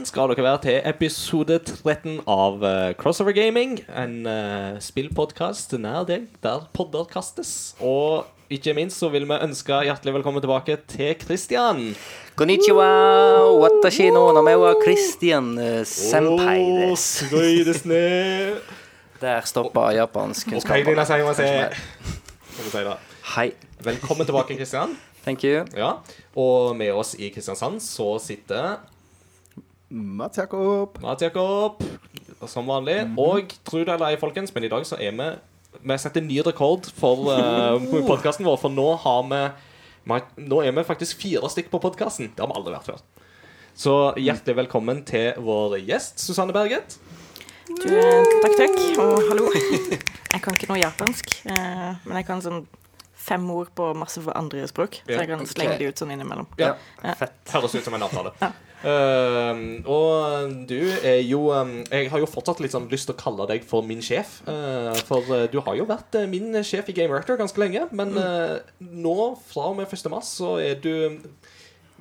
[0.00, 3.82] velkommen skal dere være til episode 13 av uh, Crossover Gaming.
[3.92, 7.74] En uh, spillpodkast nær deg, der podder kastes.
[7.84, 11.82] Og ikke minst så vil vi ønske hjertelig velkommen tilbake til Christian.
[12.32, 12.86] Konnichiwa,
[13.60, 18.00] watashi no name wa Christian eh, senpai desu ne.
[19.20, 20.86] Der stoppa japansk Ok, kunnskap.
[20.86, 21.50] dina saimase.
[22.54, 22.96] Skal vi si det.
[23.34, 23.50] Hei.
[23.84, 24.96] Velkommen tilbake, Christian.
[25.26, 25.66] Thank you.
[25.76, 25.98] Ja,
[26.40, 28.80] Og med oss i Kristiansand så sitter
[29.90, 30.98] Mats Jakob.
[31.02, 31.82] Mats Jakob,
[32.46, 33.00] som vanlig.
[33.18, 35.30] Og tro det eller ei, folkens, men i dag så er vi
[35.82, 39.42] Vi setter ny rekord for uh, podkasten vår, for nå har vi
[40.46, 42.30] Nå er vi faktisk fire stykk på podkasten.
[42.34, 43.02] Det har vi aldri vært før.
[43.74, 46.96] Så hjertelig velkommen til vår gjest, Susanne Berget.
[47.68, 49.50] Du, eh, takk, takk, og hallo.
[49.54, 52.64] Jeg kan ikke noe japansk, eh, men jeg kan sånn
[53.14, 55.02] fem ord på masse for andre språk.
[55.04, 56.48] Så jeg kan slenge de ut sånn innimellom.
[56.58, 56.74] Ja.
[57.18, 57.38] Fett.
[57.52, 58.34] Høres ut som en avtale.
[58.80, 63.20] Eh, og du er jo um, Jeg har jo fortsatt litt sånn lyst til å
[63.20, 64.38] kalle deg for min sjef.
[64.48, 67.86] Uh, for eh, du har jo vært uh, min sjef i Game Rector ganske lenge.
[67.92, 69.16] Men eh, nå,
[69.50, 70.08] fra og med 1.
[70.12, 71.20] mars, så er du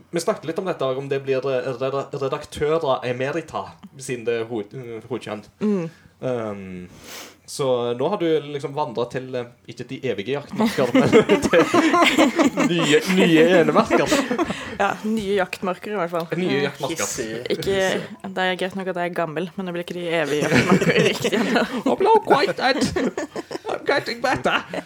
[0.09, 3.65] Vi snakket litt om dette, om det blir redaktører emerita,
[3.99, 4.63] siden det er ho-
[5.59, 5.89] mm.
[6.19, 6.89] Um,
[7.49, 11.63] så nå har du liksom vandra til eh, ikke de evige jaktmarker, men til
[12.69, 14.13] nye, nye enemarker.
[14.77, 16.27] Ja, nye jaktmarker, i hvert fall.
[16.37, 17.41] Nye jaktmarker.
[17.49, 17.79] Ikke,
[18.37, 21.01] det er greit nok at jeg er gammel, men det blir ikke de evige jaktmarker
[21.09, 21.65] riktig ennå.
[21.89, 22.85] I'm not quite dead.
[23.65, 24.85] I'm getting better.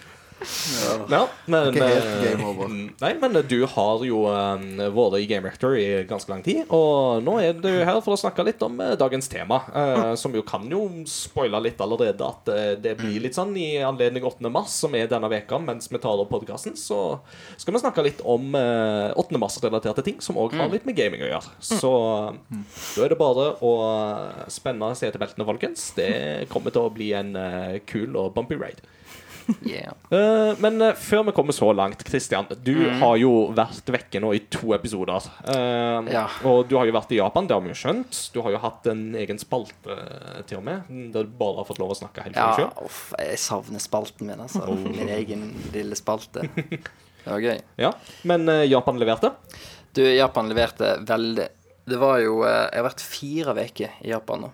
[1.11, 2.71] Ja, men Ikke helt eh, game over.
[3.01, 6.63] Nei, men du har jo eh, vært i Game Rector i ganske lang tid.
[6.73, 9.61] Og nå er du her for å snakke litt om eh, dagens tema.
[9.73, 13.77] eh, Som jo kan jo spoile litt allerede at eh, det blir litt sånn i
[13.83, 14.49] anledning 8.
[14.53, 16.75] mars, som er denne veka mens vi tar opp podkasten.
[16.79, 16.99] Så
[17.57, 19.39] skal vi snakke litt om eh, 8.
[19.41, 21.53] mars-relaterte ting som òg har litt med gaming å gjøre.
[21.63, 21.93] Så
[22.97, 23.73] da er det bare å
[24.51, 25.91] spenne setebeltene, folkens.
[25.97, 26.09] Det
[26.51, 28.81] kommer til å bli en eh, kul og bumpy raid.
[29.65, 29.93] Yeah.
[30.13, 32.45] Eh, men eh, før vi kommer så langt, Christian.
[32.63, 35.25] Du har jo vært vekke nå i to episoder.
[35.49, 36.25] Eh, Ja.
[36.47, 38.19] Og du har jo vært i Japan, det har vi jo skjønt.
[38.33, 39.97] Du har jo hatt en egen spalte
[40.49, 42.65] til og med, der du bare har fått lov å snakke helt for Ja, deg
[42.65, 42.85] sjøl.
[42.87, 44.67] uff, jeg savner spalten min, altså.
[44.83, 46.45] Min egen lille spalte.
[47.23, 47.59] Det var gøy.
[47.79, 47.93] Ja.
[48.27, 49.29] Men Japan leverte.
[49.95, 51.45] Du, Japan leverte veldig
[51.87, 54.49] Det var jo Jeg har vært fire uker i Japan nå.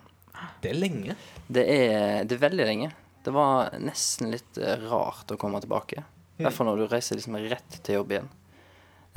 [0.61, 1.15] Det er lenge.
[1.49, 2.89] Det er, det er veldig lenge.
[3.23, 6.03] Det var nesten litt eh, rart å komme tilbake.
[6.39, 8.29] I hvert fall når du reiser liksom rett til jobb igjen.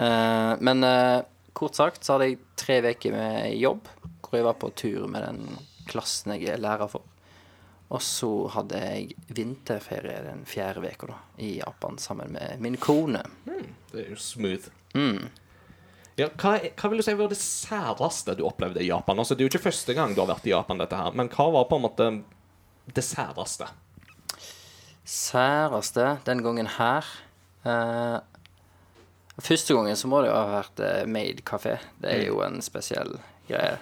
[0.00, 1.22] Uh, men uh,
[1.54, 3.86] kort sagt så hadde jeg tre uker med jobb,
[4.24, 5.42] hvor jeg var på tur med den
[5.86, 7.06] klassen jeg er lærer for.
[7.92, 13.20] Og så hadde jeg vinterferie den fjerde uka da, i Japan sammen med min kone.
[13.44, 14.70] Det er jo smooth.
[14.96, 15.28] Mm.
[16.16, 19.20] Ja, hva, hva vil du si var det særeste du opplevde i Japan?
[19.20, 21.30] Altså, det er jo ikke første gang du har vært i Japan, dette her, men
[21.32, 22.08] hva var på en måte
[22.96, 23.68] det særeste?
[25.04, 27.06] Særeste den gangen her
[27.66, 28.18] eh,
[29.42, 31.78] Første gangen så må det jo ha vært eh, Made kafé.
[32.02, 33.16] Det er jo en spesiell
[33.48, 33.78] greie.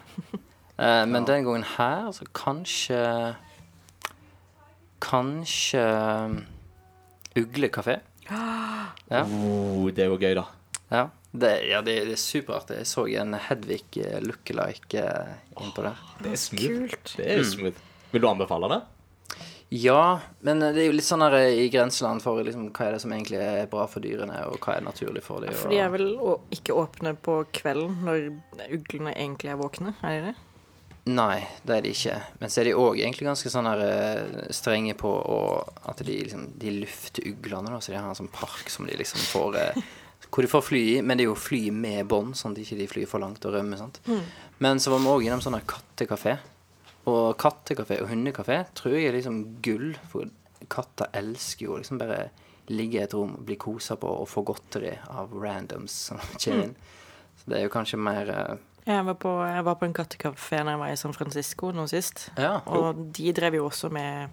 [0.80, 3.00] Eh, men den gangen her, så kanskje
[5.00, 5.82] Kanskje
[7.36, 7.98] Uglekafé.
[8.00, 8.06] Ugle.
[9.10, 9.24] Ja.
[9.26, 10.44] Oh, det er jo gøy, da.
[10.94, 11.08] ja.
[11.30, 12.76] Det, ja, det, det er superartig.
[12.80, 15.98] Jeg så en Hedvig eh, lookalike eh, innpå der.
[16.22, 17.12] Det er smooth.
[17.16, 17.82] Det er smooth.
[18.10, 18.78] Vil du anbefale det?
[19.70, 23.02] Ja, men det er jo litt sånn her i grenseland for liksom, hva er det
[23.04, 25.54] som egentlig er bra for dyrene, og hva er naturlig for dem.
[25.54, 26.08] For de er vel
[26.50, 28.32] ikke åpne på kvelden når
[28.66, 30.34] uglene egentlig er våkne, er de det?
[31.10, 32.16] Nei, det er de ikke.
[32.42, 35.38] Men så er de òg egentlig ganske sånn her eh, strenge på å,
[35.88, 38.98] at de liksom De lufter uglene, da, så de har en sånn park som de
[39.00, 39.80] liksom får eh,
[40.28, 42.66] Hvor de får fly i, men det er jo fly med bånd, sånn at de
[42.66, 43.80] ikke flyr for langt og rømmer.
[43.80, 44.02] sant?
[44.60, 46.36] Men så var vi òg innom sånn kattekafé.
[47.08, 50.28] Og kattekafé og hundekafé tror jeg er liksom gull, for
[50.70, 52.26] katter elsker jo liksom bare
[52.70, 56.74] ligge i et rom, bli kosa på og få godteri av randoms som kommer inn.
[57.40, 60.60] Så det er jo kanskje mer eh, Jeg var på, jeg var på en kattekafé
[60.60, 62.28] når jeg var i San Francisco nå sist.
[62.38, 62.58] Ja.
[62.68, 64.28] Og de drev jo også med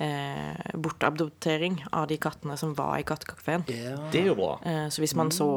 [0.00, 3.66] eh, bortadoptering av de kattene som var i kattekafeen.
[3.68, 3.98] Yeah.
[4.12, 4.54] Det er jo bra.
[4.64, 5.50] Eh, så hvis man så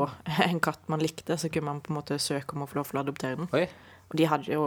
[0.49, 2.89] en katt man likte, så kunne man på en måte søke om å få lov
[2.89, 3.51] til å adoptere den.
[3.53, 3.67] Oi.
[4.09, 4.65] Og de hadde jo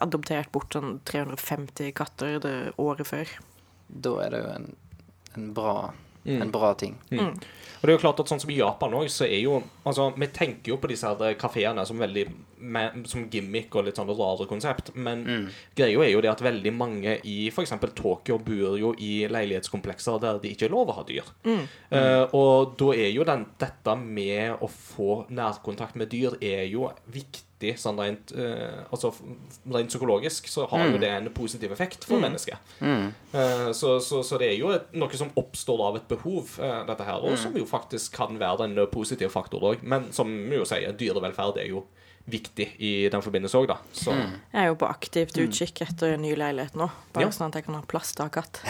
[0.00, 3.36] adoptert bort sånn 350 katter det året før.
[3.88, 4.70] Da er det jo en,
[5.34, 5.76] en, bra,
[6.24, 6.96] en bra ting.
[7.84, 10.06] Og det er jo klart at sånn som i Japan òg, så er jo Altså,
[10.16, 12.22] vi tenker jo på disse her kafeene som veldig
[12.64, 15.20] med, Som gimmick og litt sånn rare konsept, men
[15.76, 17.74] greia er jo det at veldig mange i f.eks.
[17.92, 21.28] Tokyo bor jo i leilighetskomplekser der de ikke er lov å ha dyr.
[21.44, 26.88] Eh, og da er jo den, dette med å få nærkontakt med dyr er jo
[27.12, 27.80] viktig viktig.
[27.80, 29.12] Sånn rent, uh, altså,
[29.72, 32.58] rent psykologisk så har jo det en positiv effekt for mennesket.
[32.80, 36.84] Eh, så, så, så det er jo et, noe som oppstår av et behov, uh,
[36.88, 39.82] dette her, og som jo faktisk kan være en positiv faktor òg.
[39.82, 41.84] Men som vi jo sier, dyrevelferd er jo
[42.30, 43.76] viktig i den forbindelse òg, da.
[43.92, 47.34] Så Jeg er jo på aktivt utkikk etter en ny leilighet nå, bare Ja.
[47.34, 48.62] sånn at jeg kan ha plass til å ha katt.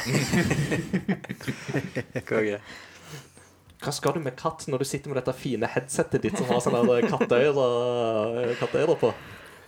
[2.31, 2.59] Konge.
[3.85, 6.63] Hva skal du med katt når du sitter med dette fine headsetet ditt som har
[6.65, 9.13] sånne katteører katteører på?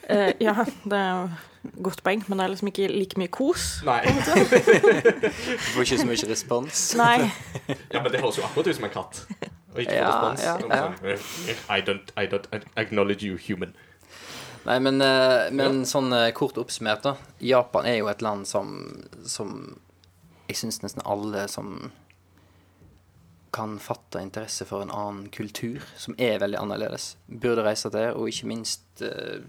[0.06, 0.52] Uh, ja,
[0.86, 3.64] det er jo godt poeng, men det er liksom ikke like mye kos.
[3.86, 4.02] Nei.
[4.06, 6.82] Du får ikke så mye respons.
[7.00, 7.16] Nei.
[7.90, 9.24] Ja, men det høres jo akkurat ut som en katt.
[9.74, 10.44] Og ikke Ja, respons.
[10.46, 11.16] ja, ja.
[11.18, 12.46] sånn, I, don't, I don't
[12.78, 13.74] acknowledge you, human.
[14.66, 17.16] Nei, men, eh, men sånn eh, kort oppsummert, da.
[17.42, 18.72] Japan er jo et land som,
[19.26, 19.76] som
[20.48, 21.90] Jeg syns nesten alle som
[23.56, 28.12] kan fatte interesse for en annen kultur, som er veldig annerledes, burde reise til.
[28.14, 29.40] Og ikke minst eh,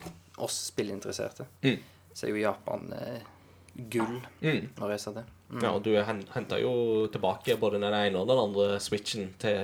[0.42, 1.45] oss spillinteresserte.
[1.68, 1.80] Mm.
[2.18, 3.25] Så er jo Japan eh,
[3.92, 4.69] gull Mm.
[4.81, 5.25] å reise til.
[5.62, 6.71] Ja, og du henta jo
[7.13, 9.62] tilbake både den ene og den andre switchen til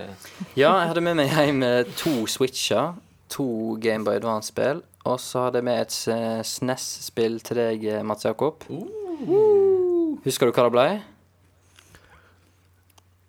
[0.56, 2.94] Ja, jeg hadde med meg hjem eh, to Switcher,
[3.34, 3.48] to
[3.84, 8.64] Gameboy Advance-spill, og så hadde jeg med et eh, SNES-spill til deg, eh, Mats Jakob.
[10.24, 10.88] Husker du hva det ble?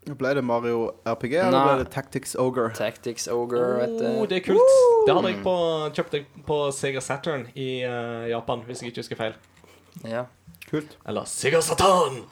[0.05, 1.65] Ble det Mario RPG, eller Nei.
[1.65, 2.69] ble det Tactics Ogre?
[2.77, 3.63] Tactics Ogre.
[3.81, 4.05] vet du.
[4.11, 4.75] Oh, det er kult.
[5.07, 5.57] Det hadde jeg på,
[5.97, 9.37] kjøpt jeg på Sega Saturn i uh, Japan, hvis jeg ikke husker feil.
[10.05, 10.27] Ja.
[10.69, 10.99] Kult.
[11.09, 12.25] Eller Sega Satan!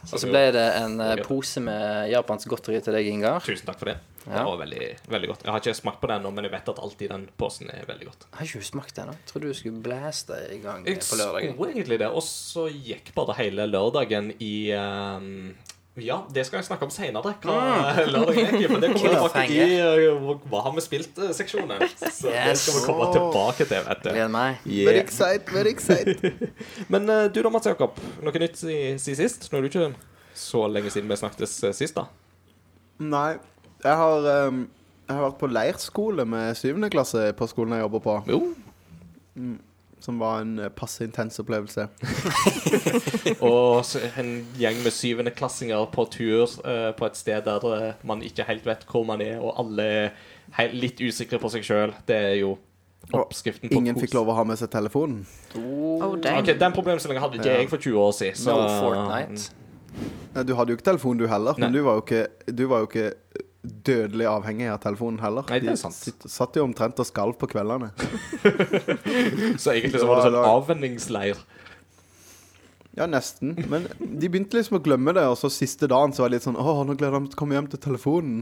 [0.00, 3.42] Og så ble det en uh, pose med japansk godteri til deg, Ingar.
[3.44, 3.98] Tusen takk for det.
[4.24, 5.42] Det var veldig, veldig godt.
[5.46, 7.70] Jeg har ikke smakt på den ennå, men jeg vet at alt i den posen
[7.72, 8.26] er veldig godt.
[8.26, 9.14] Jeg Har ikke du smakt det ennå?
[9.30, 11.54] Trodde du skulle blæste i gang Jeg på lørdagen.
[11.54, 15.54] skulle egentlig det, og så gikk bare hele lørdagen i ehm,
[15.98, 17.32] ja, det skal jeg snakke om senere.
[17.42, 17.54] Hva
[18.36, 18.68] gikk.
[18.70, 21.82] Men det kommer tilbake i uh, Hva har vi spilt-seksjonen.
[22.20, 24.10] Så det skal vi komme tilbake til, vet du.
[24.12, 24.60] Gleder meg.
[24.64, 26.22] Very excited, very excited.
[26.92, 27.98] Men uh, du da, Mats Jakob.
[28.22, 29.48] Noe nytt siden sist?
[29.50, 29.88] Nå er det ikke
[30.40, 32.06] så lenge siden vi snakkes sist, da.
[33.02, 33.40] Nei,
[33.82, 34.62] jeg har, um,
[35.08, 38.16] jeg har vært på leirskole med syvende klasse på skolen jeg jobber på.
[38.30, 38.40] Jo.
[40.00, 41.88] Som var en eh, passe intens opplevelse.
[43.44, 43.84] Og
[44.16, 48.64] en gjeng med syvendeklassinger på tur uh, på et sted der uh, man ikke helt
[48.66, 49.86] vet hvor man er, og alle
[50.58, 51.92] er litt usikre på seg sjøl.
[52.08, 52.54] Det er jo
[53.16, 54.06] oppskriften på Ingen kos.
[54.06, 55.22] fikk lov å ha med seg telefonen.
[55.58, 57.58] Oh, Okay, Den problemstillingen hadde ikke Ja.
[57.60, 58.36] jeg for 20 år siden.
[58.40, 59.52] Så, No Fortnite.
[60.46, 62.88] Du hadde jo ikke telefon du heller, men du var jo ikke, du var jo
[62.90, 63.12] ikke
[63.62, 65.44] dødelig avhengig av telefonen heller.
[65.52, 65.98] Nei, det er sant.
[66.22, 67.90] De satt jo omtrent og skalv på kveldene.
[69.60, 71.42] Så egentlig så var det sånn avvenningsleir.
[72.98, 73.52] Ja, nesten.
[73.70, 76.46] Men de begynte liksom å glemme det, og så siste dagen så var det litt
[76.48, 78.40] sånn Å, nå gleder jeg meg til å komme hjem til telefonen.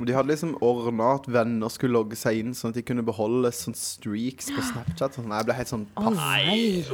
[0.00, 3.50] De hadde liksom ordna at venner skulle logge seg inn, sånn at de kunne beholde
[3.52, 5.18] sånn streaks på Snapchat.
[5.18, 5.34] Sånn.
[5.34, 6.14] Jeg ble helt sånn paff.
[6.16, 6.86] nei.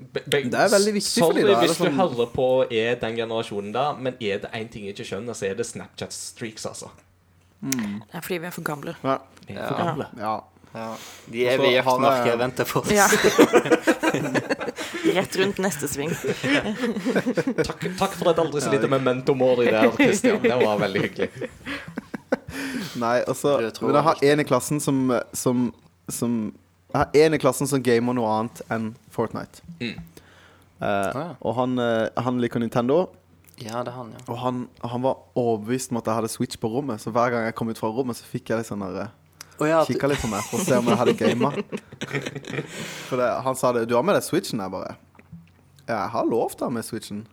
[0.00, 1.92] Be be Det er veldig viktig for Sorry de da, er hvis sånn...
[1.92, 5.34] du hører på er den generasjonen der, men er det én ting jeg ikke skjønner,
[5.36, 6.88] så er det Snapchat streaks, altså.
[7.60, 8.94] Det er fordi vi er for gamle.
[9.04, 9.18] Ja.
[9.46, 10.06] Vi er for gamle.
[10.18, 10.38] ja.
[10.70, 10.92] Ja.
[11.26, 12.90] De er evige har jaktmarker jeg- venter på oss.
[12.94, 13.08] Ja.
[15.14, 16.12] Rett rundt neste sving.
[17.66, 20.38] Takk, takk for et aldri så lite memento-mori der, Christian.
[20.44, 21.48] Det var veldig hyggelig.
[23.02, 25.00] Nei, altså Men jeg har en i klassen som,
[25.32, 25.72] som,
[26.10, 26.36] som
[26.92, 29.64] Jeg har en i klassen som gamer noe annet enn Fortnite.
[29.80, 29.96] Mm.
[30.80, 31.32] Uh, ah.
[31.44, 33.10] Og han, eh, han liker Nintendo.
[33.60, 34.20] Ja, det er han, ja.
[34.32, 37.42] Og han, han var overbevist om at jeg hadde Switch på rommet, så hver gang
[37.44, 39.10] jeg kom ut fra rommet, så fikk jeg litt sånn der,
[39.60, 41.50] oh, ja, Kikka litt på meg for å se om jeg hadde gama.
[43.10, 44.92] For det, han sa det 'Du har med deg Switchen?' Jeg bare
[45.84, 47.26] Ja, jeg har lov til å ha med Switchen.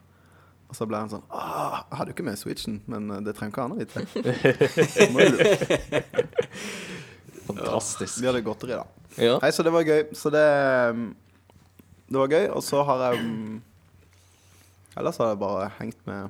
[0.67, 3.35] Og så ble han sånn «Åh, Jeg hadde jo ikke med Switchen, men eh, det
[3.37, 3.97] trenger ikke han å vite.
[7.47, 8.19] Fantastisk.
[8.19, 8.83] Vi hadde godteri, da.
[9.15, 9.39] Ja.
[9.39, 10.11] Nei, så det var gøy.
[10.17, 10.47] Så det
[10.91, 11.15] um,
[12.07, 12.45] Det var gøy.
[12.55, 13.61] Og så har jeg um,
[14.97, 16.29] Ellers har jeg bare hengt med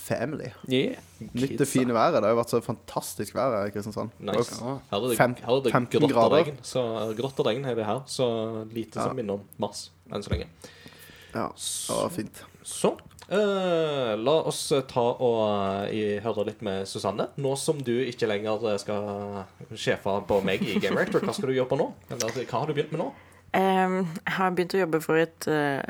[0.00, 0.48] family.
[0.68, 0.96] Yeah.
[1.20, 2.14] Nytt det fine været.
[2.16, 4.10] Det har jo vært så fantastisk vær her i Kristiansand.
[4.24, 4.56] Nice.
[4.64, 6.36] Her er det, Fem- her er det 15 grått og grader.
[6.44, 6.58] regn.
[6.64, 6.82] Så
[7.18, 8.00] grått og regn har vi her.
[8.08, 8.26] Så
[8.72, 9.06] lite Ja.
[9.08, 10.48] som minner om mars enn så lenge.
[11.34, 12.42] Ja, det var fint.
[12.66, 12.94] Så
[13.30, 17.28] uh, la oss ta og uh, høre litt med Susanne.
[17.36, 19.44] Nå som du ikke lenger eh, skal
[19.76, 21.90] sjefe på meg i Game Rector, hva skal du gjøre på nå?
[22.10, 23.10] Eller hva har du begynt med nå?
[23.52, 25.80] Jeg har begynt å jobbe for et uh,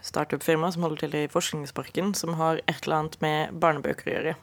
[0.00, 4.34] startup-firma som holder til i Forskningsparken, som har et eller annet med barnebøker å gjøre.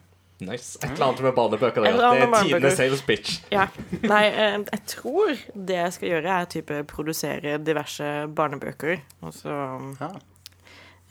[0.42, 0.78] Nice.
[0.82, 1.86] Et eller annet med barnebøker.
[1.86, 2.14] Et gjøre.
[2.18, 3.36] Det er tidenes sales pitch.
[3.54, 3.68] Ja.
[4.02, 9.02] Nei, eh, jeg tror det jeg skal gjøre, er type produsere diverse barnebøker.
[9.22, 9.58] Og så
[10.00, 10.12] Ja.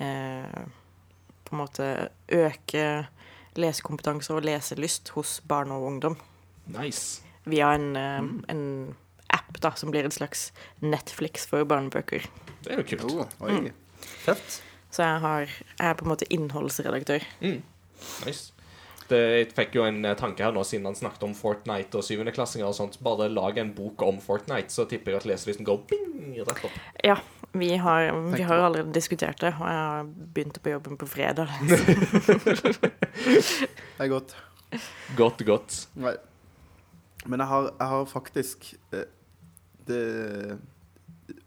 [0.00, 0.64] eh,
[1.45, 3.07] på en måte øke
[3.59, 6.16] lesekompetanse og leselyst hos barn og ungdom
[6.66, 7.23] Nice.
[7.45, 8.97] via en, eh, en
[9.37, 12.27] app da, som blir en slags Netflix for barnebøker.
[12.65, 13.05] Det er jo kult.
[13.41, 13.73] Oh, Oi.
[14.25, 14.61] fett.
[14.91, 17.27] Så jeg, har, jeg er på en måte innholdsredaktør.
[17.41, 18.51] Nice.
[19.11, 22.07] Det, jeg fikk jo en eh, tanke her nå siden han snakket om Fortnite og
[22.07, 22.99] syvendeklassinger og sånt.
[23.03, 26.77] Bare lag en bok om Fortnite, så tipper jeg at leselysten går bing rett opp.
[27.07, 27.17] Ja,
[27.53, 31.51] vi har, vi har allerede diskutert det, og jeg har begynt på jobben på fredag.
[34.01, 34.37] Det er godt.
[35.19, 35.79] Godt, godt.
[35.99, 36.15] Nei.
[37.27, 39.09] Men jeg har, jeg har faktisk eh,
[39.89, 40.59] det,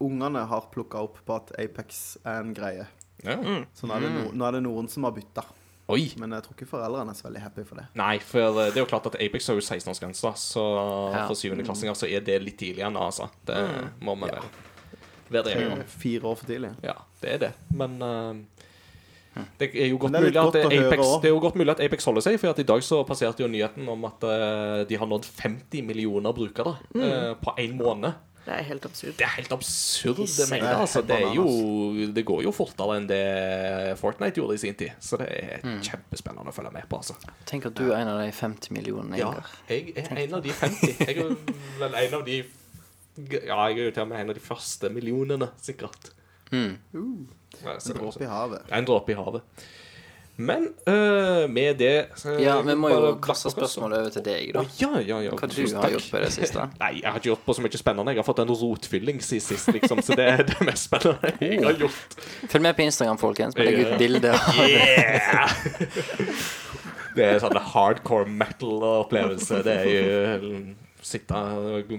[0.04, 2.88] Ungene har plukka opp på at Apex er en greie.
[3.24, 3.38] Ja.
[3.75, 5.44] Så nå er, det no, nå er det noen som har bytta.
[5.92, 6.13] Oi.
[6.20, 7.86] Men jeg tror ikke foreldrene er så veldig happy for det.
[8.00, 10.63] Nei, for det er jo klart at Apex har jo 16-årsgrense, så
[11.12, 11.25] Ja.
[11.28, 13.30] for syvendeklassinger så er det litt tidlig ennå, altså.
[13.46, 13.60] Det
[14.00, 14.40] må vi ja.
[14.40, 15.84] være.
[15.88, 16.72] Fire år for tidlig.
[16.84, 17.52] Ja, det er det.
[17.74, 18.34] Men eh,
[19.60, 21.06] det er jo godt er mulig godt at Apex.
[21.24, 23.46] Det er jo godt mulig at Apex holder seg, for at i dag så passerte
[23.46, 27.42] jo nyheten om at eh, de har nådd 50 millioner brukere mm.
[27.42, 28.13] på én måned.
[28.44, 29.13] Det er helt absurd.
[29.16, 30.50] Det er helt absurd Insane.
[30.52, 30.78] mengder.
[30.84, 31.02] Altså.
[31.02, 31.46] Det, er jo,
[32.16, 33.20] det går jo fortere enn det
[34.00, 34.98] Fortnite gjorde i sin tid.
[35.00, 37.00] Så det er kjempespennende å følge med på.
[37.00, 37.16] Altså.
[37.48, 39.22] Tenk at du er en av de 50 millionene.
[39.22, 39.32] Ja,
[39.72, 41.06] jeg er en av de 50.
[41.08, 41.32] Jeg er
[41.80, 42.42] vel en av de
[43.24, 46.12] Ja, jeg er jo til og med en av de første millionene, sikkert.
[46.53, 46.75] Mm.
[47.63, 48.67] Uh, så- En dråpe i havet.
[48.72, 49.41] En dråpe i havet.
[50.36, 54.63] Men uh, med det uh, Ja, vi må jo kaste spørsmålet over til deg, da.
[54.63, 55.36] Oh, Ja, ja, ja.
[55.38, 56.63] Hva du Tusen har du gjort på det siste?
[56.81, 58.15] Nei, jeg har ikke gjort på så mye spennende.
[58.15, 60.01] Jeg har fått en rotfylling siden sist, liksom.
[60.01, 62.17] Så det er det mest spennende jeg har gjort.
[62.50, 63.57] Følg med på Instagram, folkens.
[63.60, 64.33] Vi legger ut bilde.
[64.65, 65.53] Yeah!
[67.13, 69.62] Det er sånn hardcore metal-opplevelse.
[69.65, 70.63] Det er jo
[71.03, 71.38] sitte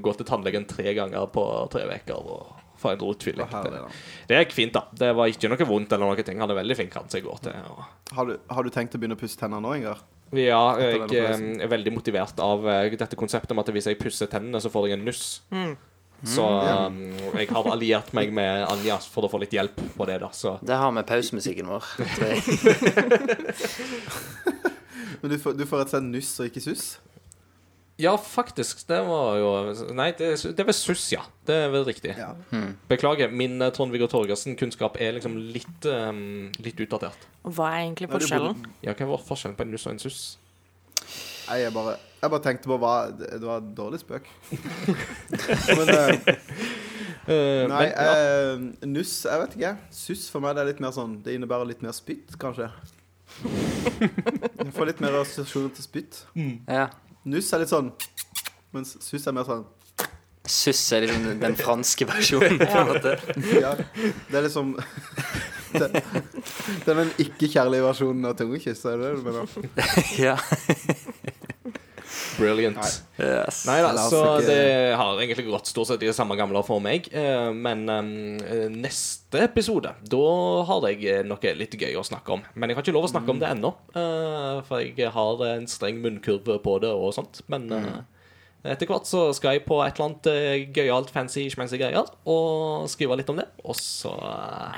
[0.02, 3.48] gå til tannlegen tre ganger på tre uker og få en rotfylling.
[3.50, 3.84] Herlig, Det,
[4.30, 4.82] det gikk fint, da.
[5.04, 6.36] Det var ikke noe vondt eller noe ting.
[6.44, 7.54] Er veldig fin som jeg går til.
[7.74, 7.80] Og
[8.18, 9.98] Har du, har du tenkt å begynne å pusse tennene nå, Ingar?
[10.34, 14.26] Ja, jeg eh, er veldig motivert av eh, dette konseptet om at hvis jeg pusser
[14.32, 15.22] tennene, så får jeg en nuss.
[16.24, 16.88] Så Ja.
[16.88, 20.30] eh, jeg har alliert meg med Anja for å få litt hjelp på det, da.
[20.34, 21.82] Så Det har vi pausemusikken vår.
[22.16, 22.40] tror jeg.
[25.20, 26.84] Men du får, du får et sett nuss og ikke suss?
[27.96, 28.82] Ja, faktisk.
[28.88, 29.50] Det var jo
[29.94, 31.22] Nei, det, det var SUS, ja.
[31.46, 32.14] Det er vel riktig.
[32.18, 32.32] Ja.
[32.90, 33.30] Beklager.
[33.30, 37.28] Min eh, Trond-Viggo Torgersen-kunnskap er liksom litt, um, litt utdatert.
[37.44, 38.64] Hva er egentlig forskjellen?
[38.86, 40.24] Ja, hva er forskjellen på en nuss og en suss?
[41.44, 44.30] Nei, jeg bare, jeg bare tenkte på hva Det var en dårlig spøk.
[45.76, 46.34] Men uh,
[47.24, 48.16] Eh, Nei, men, ja.
[48.52, 49.70] eh, nuss Jeg vet ikke.
[49.94, 52.68] Suss for meg det er litt mer sånn Det innebærer litt mer spytt, kanskje.
[54.60, 56.20] Jeg får litt mer assosiasjoner til spytt.
[56.68, 56.90] Ja.
[57.24, 57.92] Nuss er litt sånn
[58.74, 59.64] Mens suss er mer sånn
[60.44, 63.14] Suss er liksom den franske versjonen, på en måte.
[63.56, 63.70] Ja,
[64.28, 64.74] det er liksom
[65.78, 69.48] Det, det er den ikke-kjærlige versjonen av tungekyss, er det det du mener?
[70.26, 70.36] Ja.
[72.38, 72.76] Brilliant.
[72.80, 73.26] Nei.
[73.26, 73.60] Yes.
[73.68, 76.82] Nei da, så altså det har egentlig gått stort sett i det samme gamle for
[76.82, 77.06] meg.
[77.14, 80.22] eh, Men eh, neste episode, da
[80.68, 82.42] har jeg eh, noe litt gøy å snakke om.
[82.54, 83.74] Men jeg har ikke lov å snakke om det ennå,
[84.66, 87.42] for jeg har en streng munnkurve på det og sånt.
[87.52, 88.02] Men eh,
[88.64, 93.18] etter hvert så skal jeg på et eller annet gøyalt, fancy, schmancy greier og skrive
[93.20, 93.44] litt om det.
[93.62, 94.14] Og så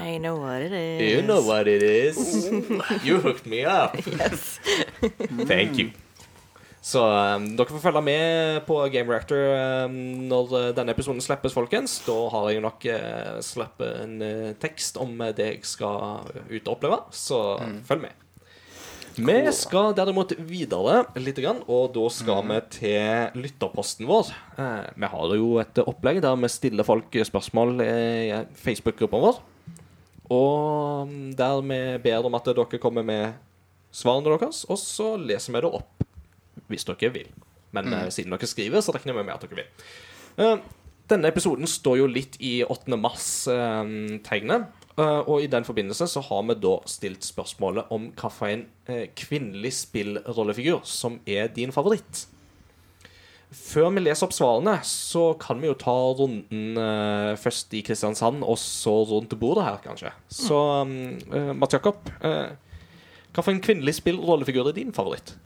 [0.02, 1.04] I know what it is.
[1.12, 2.50] You know what it is.
[3.06, 3.94] You hooked me up.
[4.06, 4.58] Yes.
[5.46, 5.92] Thank you.
[6.86, 9.40] Så um, dere får følge med på Game Reactor
[9.88, 9.96] um,
[10.30, 11.96] når uh, denne episoden slippes, folkens.
[12.06, 16.60] Da har jeg nok uh, sluppet en uh, tekst om uh, det jeg skal ut
[16.60, 17.40] og oppleve, så
[17.88, 18.22] følg med.
[19.16, 24.28] Vi skal derimot videre litt, og da skal vi til lytterposten vår.
[24.60, 29.40] Eh, vi har jo et opplegg der vi stiller folk spørsmål i Facebook-gruppa vår.
[30.36, 33.40] Og um, der vi ber om at dere kommer med
[33.88, 35.95] svarene deres, og så leser vi det opp
[36.70, 37.30] hvis dere vil.
[37.76, 38.10] Men mm.
[38.14, 39.86] siden dere skriver, så regner vi med at dere vil.
[40.42, 40.56] Eh,
[41.10, 42.96] denne episoden står jo litt i 8.
[42.98, 44.72] mars-tegnet.
[44.98, 50.80] og i den forbindelse så har vi da stilt spørsmålet om hvilken uh, kvinnelig spillrollefigur
[50.88, 52.24] som er din favoritt.
[53.54, 58.42] Før vi leser opp svarene, så kan vi jo ta runden eh, først i Kristiansand,
[58.42, 60.10] og så rundt bordet her, kanskje.
[60.26, 62.50] Så uh, Mats Jakob, uh,
[63.36, 65.36] hvilken kvinnelig spillrollefigur er din favoritt?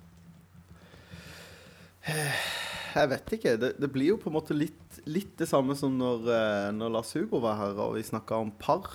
[2.91, 3.55] Jeg vet ikke.
[3.61, 6.95] Det, det blir jo på en måte litt, litt det samme som når, eh, når
[6.97, 8.89] Lars Hugo var her og vi snakka om par.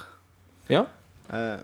[0.71, 0.85] Ja?
[1.31, 1.61] Eh,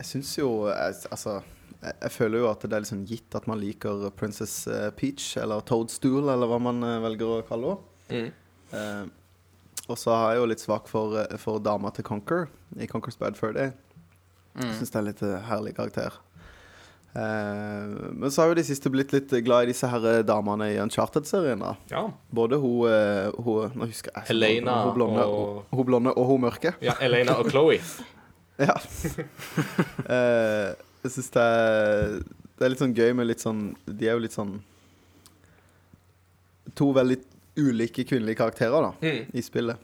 [0.00, 1.38] jeg syns jo jeg, Altså,
[1.78, 5.36] jeg, jeg føler jo at det er liksom gitt at man liker Princess eh, Peach,
[5.40, 7.88] eller Toadstool, eller hva man velger å kalle henne.
[8.12, 8.30] Mm.
[8.72, 12.46] Eh, og så har jeg jo litt svak for, for dama til Conquer
[12.78, 13.72] i Conquer's Bad Fur Day.
[14.54, 14.68] Mm.
[14.78, 16.18] Syns det er en litt herlig karakter.
[17.14, 20.70] Eh, men så har jo de siste blitt litt glad i disse her eh, damene
[20.72, 21.58] i Uncharted-serien.
[21.60, 22.06] da Ja.
[22.32, 26.40] Både hun, eh, hun Nå husker jeg Elena hun blonde, og- hun blonde og hun
[26.40, 26.74] mørke.
[26.80, 26.94] ja.
[27.00, 27.80] Elena og Chloé.
[28.58, 28.74] Ja.
[30.08, 31.46] Eh, jeg syns det
[32.58, 34.60] Det er litt sånn gøy med litt sånn De er jo litt sånn
[36.78, 37.16] To veldig
[37.58, 39.26] ulike kvinnelige karakterer da Mm.
[39.34, 39.76] i spillet.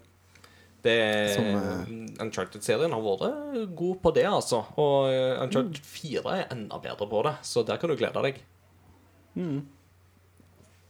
[0.82, 0.98] Det
[1.34, 4.62] Som, eh, Uncharted-serien har vært god på det, altså.
[4.78, 8.40] Og eh, Uncharted 4 er enda bedre på det, så der kan du glede deg.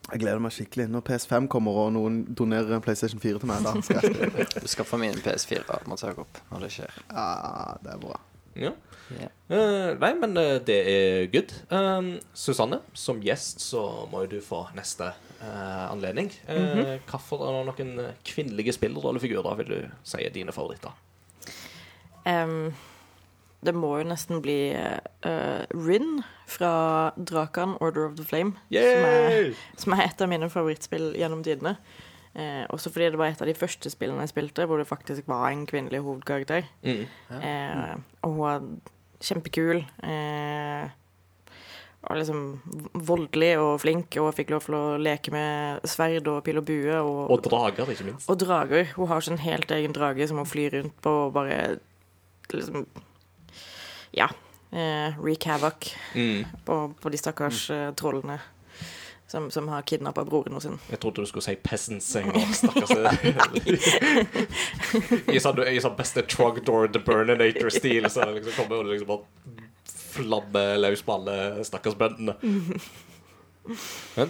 [0.09, 0.89] Jeg gleder meg skikkelig.
[0.93, 4.47] Når PS5 kommer og noen donerer en PlayStation 4 til meg, da skal jeg.
[4.65, 7.01] Du skaffer en PS4 at man søker opp når det skjer.
[7.13, 7.27] Ja,
[7.85, 8.21] det er bra.
[8.59, 8.73] Ja.
[9.13, 9.33] Yeah.
[9.49, 11.53] Uh, nei, men eh, det er good.
[11.73, 16.31] Uh, Susanne, som gjest så må jo du få neste eh, anledning.
[16.49, 20.95] Uh, Hvilke noen eh, kvinnelige spillerrollefigurer vil du si er dine favoritter?
[22.29, 22.75] Um,
[23.65, 26.73] det må jo nesten bli uh, Rin fra
[27.17, 28.59] Drakan Order of the Flame.
[28.71, 31.79] Som er, som er et av mine favorittspill gjennom tidene.
[32.39, 35.27] Eh, også fordi det var et av de første spillene jeg spilte hvor det faktisk
[35.27, 36.69] var en kvinnelig hovedkarakter.
[36.85, 37.07] Mm.
[37.35, 38.67] Eh, og hun var
[39.25, 39.83] kjempekul.
[40.07, 40.91] Eh,
[42.07, 42.43] og liksom
[42.95, 46.95] voldelig og flink, og fikk lov til å leke med sverd og pil og bue.
[47.03, 48.29] Og, Og drager, ikke minst.
[48.31, 48.93] og drager.
[48.97, 51.79] Hun har sin helt egen drage som hun flyr rundt på og bare
[52.53, 52.87] liksom
[54.15, 54.29] Ja.
[54.73, 56.45] Eh, wreak havoc Mm.
[56.65, 58.39] på, på de stakkars eh, trollene
[59.29, 60.79] som, som har kidnappa broren sin.
[60.91, 62.53] Jeg trodde du skulle si peasants en gang.
[62.55, 62.91] Stakkars.
[65.29, 69.68] I sånn, i sånn beste Trogdor the Burninator-stil, så liksom kommer hun liksom bare
[70.19, 72.35] flabbe løs på alle stakkars bøndene.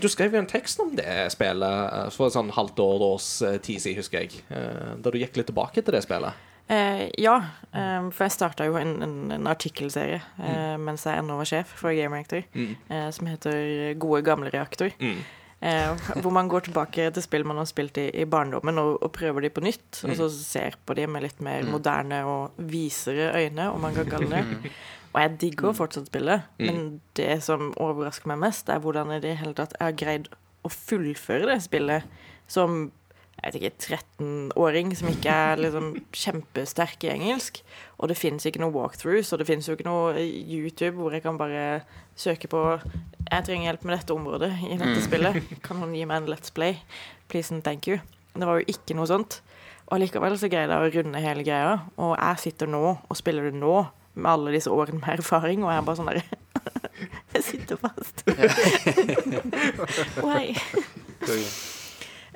[0.03, 3.29] Du skrev jo en tekst om det spillet eh, for et sånn halvt år års
[3.47, 4.41] eh, tid siden, husker jeg.
[4.51, 6.45] eh, Da du gikk litt tilbake til det spillet.
[6.69, 7.37] Eh, ja,
[7.73, 11.71] eh, for jeg starta jo en, en, en artikkelserie eh, mens jeg ennå var sjef
[11.79, 12.75] for Game Reactor, Mm.
[12.91, 14.91] eh, som heter Gode gamle reaktor.
[15.01, 15.23] Mm.
[15.61, 19.11] Eh, hvor man går tilbake til spill man har spilt i, i barndommen, og, og
[19.13, 20.03] prøver de på nytt.
[20.05, 20.11] Mm.
[20.13, 24.07] Og så ser på de med litt mer moderne og visere øyne, om man kan
[24.13, 24.71] kalle det.
[25.15, 26.67] Og jeg digger fortsatt spillet, Mm.
[26.67, 30.29] men det som overrasker meg mest, er hvordan i det hele tatt jeg har greid
[30.67, 32.03] å fullføre det spillet
[32.51, 32.91] som
[33.49, 37.63] jeg vet ikke, 13-åring som ikke er liksom kjempesterk i engelsk.
[37.99, 41.25] Og det fins ikke noe walkthroughs, og det fins jo ikke noe YouTube hvor jeg
[41.25, 41.83] kan bare
[42.19, 42.63] søke på
[43.31, 45.41] Jeg trenger hjelp med dette området i dette spillet.
[45.65, 46.83] Kan noen gi meg en Let's Play?
[47.29, 48.01] Please and thank you.
[48.37, 49.41] Det var jo ikke noe sånt.
[49.89, 51.79] Og likevel så greide jeg å runde hele greia.
[51.97, 53.87] Og jeg sitter nå og spiller det nå
[54.19, 56.27] med alle disse årene med erfaring, og jeg er bare sånn derre
[57.35, 58.25] Jeg sitter fast.
[60.27, 60.55] Why?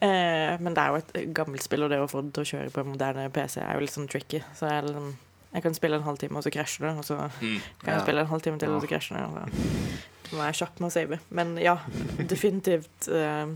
[0.02, 2.50] Eh, men det er jo et gammelt spill, og det å få det til å
[2.52, 4.40] kjøre på en moderne PC er jo litt sånn tricky.
[4.58, 5.12] Så jeg, liksom,
[5.54, 6.94] jeg kan spille en halvtime, og så krasjer det.
[6.98, 8.00] Og så kan jeg Ja.
[8.02, 9.24] spille en halvtime til, og så krasjer det.
[9.28, 11.20] Og så må jeg kjapp med å save.
[11.30, 11.76] Men ja,
[12.18, 13.46] definitivt eh,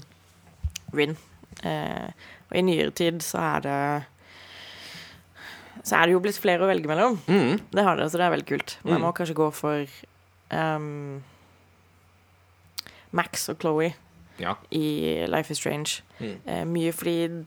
[0.92, 1.16] win.
[1.64, 2.10] Eh,
[2.50, 4.04] og i nyere tid så er det
[5.86, 7.18] Så er det jo blitt flere å velge mellom.
[7.28, 7.60] Mm.
[7.70, 8.76] Det har det, så det er veldig kult.
[8.84, 9.02] Man Mm.
[9.06, 9.86] må kanskje gå for
[10.50, 11.22] um,
[13.12, 13.92] Max og Chloé
[14.38, 14.56] Ja.
[14.70, 16.02] i Life is Strange.
[16.18, 16.38] Mm.
[16.44, 17.44] Eh, mye fordi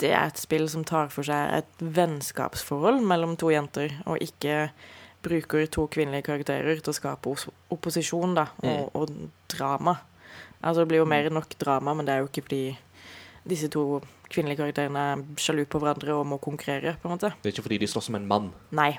[0.00, 4.70] det er et spill som tar for seg et vennskapsforhold mellom to jenter, og ikke
[5.26, 7.32] bruker to kvinnelige karakterer til å skape
[7.72, 9.14] opposisjon da, og, og
[9.50, 9.96] drama.
[10.60, 12.62] Altså Det blir jo mer enn nok drama, men det er jo ikke fordi
[13.46, 14.02] disse to
[14.32, 16.96] kvinnelige karakterene er sjalu på hverandre og må konkurrere.
[17.00, 17.32] på en måte.
[17.42, 18.50] Det er ikke fordi de slåss som en mann.
[18.74, 18.96] Nei.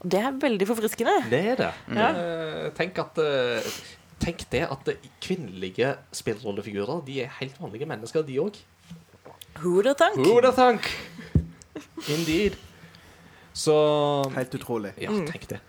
[0.00, 1.14] Og det er veldig forfriskende.
[1.30, 1.72] Det er det.
[1.96, 2.08] Ja.
[2.10, 3.74] Eh, tenk at eh,
[4.22, 8.56] Tenk det at eh, kvinnelige spillrollefigurer De er helt vanlige mennesker, de òg.
[9.62, 10.18] Hodertank.
[10.54, 10.88] thunk?
[12.08, 12.56] Indeed.
[13.54, 13.74] Så
[14.34, 14.92] Helt utrolig.
[14.98, 15.60] Ja, tenk det.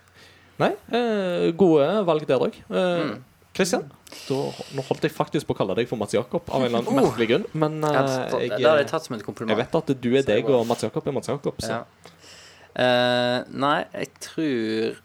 [0.58, 2.54] Nei, eh, gode valg der òg.
[2.70, 3.18] Mm.
[3.56, 3.86] Kristian,
[4.28, 6.92] nå holdt jeg faktisk på å kalle deg for Mats Jakob av en eller annen
[6.92, 7.06] Oh.
[7.06, 9.56] merkelig grunn, men eh, Jeg hadde tatt- jeg, det har jeg tatt som et jeg
[9.56, 11.54] vet at du er deg, og Mats Jakob er Mats Jakob.
[11.60, 11.68] Så.
[11.70, 11.84] Ja.
[12.76, 14.96] Eh, nei, jeg tror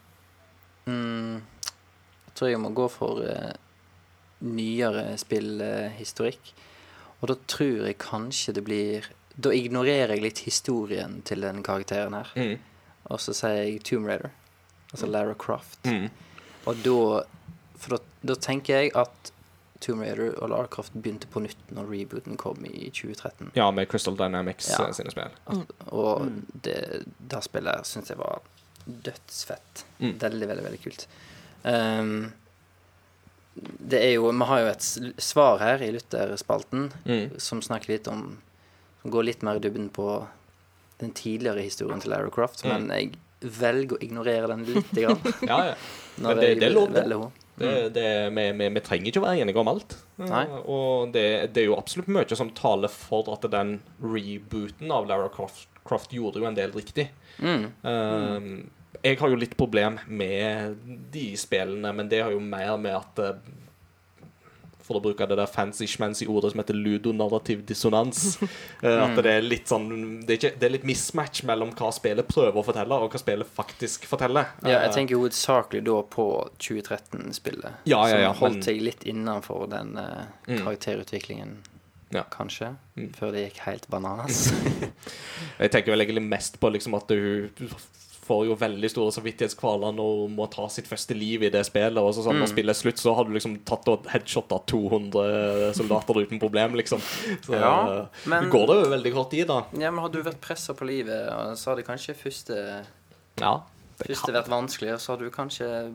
[0.87, 1.41] mm,
[2.41, 3.53] tror jeg må gå for eh,
[4.41, 6.51] nyere spillhistorikk.
[7.21, 9.09] Og da tror jeg kanskje det blir
[9.41, 12.31] Da ignorerer jeg litt historien til den karakteren her.
[12.35, 12.57] Mm.
[13.13, 14.33] Og så sier jeg Tomb Raider.
[14.91, 15.79] Altså Lara Croft.
[15.85, 16.09] Mm.
[16.67, 16.97] Og da
[17.79, 18.01] For da,
[18.33, 19.31] da tenker jeg at
[19.81, 23.53] Tomb Raider og Lara Croft begynte på nytt når rebooten kom i 2013.
[23.57, 24.83] Ja, med Crystal Dynamics Ja.
[24.89, 25.31] eh, sine spill.
[25.89, 26.27] Og
[26.61, 28.43] det, det spillet syns jeg var
[28.85, 29.85] dødsfett.
[29.99, 30.17] Mm.
[30.21, 31.07] Veldig, veldig, veldig kult.
[31.63, 32.31] Ehm,
[33.81, 34.85] det er jo Vi har jo et
[35.21, 37.39] svar her i Luther-spalten Mm.
[37.39, 38.37] som snakker litt om
[39.01, 40.27] Som går litt mer i dybden på
[40.99, 42.69] den tidligere historien til Lara Croft, Mm.
[42.69, 44.91] men jeg velger å ignorere den litt.
[45.49, 45.75] Ja, ja.
[46.17, 47.31] Men det- det er lov, det.
[47.57, 49.95] Det, det, vi, vi, vi trenger ikke å være enige om alt.
[50.19, 50.45] Nei.
[50.65, 55.27] Og det, det er jo absolutt mye som taler for at den rebooten av Lara
[55.29, 57.09] Croft, Croft gjorde jo en del riktig.
[57.39, 57.65] Mm.
[57.83, 58.63] Eh,
[59.03, 60.77] jeg har jo litt problem med
[61.11, 63.37] de spillene, men det har jo mer med at eh,
[64.81, 68.37] For å bruke det der fancy-schmancy ordet som heter ludonarrativ dissonans.
[68.83, 69.85] eh, At det er litt sånn
[70.25, 73.21] det er, ikke, det er litt mismatch mellom hva spillet prøver å fortelle, og hva
[73.21, 74.49] spillet faktisk forteller.
[74.65, 76.25] Ja, jeg Eh, tenker hovedsakelig da på
[76.59, 77.85] 2013-spillet.
[77.87, 80.57] Ja, ja, ja, Som holdt seg litt innenfor den Mm.
[80.65, 81.55] karakterutviklingen,
[82.11, 82.23] Ja.
[82.29, 82.75] kanskje.
[82.97, 83.13] Mm.
[83.15, 84.51] Før det gikk helt bananas.
[85.61, 87.49] Jeg tenker vel egentlig mest på liksom at hun
[88.31, 91.99] får jo veldig store samvittighetskvaler når hun må ta sitt første liv i det spillet.
[92.01, 92.53] Og så sånn, når Mm.
[92.55, 96.99] spillet er slutt, så har du liksom tatt og headshotta 200 soldater uten problem, liksom.
[97.45, 99.65] Så Ja, men- går det jo veldig kort tid, da.
[99.77, 102.85] ja, men hadde du vært pressa på livet, og så hadde kanskje første,
[103.39, 103.61] Ja.
[103.97, 105.93] Det første kan, vært vanskelig, og så hadde du kanskje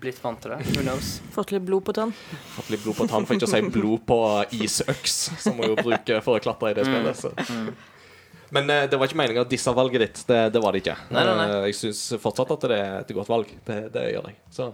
[0.00, 0.58] blitt vant til det.
[0.76, 1.20] Who knows?
[1.34, 2.12] Fått litt blod på tann.
[2.56, 4.18] fått litt blod på tann, for ikke å si blod på
[4.52, 7.16] isøks, som hun jo bruker for å klatre i det spillet.
[7.16, 7.74] Så.
[8.52, 10.22] Men uh, det var ikke meninga å disse valget ditt.
[10.28, 10.96] Det, det var det ikke.
[11.10, 11.46] Nei, nei, nei.
[11.48, 13.52] Eh, jeg syns fortsatt at det er et godt valg.
[13.66, 14.40] Det, det gjør jeg.
[14.52, 14.72] Så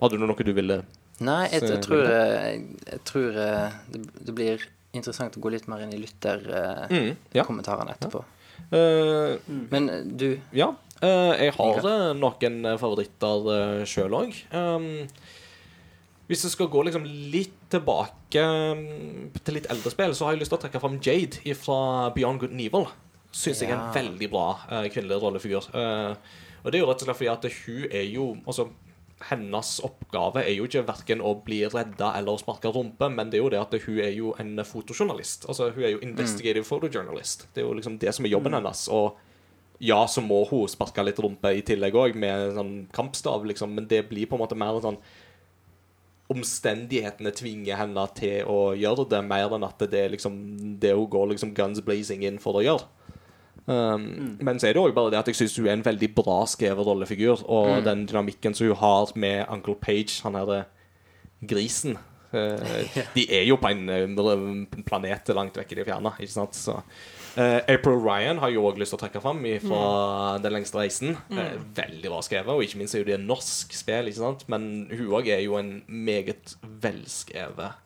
[0.00, 0.80] Hadde du noe du ville
[1.24, 4.64] Nei, jeg, jeg tror, jeg, jeg tror eh, det, blir
[4.96, 7.94] interessant å gå litt mer inn i lytterkommentarene mm, Ja.
[7.94, 8.24] etterpå.
[8.74, 9.36] Eh,
[9.70, 10.72] Men eh, du ja.
[11.04, 14.36] Uh, jeg har eh, noen eh, favoritter uh, sjøl òg.
[14.54, 15.04] Um,
[16.28, 20.44] hvis jeg skal gå liksom litt tilbake um, til litt eldre spill, så har jeg
[20.44, 21.78] lyst til å trekke fram Jade fra
[22.16, 22.88] Beyond Good and Evil.
[23.34, 25.68] Syns jeg er en veldig bra uh, kvinnelig rollefigur.
[25.74, 26.16] Uh,
[26.64, 28.70] og det er jo rett og slett fordi at hun er jo Altså,
[29.28, 33.44] hennes oppgave er jo ikke verken å bli redda eller sparke rumpe, men det er
[33.44, 35.46] jo det at hun er jo en fotojournalist.
[35.48, 37.46] Altså, hun er jo investigative photojournalist.
[37.54, 38.86] Det er jo liksom det som er jobben hennes.
[38.92, 39.20] Og
[39.84, 43.88] ja, så må hun sparke litt rumpe i tillegg òg, med sånn kampstav, liksom, men
[43.90, 45.00] det blir på en måte mer sånn
[46.34, 50.36] Omstendighetene tvinger henne til å gjøre det, mer enn at det er liksom
[50.82, 52.88] det hun går liksom guns blazing inn for å gjøre.
[53.66, 56.10] Um, Men så er det òg bare det at jeg syns hun er en veldig
[56.16, 57.44] bra skrevet rollefigur.
[57.48, 60.64] Og den dynamikken som hun har med Uncle Page, han herre
[61.44, 61.96] grisen
[62.34, 66.58] uh, De er jo på en eh, planet langt vekk i det fjerne, ikke sant?
[66.58, 66.80] Så
[67.40, 69.84] eh, April Ryan har jo òg lyst til å trekke fram fra
[70.42, 71.16] Den lengste reisen.
[71.30, 74.44] Eh, veldig bra skrevet, og ikke minst er jo det norsk spill, ikke sant?
[74.52, 77.80] Men hun òg er jo en meget velskrevet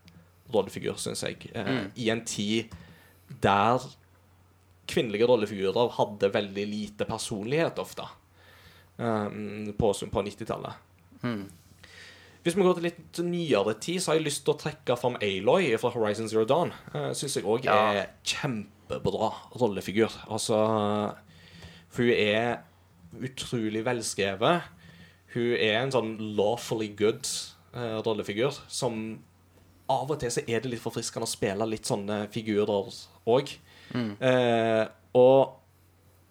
[0.55, 1.51] rollefigur, syns jeg.
[1.55, 1.91] Mm.
[1.97, 2.77] I en tid
[3.45, 3.85] der
[4.89, 8.07] kvinnelige rollefigurer hadde veldig lite personlighet ofte.
[8.97, 10.73] Um, på på 90-tallet.
[11.23, 11.45] mm.
[12.49, 15.19] Hvis vi går til litt nyere tid, så har jeg lyst til å trekke fram
[15.21, 16.71] Aloy fra Horizon Zero Dawn.
[16.95, 17.75] Uh, Syns jeg òg Ja.
[17.93, 19.29] er kjempebra
[19.61, 20.09] rollefigur.
[20.33, 20.57] Altså
[21.93, 22.63] For hun er
[23.21, 24.63] utrolig velskrevet.
[25.35, 27.29] Hun er en sånn lawfully good
[27.77, 29.19] uh, rollefigur som
[29.93, 32.89] Av og til så er det litt forfriskende å spille litt sånne figurer
[33.29, 33.53] òg.
[33.97, 34.85] Eh,
[35.17, 35.55] og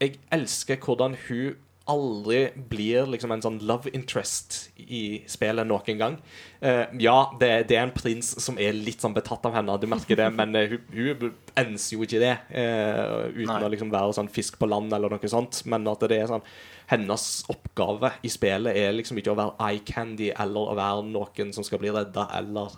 [0.02, 1.56] jeg elsker hvordan hun
[1.92, 6.16] aldri blir liksom en sånn love interest i spillet noen gang.
[6.62, 9.88] Uh, ja, det, det er en prins som er litt sånn betatt av henne, du
[9.90, 13.62] merker det, men uh, hun, enser jo ikke det Uh, uten Nei.
[13.66, 15.62] å liksom være sånn fisk på land eller noe sånt.
[15.70, 16.46] Men at det er sånn
[16.90, 21.52] Hennes oppgave i spillet er liksom ikke å være eye candy eller å være noen
[21.56, 22.78] som skal bli redda eller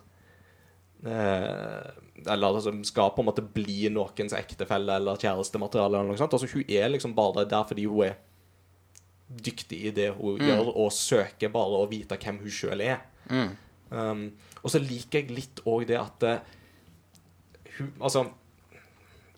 [1.06, 6.02] Eller altså, skal på en måte bli noens ektefelle eller kjærestemateriale.
[6.02, 6.36] Eller noe sånt.
[6.36, 8.18] Altså, hun er liksom bare der fordi hun er
[9.30, 13.04] dyktig i det hun gjør, og søker bare å vite hvem hun sjøl er.
[13.30, 13.52] Mm.
[13.90, 14.24] Um,
[14.64, 16.56] og så liker jeg litt òg det at eh,
[17.80, 18.26] hun Altså,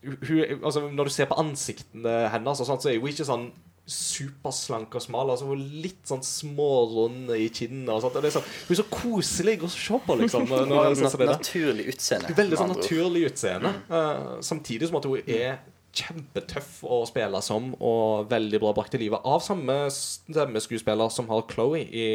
[0.04, 3.52] hun, altså Når du ser på ansiktene hennes, og sånt, så er hun ikke sånn
[3.92, 5.32] superslank og smal.
[5.34, 7.96] Altså Hun er litt sånn smårund i kinnene.
[7.96, 10.48] Og sånt, og sånn, hun er så koselig å se på, liksom.
[10.50, 12.34] Når, når, når, naturlig utseende.
[12.38, 13.74] Veldig sånn naturlig utseende.
[13.90, 15.62] eh, samtidig som at hun er
[15.94, 21.44] kjempetøff å spille som, og veldig bra brakt til livet av samme stemmeskuespiller som har
[21.52, 22.06] Chloé i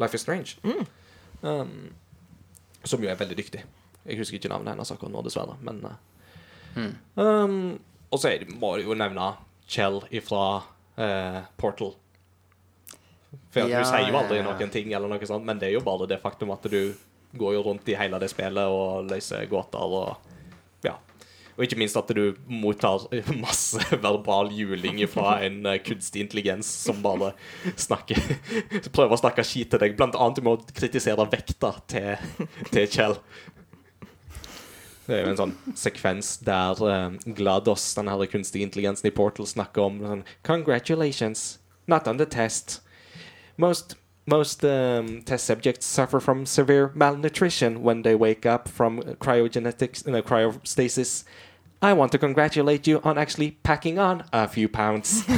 [0.00, 0.56] Life is Strange.
[1.42, 1.90] Um,
[2.84, 3.64] som jo er veldig dyktig.
[4.08, 5.58] Jeg husker ikke navnet hennes akkurat nå, dessverre.
[5.66, 5.98] Men uh,
[6.70, 6.92] Mm.
[7.18, 7.54] um,
[8.14, 8.30] Og så
[8.60, 9.24] må jeg jo nevne
[9.66, 11.96] Chell ifra uh, Portal.
[13.50, 14.52] For Ja, Hun sier jo aldri ja, ja.
[14.52, 16.94] noen ting, eller noe sånt, men det er jo bare det faktum at du
[17.38, 20.16] går jo rundt i hele det spillet og løser gåter og
[20.86, 20.94] Ja.
[21.60, 23.02] Og ikke minst at du mottar
[23.44, 27.34] masse verbal juling fra en eh, kunstig intelligens som bare
[27.76, 28.16] snakker
[28.96, 33.18] Prøver å snakke skit til deg, blant annet med å kritisere vekta til, til Kjell.
[35.04, 39.48] Det er jo en sånn sekvens der eh, GLaDOS, den her kunstige intelligensen i Portal,
[39.52, 41.58] snakker om sånn Congratulations,
[41.90, 42.80] not on the test.
[43.60, 43.98] Most
[44.30, 50.22] most um, test subjects suffer from severe malnutrition when they wake up from cryogenetics, no,
[50.22, 51.24] cryostasis.
[51.82, 55.24] I want to congratulate you on actually packing on a few pounds.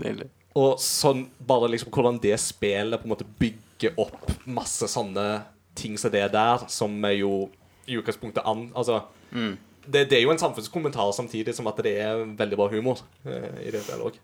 [0.00, 0.28] Nydelig.
[0.54, 5.42] Og sånn, bare liksom hvordan det spillet på en måte bygger opp masse sånne
[5.74, 7.48] ting som det der, som er jo
[7.88, 9.00] i utgangspunktet an Altså,
[9.32, 13.64] det, det er jo en samfunnskommentar samtidig som at det er veldig bra humor eh,
[13.64, 14.20] i det spillet òg.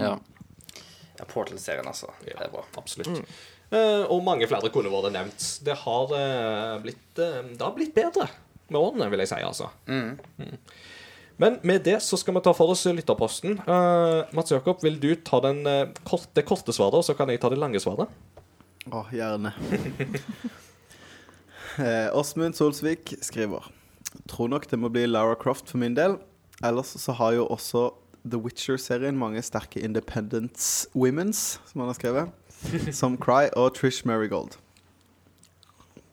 [0.00, 0.16] Ja.
[1.20, 2.10] ja Portal-serien, altså.
[2.24, 2.64] Det er bra.
[2.80, 3.20] Absolutt.
[3.20, 3.24] Eh,
[3.74, 5.46] og mange flere kunne vært nevnt.
[5.66, 8.28] Det har, eh, blitt, eh, det har blitt bedre
[8.70, 9.70] med årene, vil jeg si, altså.
[9.86, 10.58] Mm.
[11.36, 13.58] Men med det så skal vi ta for oss lytterposten.
[13.68, 17.28] Uh, Mats Jakob, vil du ta den, eh, kort, det korte svaret, og så kan
[17.28, 18.08] jeg ta det lange svaret?
[18.90, 19.52] Å, gjerne.
[21.76, 23.66] Eh, Åsmund Solsvik skriver
[24.30, 26.14] Tror nok det må bli Lara Croft for min del.
[26.64, 27.90] Ellers så har jo også
[28.24, 32.32] The Witcher-serien mange sterke independence womens, som han har skrevet.
[33.00, 34.56] Som Cry og Trish Marigold.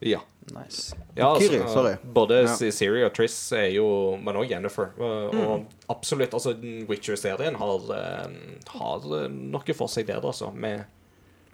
[0.04, 0.20] Ja.
[0.52, 0.96] Nice.
[1.16, 1.94] ja Kiri, sorry.
[2.14, 2.56] Både Ja.
[2.76, 4.90] Siri og Triss er jo Men også Jennifer.
[5.00, 5.66] Og, mm.
[5.90, 6.34] absolutt.
[6.36, 6.52] Altså,
[6.90, 8.34] Witcher-serien har, eh,
[8.76, 10.52] har eh, noe for seg der, altså.
[10.52, 10.84] Med,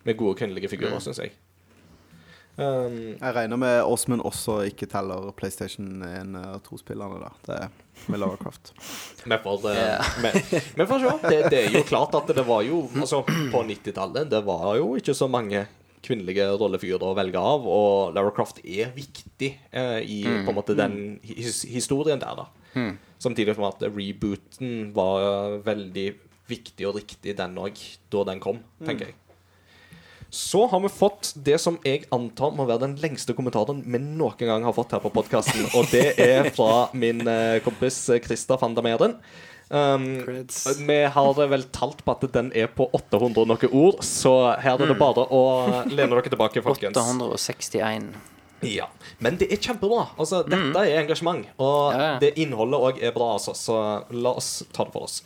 [0.04, 1.06] med gode kvinnelige figurer, Mm.
[1.06, 1.32] syns jeg.
[2.60, 7.30] Um, Jeg regner med Åsmund også ikke teller PlayStation 1 og 2-spillerne, da.
[7.48, 8.74] Det er med Lara Croft.
[9.30, 10.12] Vi får, eh,
[10.50, 10.62] se.
[11.30, 14.93] Det, det er jo klart at det var jo Altså, på 90-tallet Det var jo
[15.00, 15.65] ikke så mange
[16.04, 20.76] kvinnelige rollefigurer å velge av, og Lara Croft er viktig eh, i på en måte
[20.80, 22.45] den his historien der, da.
[23.19, 26.06] Samtidig som at rebooten var veldig
[26.50, 27.82] viktig og riktig, den òg,
[28.15, 29.17] da den kom, tenker jeg.
[30.30, 34.38] Så har vi fått det som jeg antar må være den lengste kommentaren vi noen
[34.38, 35.65] gang har fått her på podkasten.
[35.74, 39.18] Og det er fra min eh, kompis eh, Christer van der Meren.
[39.70, 40.06] Um,
[40.88, 44.89] vi har vel talt på at den er på 800 noe ord, så her er
[44.89, 45.42] det bare å
[45.86, 46.98] lene dere tilbake, folkens.
[46.98, 48.10] 861.
[48.65, 48.89] Ja,
[49.24, 50.10] Men det er kjempebra.
[50.20, 52.18] Altså, Dette er engasjement, og Ja, ja.
[52.20, 53.34] det innholdet òg er bra.
[53.38, 53.78] Altså, så
[54.12, 55.22] la oss ta det for oss.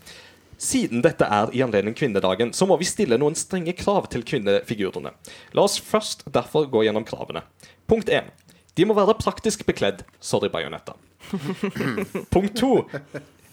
[0.63, 5.11] Siden dette er i anledning kvinnedagen, så må vi stille noen strenge krav til kvinnefigurene.
[5.51, 7.43] La oss først derfor gå gjennom kravene.
[7.89, 8.31] Punkt 1.
[8.79, 10.05] De må være praktisk bekledd.
[10.23, 10.95] Sorry, Bajonetta.
[12.33, 12.71] Punkt 2.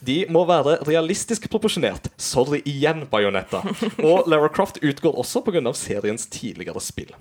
[0.06, 2.08] De må være realistisk proporsjonert.
[2.16, 3.60] Sorry igjen, Bajonetta.
[4.06, 5.60] Og Lara Croft utgår også pga.
[5.74, 7.12] seriens tidligere spill.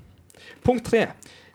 [0.64, 1.08] Punkt 3.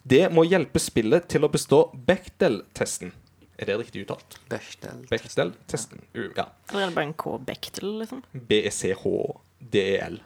[0.02, 3.14] Det må hjelpe spillet til å bestå Bechdel-testen.
[3.58, 4.38] Er det riktig uttalt?
[4.50, 5.04] Bechdel.
[5.10, 6.00] Bechdel-testen.
[6.14, 6.44] U- Ja.
[6.70, 8.22] Eller er det bare en K Bechdel, liksom?
[8.34, 10.20] E B-E-C-H-D-E-L.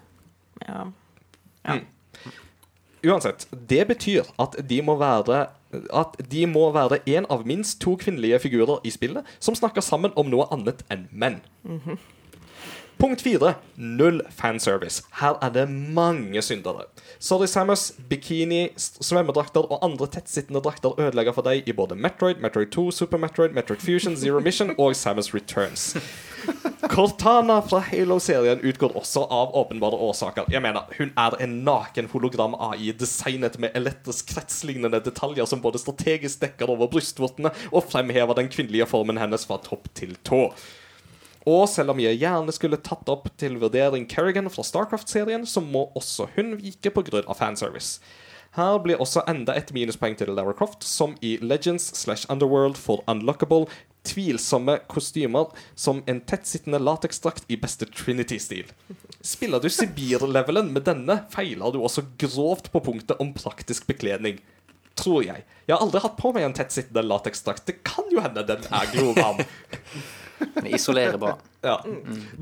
[0.66, 0.84] Ja.
[1.64, 1.78] Ja
[3.04, 5.46] Uansett, det betyr at de må være
[5.94, 10.10] at de må være en av minst to kvinnelige figurer i spillet som snakker sammen
[10.16, 11.36] om noe annet enn menn.
[12.98, 13.54] Punkt fire.
[13.76, 15.04] Null fanservice.
[15.20, 16.82] Her er det mange syndere.
[17.20, 17.92] Sorry, Samus.
[18.10, 23.18] Bikini, svømmedrakter og andre tettsittende drakter ødelegger for deg i både Metroid, Metroid 2, Super
[23.22, 25.96] Metroid, Metroid Fusion, Zero Mission og Samus Returns.
[26.94, 30.50] Cortana fra Halo-serien utgår også av åpenbare årsaker.
[30.50, 36.42] Jeg mener, Hun er en naken hologram-AI designet med elektrisk kretslignende detaljer som både strategisk
[36.42, 40.48] dekker over brystvortene og fremhever den kvinnelige formen hennes fra topp til tå.
[41.48, 45.88] Og selv om jeg gjerne skulle tatt opp til vurdering Kerrigan fra Starcraft-serien, så må
[45.96, 47.22] også hun vike pga.
[47.32, 48.02] fanservice.
[48.56, 53.04] Her blir også enda et minuspoeng til Lara Croft, som i Legends slash Underworld for
[53.06, 53.68] Unlockable
[54.08, 58.70] tvilsomme kostymer som en tettsittende lateksdrakt i beste Trinity-stil.
[59.20, 64.40] Spiller du Sibir-levelen med denne, feiler du også grovt på punktet om praktisk bekledning.
[64.98, 65.44] Tror jeg.
[65.66, 67.66] Jeg har aldri hatt på meg en tettsittende lateksdrakt.
[67.68, 69.44] Det kan jo hende den er glovarm.
[70.64, 71.38] Isolerer bra.
[71.58, 71.80] Ja.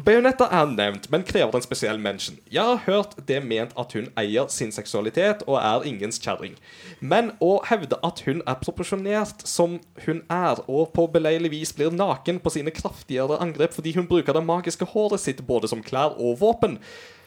[0.05, 2.35] Bayonetta er nevnt, men krever en spesiell mention.
[2.53, 6.53] Jeg har hørt det ment at hun eier sin seksualitet og er ingens kjerring.
[7.01, 11.97] Men å hevde at hun er proporsjonert som hun er, og på beleilig vis blir
[11.97, 16.21] naken på sine kraftigere angrep fordi hun bruker det magiske håret sitt både som klær
[16.21, 16.77] og våpen,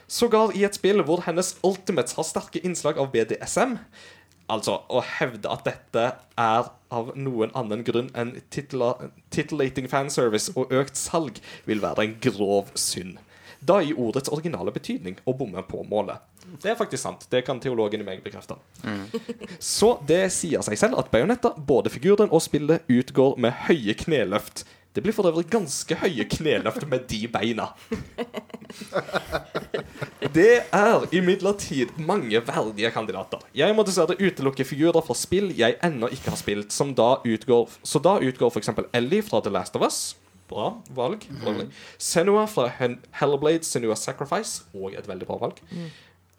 [0.09, 3.79] sågar i et spill hvor hennes ultimates har sterke innslag av BDSM,
[4.49, 6.05] Altså, å hevde at dette
[6.41, 11.37] er av noen annen grunn enn titillating fanservice og økt salg,
[11.69, 13.19] vil være en grov synd.
[13.59, 16.23] Da i ordets originale betydning å bomme på målet.
[16.63, 17.25] Det er faktisk sant.
[17.29, 18.55] Det kan teologen i meg bekrefte.
[19.59, 24.63] Så det sier seg selv at Bayonetta, både figuren og spillet, utgår med høye kneløft.
[24.95, 27.67] Det blir for øvrig ganske høye kneløft med de beina.
[30.33, 33.43] Det er imidlertid mange verdige kandidater.
[33.55, 37.69] Jeg må dessverre utelukke figurer fra spill jeg ennå ikke har spilt, som da utgår,
[37.83, 38.73] så da utgår f.eks.
[38.93, 40.01] Ellie fra The Last of Us,
[40.49, 41.27] Bra valg.
[41.43, 41.67] Lovely.
[42.01, 42.71] Senua fra
[43.19, 45.59] Hellblade Senua Sacrifice, og et veldig bra valg.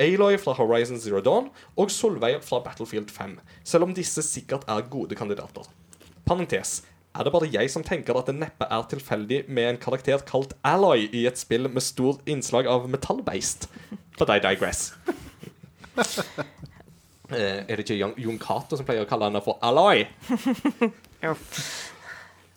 [0.01, 4.89] Aloy fra Horizon Zero Dawn og Solveig fra Battlefield 5, selv om disse sikkert er
[4.91, 5.69] gode kandidater.
[6.27, 6.81] Parentes.
[7.19, 10.53] Er det bare jeg som tenker at det neppe er tilfeldig med en karakter kalt
[10.67, 13.67] Alloy i et spill med stor innslag av metallbeist?
[14.19, 14.93] But I digress.
[17.31, 20.01] Eh, er det ikke Jon- Jon Cato som pleier å kalle henne for Alloy?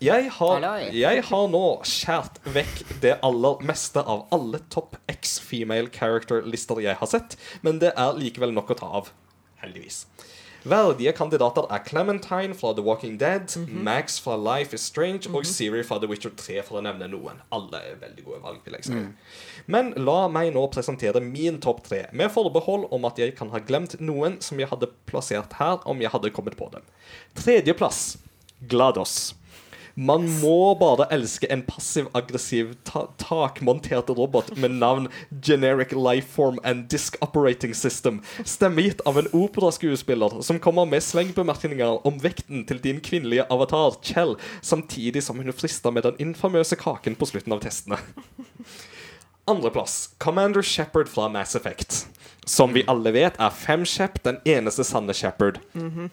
[0.03, 5.87] Jeg har, jeg har nå skjært vekk det aller meste av alle topp X female
[5.93, 9.11] character-lister jeg har sett, men det er likevel nok å ta av.
[9.61, 10.01] Heldigvis.
[10.63, 15.83] Verdige kandidater er Clementine fra The Walking Dead, Max fra Life is Strange og Siri
[15.83, 17.41] fra The Witcher 3, for å nevne noen.
[17.51, 18.61] Alle er veldig gode valg.
[18.63, 19.01] vil jeg si.
[19.67, 23.59] Men la meg nå presentere min topp tre, med forbehold om at jeg kan ha
[23.59, 26.87] glemt noen som jeg hadde plassert her om jeg hadde kommet på dem.
[27.35, 28.17] Tredjeplass
[28.71, 29.33] GLaDOS.
[29.93, 37.19] Man må bare elske en passiv-aggressiv ta takmontert robot med navn Generic Lifeform and Disk
[37.21, 43.45] Operating System, stemmegitt av en operaskuespiller som kommer med slengbemerkninger om vekten til din kvinnelige
[43.53, 44.33] avatar, Kjell,
[44.65, 48.01] samtidig som hun frister med den infamøse kaken på slutten av testene.
[49.45, 52.07] Andreplass Commander Shepherd fra Mass Effect.
[52.45, 55.61] Som vi alle vet, er Fem Shep den eneste sanne Shepherd.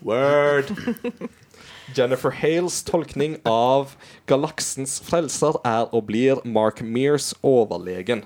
[0.04, 0.74] Word.
[1.96, 3.96] Jennifer Hales tolkning av
[4.30, 8.24] galaksens frelser er og blir Mark Mears overlegen.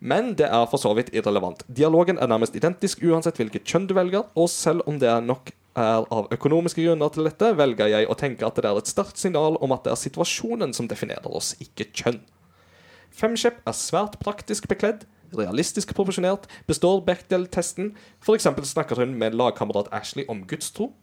[0.00, 1.62] Men det er for så vidt irrelevant.
[1.68, 5.52] Dialogen er nærmest identisk uansett hvilket kjønn du velger, og selv om det er nok
[5.76, 9.20] er av økonomiske grunner til dette, velger jeg å tenke at det er et sterkt
[9.20, 12.22] signal om at det er situasjonen som definerer oss, ikke kjønn.
[13.12, 15.04] Femship er svært praktisk bekledd,
[15.36, 17.92] realistisk proporsjonert, består Bechdel-testen,
[18.24, 18.48] f.eks.
[18.72, 20.94] snakker hun med lagkamerat Ashley om gudstro,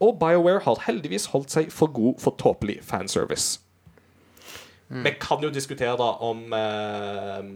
[0.00, 3.60] og BioWare har heldigvis holdt seg for god for tåpelig fanservice.
[4.88, 7.46] Vi kan jo diskutere da om eh,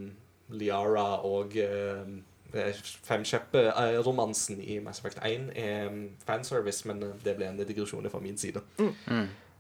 [0.58, 2.06] Liara og eh,
[3.04, 5.90] Femshep-romansen i Mass Effect 1 er
[6.26, 8.62] fanservice, men det ble en digresjon fra min side.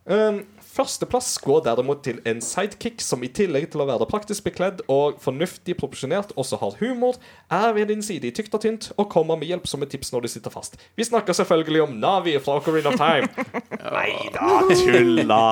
[0.08, 0.44] Um,
[0.78, 5.16] Førsteplass går derimot til en sidekick som i tillegg til å være praktisk bekledd og
[5.18, 7.16] fornuftig proporsjonert også har humor,
[7.50, 10.30] er ved din side i tykt og tynt og kommer med hjelpsomme tips når du
[10.36, 10.78] sitter fast.
[10.94, 13.26] Vi snakker selvfølgelig om Navi fra Ocarina of Time.
[13.96, 15.42] Nei da, tulla!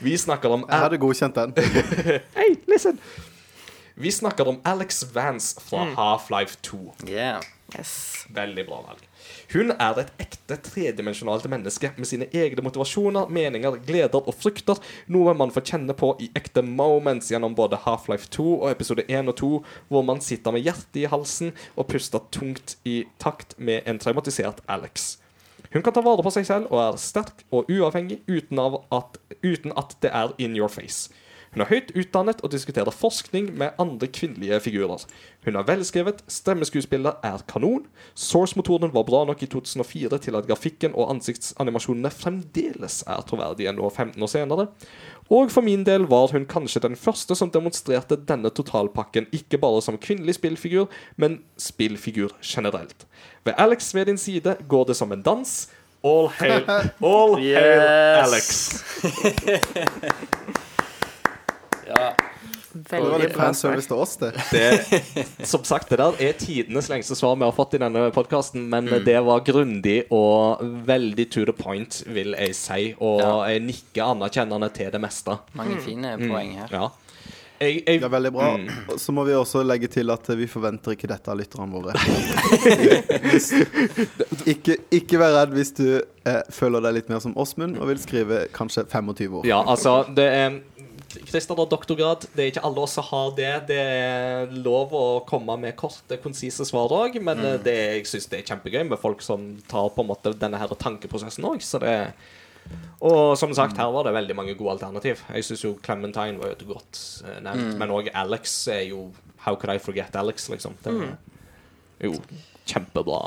[0.00, 1.54] Vi snakker om Jeg hadde godkjent den.
[2.38, 2.98] Hei, listen!
[4.00, 6.82] Vi snakker om Alex Vance fra Half-Life 2.
[7.06, 7.44] Yeah.
[7.76, 8.26] Yes.
[8.34, 9.09] Veldig bra valg.
[9.52, 15.34] Hun er et ekte tredimensjonalt menneske med sine egne motivasjoner, meninger, gleder og frykter, noe
[15.38, 19.38] man får kjenne på i ekte moments gjennom både Half-Life 2 og episode 1 og
[19.40, 19.50] 2,
[19.88, 24.62] hvor man sitter med hjertet i halsen og puster tungt i takt med en traumatisert
[24.68, 25.16] Alex.
[25.72, 29.74] Hun kan ta vare på seg selv og er sterk og uavhengig uten, at, uten
[29.78, 31.12] at det er in your face.
[31.50, 35.02] Hun er høyt utdannet og diskuterer forskning med andre kvinnelige figurer.
[35.44, 37.88] Hun er velskrevet, stemmeskuespiller er kanon.
[38.14, 43.90] Source-motoren var bra nok i 2004 til at grafikken og ansiktsanimasjonene fremdeles er troverdige nå
[43.90, 44.68] 15 år senere.
[45.30, 49.82] Og for min del var hun kanskje den første som demonstrerte denne totalpakken, ikke bare
[49.82, 50.86] som kvinnelig spillfigur,
[51.16, 53.06] men spillfigur generelt.
[53.44, 55.68] Ved Alex ved din side går det som en dans.
[56.04, 56.64] All hail,
[57.02, 57.80] all hail
[58.26, 58.84] Alex.
[61.90, 62.12] Ja.
[62.72, 64.28] Det var Veldig litt bra fanservice til oss, det.
[64.54, 68.68] Det, som sagt, det der er tidenes lengste svar vi har fått i denne podkasten,
[68.70, 72.92] men det var grundig og veldig to the point, vil jeg si.
[73.02, 73.34] Og Ja.
[73.50, 75.40] jeg nikker anerkjennende til det meste.
[75.58, 76.70] Mange fine poeng her.
[76.70, 76.88] Ja.
[77.60, 78.46] Jeg, jeg, Det er veldig bra.
[78.56, 78.96] Mm.
[78.96, 81.92] Så må vi også legge til at vi forventer ikke dette av lytterne våre.
[83.26, 83.50] Hvis,
[84.54, 88.00] ikke, ikke vær redd hvis du eh, føler deg litt mer som Åsmund og vil
[88.00, 89.48] skrive kanskje 25 år.
[89.50, 90.56] Ja, altså det er
[91.10, 92.26] Christer har doktorgrad.
[92.34, 93.52] Det er ikke alle oss som har det.
[93.70, 97.48] Det er lov å komme med korte, konsise svar òg, men mm.
[97.66, 100.76] det, jeg syns det er kjempegøy med folk som tar på en måte denne her
[100.78, 101.64] tankeprosessen òg.
[103.00, 105.24] Og som sagt, her var det veldig mange gode alternativ.
[105.34, 107.02] Jeg syns jo Clementine var jo et godt
[107.40, 107.80] nevnt, mm.
[107.80, 109.08] men òg Alex er jo
[109.40, 110.76] How could I forget Alex, liksom?
[110.84, 112.18] Det er jo
[112.68, 113.20] kjempebra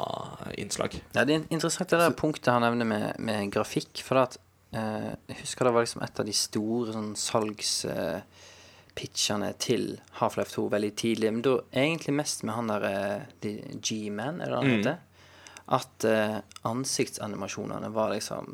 [0.61, 0.95] innslag.
[1.15, 4.03] Ja, det er interessant det der punktet han nevner med, med grafikk.
[4.05, 9.83] For at, eh, jeg husker det var liksom et av de store sånn salgspitchene til
[10.19, 11.29] Half-Life 2 veldig tidlig.
[11.33, 14.97] Men da egentlig mest med han der eh, de- G-Man, er det han heter?
[15.73, 18.45] At eh, ansiktsanimasjonene var liksom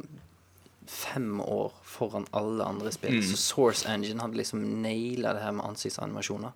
[0.90, 3.20] fem år foran alle andre spill.
[3.24, 6.52] Så Source Engine hadde liksom naila det her med ansiktsanimasjoner.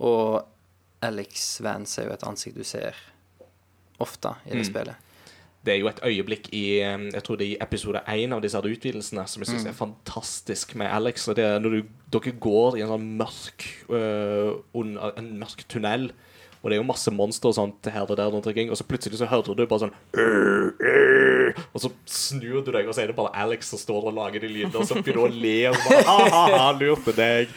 [0.00, 0.42] Og
[1.02, 2.94] Alex Vance er jo et ansikt du ser
[4.00, 4.94] ofte i det spillet.
[5.66, 8.56] Det er jo et øyeblikk i Jeg tror det er i episode én av disse
[8.56, 11.28] her utvidelsene som jeg syns er fantastisk med Alex.
[11.28, 15.66] Og det er når du, dere går i en sånn mørk øh, under, En mørk
[15.68, 16.10] tunnel.
[16.60, 19.28] Og det er jo masse monstre og sånt her og der, og så plutselig så
[19.30, 23.16] hører du bare sånn «Øh, øh», Og så snur du deg, og så er det
[23.16, 25.54] bare Alex som står og lager de lydene, og så begynner du å le.
[25.70, 27.56] Og bare, «Ha-ha-ha, lurte deg.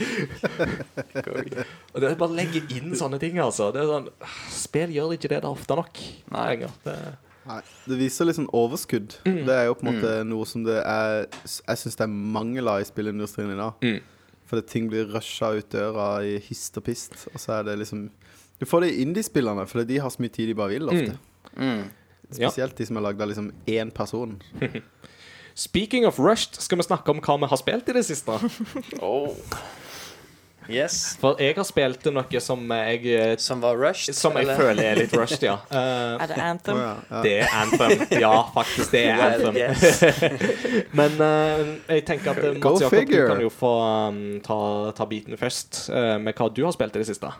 [1.91, 3.73] Og det er bare legge inn sånne ting, altså.
[3.75, 4.09] Det er sånn,
[4.55, 5.99] Spill gjør ikke det da ofte nok
[6.33, 6.55] Nei.
[6.87, 6.97] Det,
[7.47, 9.17] Nei, det viser litt sånn overskudd.
[9.27, 9.41] Mm.
[9.47, 12.71] Det er jo på en måte noe som det er Jeg syns det er mangel
[12.71, 13.83] av i spillindustrien i dag.
[13.83, 13.99] Mm.
[14.49, 17.27] Fordi ting blir rusha ut døra i hist og pist.
[17.33, 18.07] Og så er det liksom
[18.61, 21.17] Du får det i indie-spillerne, fordi de har så mye tid de bare vil ofte.
[21.57, 21.83] Mm.
[22.33, 22.49] Ja.
[22.49, 24.37] Spesielt de som er lagd av liksom én person.
[25.55, 28.39] Speaking of rushed, skal vi snakke om hva vi har spilt i det siste?
[29.03, 29.35] Oh.
[30.71, 31.17] Yes.
[31.21, 34.15] For jeg har spilt noe som jeg eh, Som var rushed?
[34.15, 34.59] Som jeg eller?
[34.59, 35.57] føler er litt rushed, ja.
[35.73, 36.77] Uh, Er det Anthem?
[36.77, 37.21] Oh, ja, ja.
[37.25, 38.21] det er Anthem.
[38.23, 39.55] Ja, faktisk, det er Well, Anthem.
[39.57, 40.03] yes.
[40.99, 43.73] Men uh, jeg tenker at Mats Jakob, du kan jo få
[44.09, 44.59] um, ta,
[44.97, 47.31] ta biten først uh, med hva du har spilt i det siste.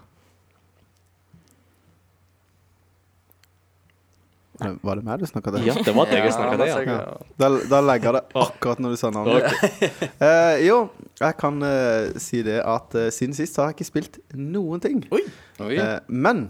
[4.62, 5.66] Eh, Var det meg du snakka til?
[5.66, 6.98] Ja, det var deg jeg snakka til, Ja.
[7.42, 9.50] Da, da legger jeg det akkurat når du sa navnet.
[10.24, 10.78] Eh, jo,
[11.20, 15.02] jeg kan uh, si det at uh, siden sist har jeg ikke spilt noen ting.
[15.14, 15.24] Oi.
[15.60, 16.46] Eh, men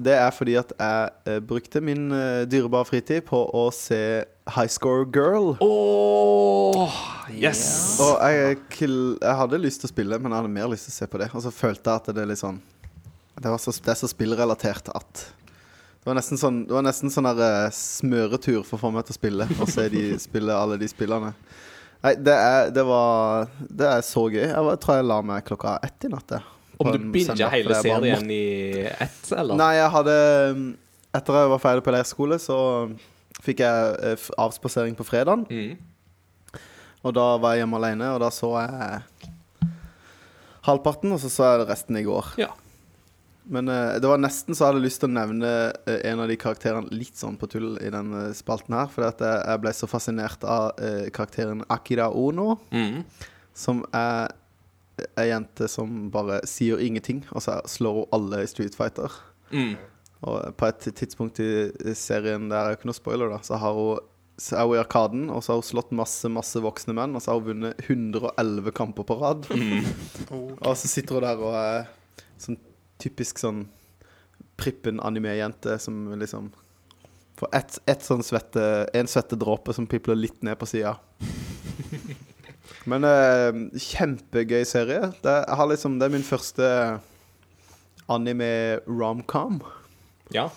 [0.00, 2.06] det er fordi at jeg brukte min
[2.48, 5.52] dyrebare fritid på å se High Score Girl.
[5.60, 6.96] Åh,
[7.34, 8.00] yes!
[8.00, 10.98] Og jeg, jeg hadde lyst til å spille, men jeg hadde mer lyst til å
[11.02, 11.28] se på det.
[11.36, 12.62] Og så følte jeg at det er litt sånn
[13.36, 15.26] Det, var så, det er så spillrelatert at
[16.02, 19.04] det var nesten sånn, det var nesten sånn der, eh, smøretur for å få meg
[19.06, 19.44] til å spille.
[19.62, 21.30] Og se de spille alle de spillene.
[22.02, 24.42] Nei, det er, det var Det er så gøy.
[24.48, 26.34] Jeg var, tror jeg la meg klokka ett i natt.
[26.82, 28.46] Om du en binger hele serien i
[28.90, 29.54] ett, eller?
[29.60, 30.16] Nei, jeg hadde
[31.12, 32.58] Etter jeg var ferdig på leirskole, så
[33.44, 35.44] fikk jeg eh, avspasering på fredagen.
[35.52, 36.58] Mm.
[37.04, 39.30] Og da var jeg hjemme alene, og da så jeg
[40.66, 42.32] halvparten, og så så jeg resten i går.
[42.40, 42.48] Ja.
[43.44, 46.30] Men uh, det var nesten så jeg hadde lyst til å nevne uh, en av
[46.30, 48.92] de karakterene litt sånn på tull i den eh, spalten her.
[49.08, 53.02] At jeg, jeg ble så fascinert av uh, karakteren Akira Ono, Mm.
[53.54, 54.30] som er
[55.18, 59.10] ei jente som bare sier ingenting, og så slår hun alle i Street Fighter.
[59.50, 59.74] Mm.
[60.22, 63.74] Og på et tidspunkt i serien, der er jo ikke noe spoiler, da, så har
[63.74, 64.08] hun
[64.42, 67.22] så er hun i Arkaden, og så har hun slått masse masse voksne menn, og
[67.22, 69.44] så har hun vunnet 111 kamper på rad.
[70.32, 71.90] Og så sitter hun der og er
[72.40, 72.56] sånn
[73.02, 73.64] typisk sånn
[74.60, 76.50] prippen anime-jente som liksom
[77.40, 78.62] får ett et sånn svette
[78.94, 80.96] En svettedråpe som pipler litt ned på sida.
[82.90, 85.08] Men eh, kjempegøy serie.
[85.22, 85.34] Det,
[85.70, 86.68] liksom, det er min første
[88.10, 89.60] anime-romcom,
[90.34, 90.48] Ja.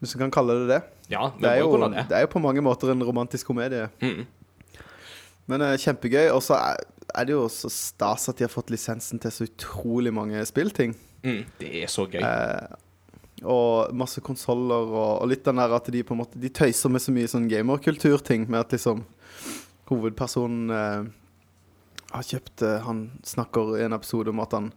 [0.00, 0.82] hvis du kan kalle det det.
[1.10, 2.06] Ja, Det er, jo, det.
[2.08, 3.88] det er jo på mange måter en romantisk komedie.
[4.00, 4.26] Mm.
[5.46, 6.30] Men eh, kjempegøy.
[6.32, 6.76] Og så er,
[7.14, 10.94] er det jo så stas at de har fått lisensen til så utrolig mange spillting.
[11.24, 11.42] Mm.
[11.58, 12.20] Det er så gøy.
[12.20, 12.80] Eh,
[13.44, 16.92] og masse konsoller, og, og litt den der at de på en måte De tøyser
[16.92, 19.02] med så mye sånn gamerkulturting, med at liksom
[19.90, 21.06] hovedpersonen eh,
[22.14, 24.70] har kjøpt eh, Han snakker i en episode om at han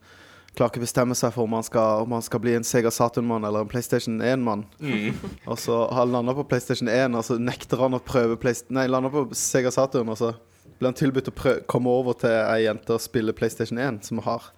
[0.57, 3.43] klarer ikke bestemme seg for om han skal, om han skal bli en Sega Saturn-mann
[3.45, 4.63] eller en PlayStation 1-mann.
[4.81, 5.13] Mm.
[5.51, 8.87] Og så han lander på PlayStation 1, og så nekter han å prøve Playst Nei,
[8.89, 10.31] lander på Sega Saturn, og så
[10.79, 14.23] blir han tilbudt å prø- komme over til ei jente og spille PlayStation 1, som
[14.25, 14.49] har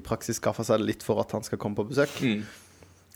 [0.00, 2.16] i praksis skaffa seg det litt for at han skal komme på besøk.
[2.24, 2.42] Mm.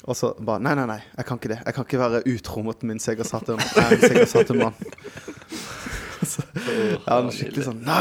[0.04, 1.60] Og så bare Nei, nei, nei, jeg kan ikke det.
[1.64, 3.62] Jeg kan ikke være utro mot min Sega Saturn.
[3.64, 4.76] Jeg er en Sega Saturn-mann.
[6.34, 7.96] så ja, han er skikkelig sånn Nå!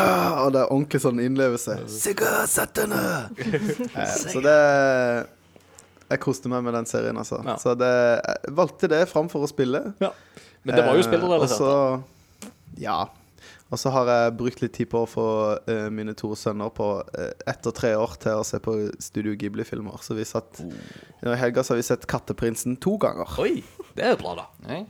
[0.45, 1.77] Og det er ordentlig sånn innlevelse.
[1.91, 2.93] Sega Saturn!
[2.95, 4.57] eh, så det
[6.11, 7.39] Jeg koste meg med den serien, altså.
[7.47, 7.55] Ja.
[7.61, 9.85] Så det, jeg valgte det framfor å spille.
[10.03, 10.11] Ja.
[10.63, 12.03] Men det var jo Eh, og så-
[12.79, 12.99] Ja.
[13.71, 15.23] Og så har jeg brukt litt tid på å få
[15.67, 19.33] uh, mine to sønner på uh, ett og tre år til å se på Studio
[19.39, 19.97] Ghibli-filmer.
[20.05, 23.25] Så vi satt I helga så har vi sett 'Katteprinsen' to ganger.
[23.41, 23.63] Oi,
[23.95, 24.45] det er bra, da.
[24.67, 24.85] Nei.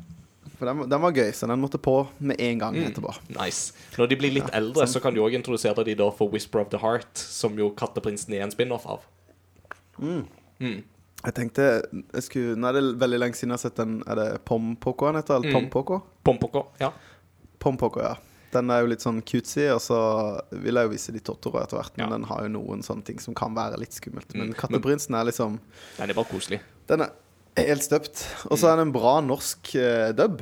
[0.60, 2.92] For den, den var gøy, så den måtte på med en gang Mm.
[2.92, 3.14] etterpå.
[3.40, 3.74] Nice.
[3.98, 6.70] Når de blir litt eldre, så kan du òg introdusere de da for Whisper of
[6.70, 9.00] the Heart, som jo Katteprinsen er en spin-off av.
[11.24, 11.66] Jeg tenkte
[12.14, 15.06] jeg skulle, Nå er det veldig lenge siden jeg har sett den Er det Pompoko
[15.06, 15.36] han heter?
[15.40, 15.70] Eller Mm.
[15.70, 16.02] Pompoko?
[16.24, 16.66] Pompoko.
[16.82, 16.92] Ja.
[17.60, 18.16] Pompoko, ja.
[18.54, 19.98] Den er jo litt sånn cutesy, og så
[20.52, 21.98] vil jeg jo vise de Totoro etter hvert.
[21.98, 22.12] Men Ja.
[22.18, 24.34] den har jo noen sånne ting som kan være litt skummelt.
[24.36, 24.58] Men Mm.
[24.60, 25.60] Katteprinsen er liksom
[25.98, 26.62] Den er bare koselig.
[26.88, 27.12] Den er
[27.58, 28.26] helt støpt.
[28.50, 30.42] Og så er det en bra norsk uh, dub.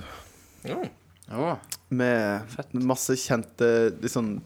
[0.64, 0.78] Ja.
[1.32, 1.58] Ja.
[1.90, 2.74] Med Fett.
[2.74, 3.68] masse kjente
[4.02, 4.42] liksom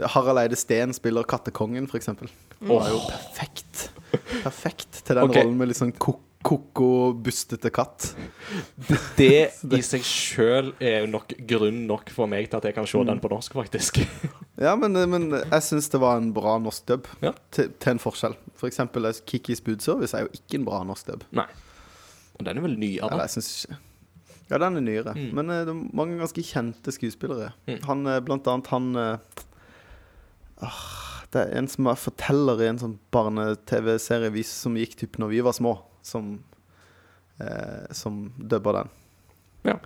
[0.00, 2.28] Harald Eide Steen spiller Kattekongen, for eksempel.
[2.60, 3.90] Det var jo perfekt.
[4.42, 5.42] Perfekt til den okay.
[5.42, 6.88] rollen med litt sånn ko ko-ko,
[7.24, 8.10] bustete katt.
[9.16, 12.88] Det i seg sjøl er jo nok grunn nok for meg til at jeg kan
[12.90, 14.02] se den på norsk, faktisk.
[14.54, 17.32] Ja, men, men jeg syns det var en bra norsk dub, Ja.
[17.50, 18.36] til, til en forskjell.
[18.54, 21.24] For eksempel eh, Kikis budservice er jo ikke en bra norsk dub.
[21.34, 21.48] Nei.
[22.38, 23.08] Og den er vel nyere?
[23.08, 23.80] Eller jeg synes ikke
[24.52, 25.16] Ja, den er nyere.
[25.18, 25.26] Mm.
[25.40, 27.50] Men eh, det er mange ganske kjente skuespillere.
[27.66, 27.80] Mm.
[27.88, 28.86] Han eh, blant annet han
[30.62, 30.78] ah,
[31.34, 35.42] Det er en som er forteller i en sånn barne-TV-serie som gikk typ når vi
[35.48, 35.74] var små,
[36.04, 36.34] som
[37.40, 38.92] eh, Som dubber den.
[39.70, 39.78] Ja.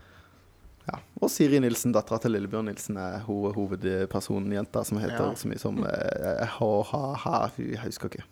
[0.88, 0.98] Ja.
[1.20, 5.34] Og Siri Nilsen, dattera til Lillebjørn Nilsen, er ho hovedpersonen, jenta, som heter Ja.
[5.36, 8.24] så mye som eh, ha, ha, ha, Jeg husker ikke.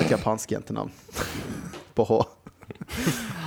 [0.00, 0.92] Et japansk jentenavn.
[1.94, 2.22] På H.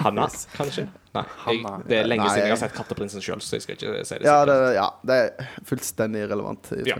[0.03, 0.85] Hanna, kanskje?
[1.15, 1.23] Nei.
[1.47, 2.33] Jeg, det er lenge Nei.
[2.35, 4.27] siden jeg har sett Katteprinsen sjøl, så jeg skal ikke si det.
[4.29, 6.99] Ja, det, ja, det er fullstendig irrelevant i Ja.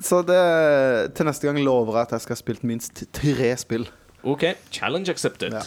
[0.00, 0.38] Så det,
[1.18, 3.88] til neste gang lover jeg at jeg skal ha spilt minst tre spill.
[4.22, 4.44] OK.
[4.70, 5.52] Challenge accepted.
[5.52, 5.62] Ja.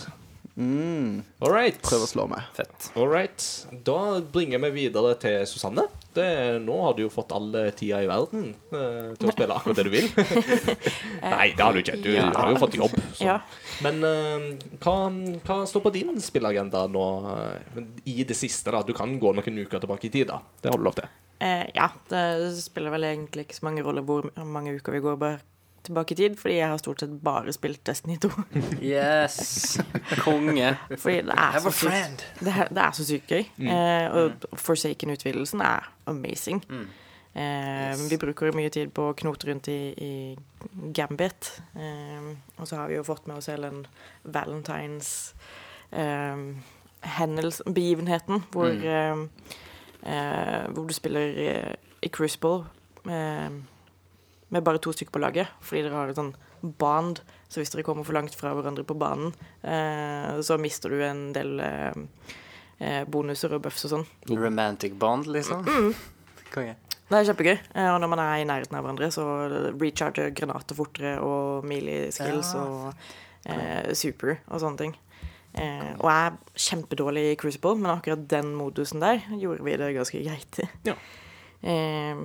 [0.56, 1.80] Mm, All right.
[1.82, 2.44] prøv å slå meg.
[2.54, 2.92] Fett.
[2.96, 3.42] All right.
[3.88, 5.88] Da bringer vi videre til Susanne.
[6.14, 9.80] Det, nå har du jo fått all tida i verden eh, til å spille akkurat
[9.80, 10.12] det du vil.
[11.24, 11.96] Nei, det har du ikke.
[12.04, 12.28] Du Ja.
[12.38, 12.94] har jo fått jobb.
[13.18, 13.26] Så.
[13.26, 13.40] Ja.
[13.82, 14.46] Men eh,
[14.84, 14.94] hva,
[15.48, 17.82] hva står på din spillagenda nå eh,
[18.14, 18.70] i det siste?
[18.76, 18.84] da?
[18.86, 20.38] Du kan gå noen uker tilbake i tid, da.
[20.62, 21.10] Det har du lov til.
[21.42, 22.22] Eh, ja, det
[22.62, 25.42] spiller vel egentlig ikke så mange roller hvor mange uker vi går bare
[25.84, 28.30] tilbake i tid, fordi jeg har stort sett bare spilt Destiny 2.
[28.82, 29.78] Yes!
[30.24, 30.74] Konge.
[30.98, 33.46] Fordi det er så sykt, det er, det er så sykt gøy.
[33.68, 36.64] Eh, og Forsaken-utvidelsen er amazing.
[36.70, 36.86] Mm.
[37.36, 41.50] Eh, Vi bruker mye tid på å knote rundt i, i Gambit.
[41.76, 43.86] Eh, og så har vi jo fått med oss hele den
[44.24, 45.34] Valentines
[45.92, 46.38] eh,
[47.18, 49.28] hendelse, begivenheten, hvor, Mm.
[50.06, 52.64] eh, eh, hvor du spiller eh, i Crucible
[53.10, 53.50] eh,
[54.54, 56.32] med bare to stykker på laget, fordi dere har et sånn
[56.80, 57.20] band.
[57.50, 59.34] Så hvis dere kommer for langt fra hverandre på banen,
[59.66, 61.94] eh, så mister du en del eh,
[62.80, 64.08] eh, bonuser og buffs og sånn.
[64.32, 65.66] Romantic bond, liksom.
[66.54, 66.76] Konge.
[67.10, 67.58] Det er kjempegøy.
[67.76, 69.26] Eh, Og når man er i nærheten av hverandre, så
[69.78, 72.64] recharger granater fortere og melee skills Ja.
[72.64, 72.94] og
[73.46, 74.96] eh, super og sånne ting.
[75.54, 79.92] Eh, og jeg er kjempedårlig i Crucible, men akkurat den modusen der gjorde vi det
[80.00, 80.70] ganske greit i.
[80.90, 80.96] Ja.
[81.62, 82.24] Eh,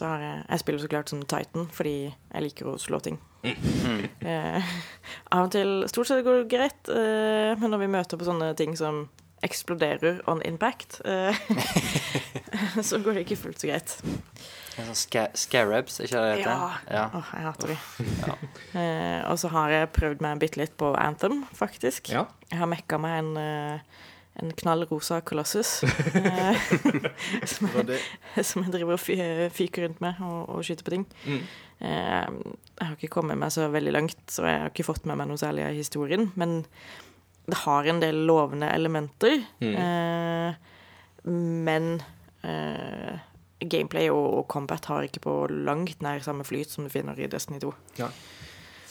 [0.00, 3.18] så har jeg, jeg spiller så klart som Titan, fordi jeg liker å slå ting.
[3.44, 4.06] Mm.
[4.20, 4.70] Eh,
[5.32, 8.52] av og til Stort sett går det greit, eh, men når vi møter på sånne
[8.56, 9.06] ting som
[9.44, 11.36] eksploderer on impact, eh,
[12.88, 13.94] så går det ikke fullt så greit.
[14.80, 16.76] Sånn ska scarabs, er ikke det det heter?
[16.92, 17.04] Ja.
[17.16, 17.78] Åh, jeg hater de.
[18.24, 18.36] Ja.
[18.80, 22.12] Eh, og så har jeg prøvd meg bitte litt på Anthem, faktisk.
[22.12, 22.24] Ja.
[22.48, 24.06] Jeg har mekka meg en, eh,
[24.38, 25.82] en knallrosa kolossus.
[26.14, 26.70] eh,
[27.50, 29.02] som, som jeg driver og
[29.54, 31.06] fyker rundt med og, og skyter på ting.
[31.26, 31.42] Mm.
[31.80, 32.26] Eh,
[32.80, 35.30] jeg har ikke kommet meg så veldig langt, så jeg har ikke fått med meg
[35.30, 36.30] noe særlig av historien.
[36.40, 36.60] Men
[37.50, 39.40] det har en del lovende elementer.
[39.60, 39.74] Mm.
[39.84, 40.52] Eh,
[41.30, 41.90] men
[42.46, 43.16] eh,
[43.60, 45.34] gameplay og, og combat har ikke på
[45.66, 47.74] langt nær samme flyt som du finner i Destiny 2.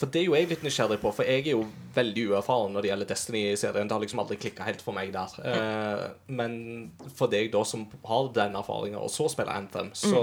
[0.00, 2.84] For det er jo jeg litt nysgjerrig på, for jeg er jo veldig uerfaren når
[2.84, 3.88] det gjelder Destiny-serien.
[3.88, 5.34] Det har liksom aldri klikka helt for meg der.
[5.44, 6.54] Eh, men
[7.18, 10.22] for deg da som har den erfaringa, og så spiller Anthem, så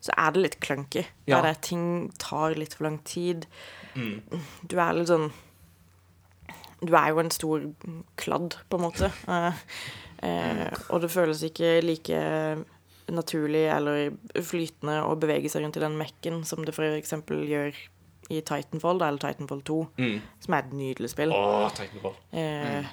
[0.00, 1.04] Så er det litt clunky.
[1.28, 1.40] Ja.
[1.40, 3.46] Der ting tar litt for lang tid.
[3.94, 4.42] mm.
[4.68, 5.30] Du er litt sånn
[6.80, 7.64] Du er jo en stor
[8.16, 9.12] kladd, på en måte.
[10.20, 12.18] Eh, eh, og det føles ikke like
[13.08, 14.10] naturlig eller
[14.44, 17.14] flytende å bevege seg rundt i den mekken som det f.eks.
[17.24, 17.72] gjør
[18.30, 20.20] i Titanfall, da, eller Titanfall 2, Mm.
[20.40, 21.32] som er et nydelig spill.
[21.34, 22.16] Åh, Titanfall.
[22.32, 22.86] Eh,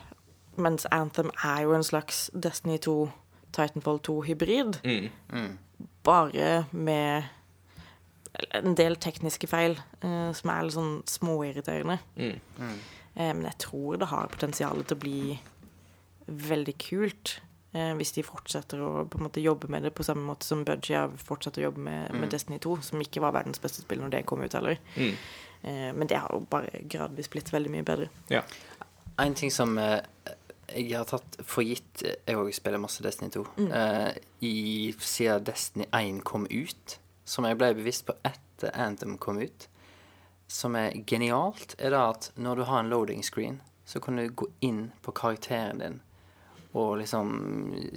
[0.58, 3.12] Mens Anthem er jo en slags Destiny 2,
[3.54, 4.80] Titanfall 2-hybrid.
[4.84, 5.10] Mm.
[5.30, 5.58] Mm.
[6.04, 7.24] Bare med
[8.54, 12.00] en del tekniske feil eh, som er litt sånn småirriterende.
[12.18, 12.40] Mm.
[12.58, 12.74] Mm.
[13.16, 15.40] Eh, men jeg tror det har potensial til å bli
[16.28, 17.40] veldig kult.
[17.78, 20.64] Eh, hvis de fortsetter å på en måte jobbe med det på samme måte som
[20.66, 22.32] Budgie har fortsatt å jobbe med, med Mm.
[22.34, 24.80] Destiny 2, som ikke var verdens beste spill når det kom ut heller.
[24.96, 25.14] Mm.
[25.62, 28.10] Eh, men det har jo bare gradvis blitt veldig mye bedre.
[28.34, 28.42] Ja.
[29.20, 30.02] En ting som eh,
[30.74, 33.46] jeg har tatt for gitt Jeg òg spiller masse Destiny 2.
[33.58, 33.72] Mm.
[33.72, 39.38] Eh, i, siden Destiny 1 kom ut, som jeg ble bevisst på etter Anthem kom
[39.38, 39.68] ut,
[40.48, 44.28] som er genialt, er det at når du har en loading screen, så kan du
[44.30, 46.00] gå inn på karakteren din
[46.78, 47.32] og liksom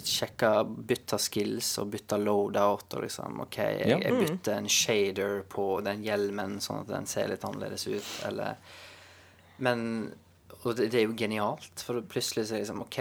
[0.05, 0.51] sjekke
[0.91, 3.99] Bytte skills og bytte loadout og liksom OK, jeg, Ja.
[4.01, 8.57] jeg bytter en shader på den hjelmen sånn at den ser litt annerledes ut, eller
[9.59, 10.13] Men
[10.65, 12.99] Og det, det er jo genialt, for plutselig så er det liksom OK,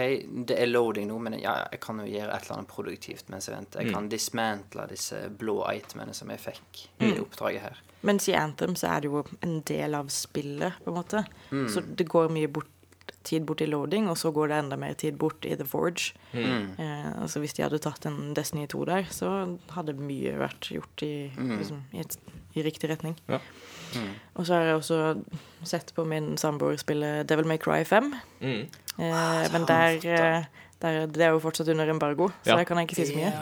[0.48, 3.48] det er loading nå, men ja, jeg kan jo gjøre et eller annet produktivt mens
[3.50, 3.82] jeg venter.
[3.84, 7.18] Jeg kan dismantle disse blå itemene som jeg fikk i mm.
[7.26, 7.82] oppdraget her.
[8.08, 11.24] Mens i Anthem så er det jo en del av spillet, på en måte.
[11.68, 12.72] Så det går mye bort
[13.24, 16.12] tid bort i loading, og så går det enda mer tid bort i The Forge.
[16.32, 16.74] Mm.
[16.78, 21.02] Eh, altså Hvis de hadde tatt en Destiny 2 der, så hadde mye vært gjort
[21.02, 21.58] i, Mm.
[21.58, 22.16] liksom, i, et,
[22.54, 23.16] i riktig retning.
[23.28, 23.38] Ja.
[23.96, 24.08] Mm.
[24.36, 25.24] Og så har jeg også
[25.64, 28.14] sett på min samboer spille Devil May Cry 5.
[28.40, 28.66] Mm.
[28.98, 30.44] Ah, Eh, men der, eh,
[30.82, 32.56] der Det er jo fortsatt under embargo, så Ja.
[32.56, 33.32] der kan jeg ikke si så mye.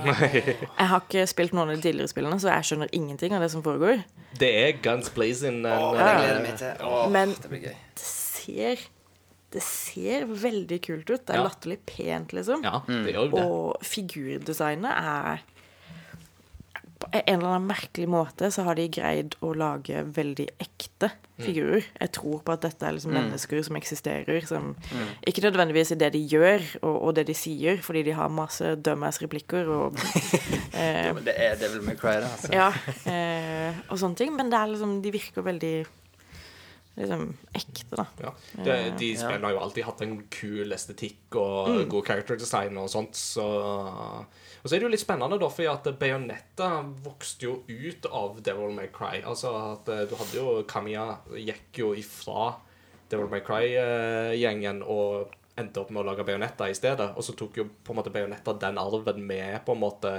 [0.78, 3.50] Jeg har ikke spilt noen av de tidligere spillene, så jeg skjønner ingenting av det
[3.50, 4.02] som foregår.
[4.38, 5.64] Det er guns blazing.
[5.66, 6.76] Oh, eh.
[6.80, 7.74] Åh, Men- det blir gøy.
[7.94, 8.76] Det ser
[9.50, 11.22] Det ser veldig kult ut.
[11.26, 11.44] Det er Ja.
[11.48, 12.62] latterlig pent, liksom.
[12.64, 13.44] Ja, det gjør det.
[13.44, 15.38] Og figurdesignet er
[16.98, 21.44] På en eller annen merkelig måte så har de greid å lage veldig ekte Mm.
[21.46, 21.84] figurer.
[22.00, 24.44] Jeg tror på at dette er liksom mennesker som eksisterer.
[24.48, 25.06] Som, Mm.
[25.28, 28.74] Ikke nødvendigvis i det de gjør og, og det de sier, fordi de har masse
[28.82, 29.94] dumbass-replikker og
[30.74, 32.24] eh, Ja, men det er Devil May Cry, det.
[32.24, 32.52] Altså.
[32.52, 32.72] Ja,
[33.06, 34.34] eh, og sånne ting.
[34.36, 35.86] Men det er liksom, de virker veldig
[36.98, 37.22] liksom
[37.54, 38.06] ekte, da.
[38.22, 38.32] Ja.
[38.64, 39.18] Det, de Ja.
[39.20, 41.88] spillene har jo alltid hatt en kul estetikk og Mm.
[41.88, 43.46] god character design og sånt, så
[44.64, 48.42] Og så er det jo litt spennende, da, fordi at Bayonetta vokste jo ut av
[48.42, 49.22] Devil May Cry.
[49.22, 52.56] Altså at eh, du hadde jo Kamiya gikk jo ifra
[53.08, 57.12] Devil May Cry-gjengen og endte opp med å lage Bayonetta i stedet.
[57.16, 60.12] Og så tok jo på en måte Bayonetta den arven med på en måte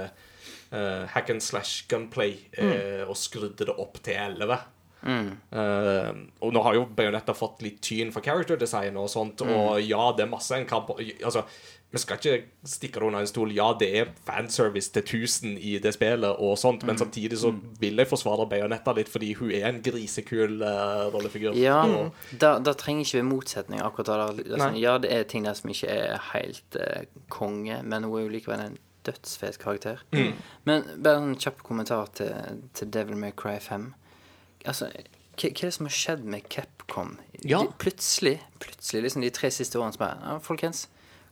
[0.72, 4.58] uh, hack and slash gunplay eh, og skrudde det opp til 11.
[5.02, 5.30] Mm.
[5.52, 6.10] Uh,
[6.44, 10.10] og nå har jo Bayonetta fått litt tyn for character design og sånt, og ja,
[10.16, 11.44] det er masse en kamp Altså,
[11.90, 13.50] vi skal ikke stikke det under en stol.
[13.56, 17.98] Ja, det er fanservice til 1000 i det spillet og sånt, men samtidig så vil
[17.98, 21.56] jeg forsvare Bayonetta litt, fordi hun er en grisekul uh, rollefigur.
[21.58, 24.54] Ja, Og- da, da trenger ikke vi motsetning akkurat da.
[24.62, 24.70] Nei.
[24.84, 28.34] ja, det er ting der som ikke er helt uh, konge, men hun er jo
[28.36, 28.78] likevel en
[29.08, 30.04] dødsfet karakter.
[30.12, 30.32] Mm.
[30.68, 33.94] Men bare en kjapp kommentar til, til Devil May Cry 5.
[34.68, 37.16] Altså, hva, hva er det som har skjedd med Capcom?
[37.40, 37.62] Ja.
[37.64, 40.88] De, plutselig, plutselig, liksom de tre siste årene som er ja, Folkens,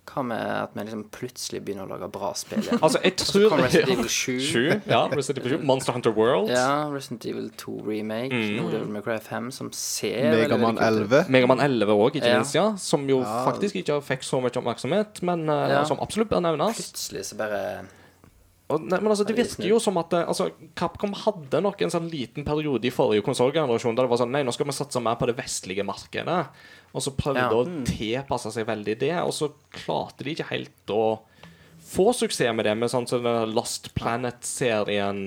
[0.09, 2.79] hva med at vi liksom plutselig begynner å lage bra spill igjen?
[2.85, 4.39] Altså, jeg så tror kom Resident Evil 7.
[4.41, 5.67] Sju, ja, Resident Evil 7.
[5.69, 6.49] Monster Hunter World.
[6.55, 8.33] Ja, Resident Evil 2 Remake.
[8.33, 8.57] Mm.
[8.57, 11.19] Nå May Cry 5, som ser Megaman veldig kult ut.
[11.19, 11.35] 11.
[11.37, 12.67] Megaman 11 òg, ikke minst, ja.
[12.81, 13.37] Som jo Ja.
[13.51, 15.85] faktisk ikke fikk så mye oppmerksomhet, men Ja.
[15.85, 16.81] som absolutt bør nevnes.
[16.81, 17.61] Plutselig så bare
[18.77, 21.93] nei, men altså, Det er virker jo som at eh, altså, Capcom hadde nok en
[21.95, 25.01] sånn liten periode i forrige konsollgenerasjon der det var sånn Nei, nå skal vi satse
[25.01, 26.43] mer på det vestlige markedet.
[26.93, 27.49] Og så prøvde Ja.
[27.53, 31.21] å tilpasse seg veldig det, og så klarte de ikke helt å
[31.89, 35.19] få suksess med det, med sånn som den Lost Planet-serien,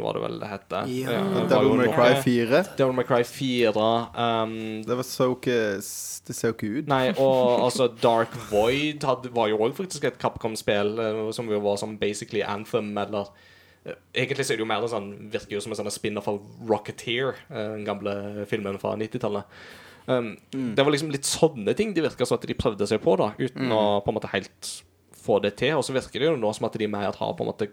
[0.00, 0.76] var det vel det het.
[0.92, 1.22] Ja.
[1.32, 2.62] var Devil May Cry 4.
[2.78, 3.86] Devil May Cry 4.
[4.14, 4.54] Um,
[4.86, 6.88] Det var så ikke Det ser jo ikke ut.
[6.90, 11.60] Nei, og altså Dark Void hadde, var jo òg faktisk et Capcom-spill eh, som jo
[11.64, 13.30] var sånn basically Anthem, eller
[13.84, 16.30] eh, Egentlig så er det jo mer en sånn Virker jo som en sånn spin-off
[16.30, 16.40] av
[16.70, 19.46] Rocketeer, eh, den gamle filmen fra 90-tallet.
[20.06, 23.16] Um, Det var liksom litt sånne ting de virka som at de prøvde seg på,
[23.18, 24.68] da uten å på en måte helt
[25.26, 25.74] få det til.
[25.78, 27.68] Og så virker det jo nå som at de mer har på en måte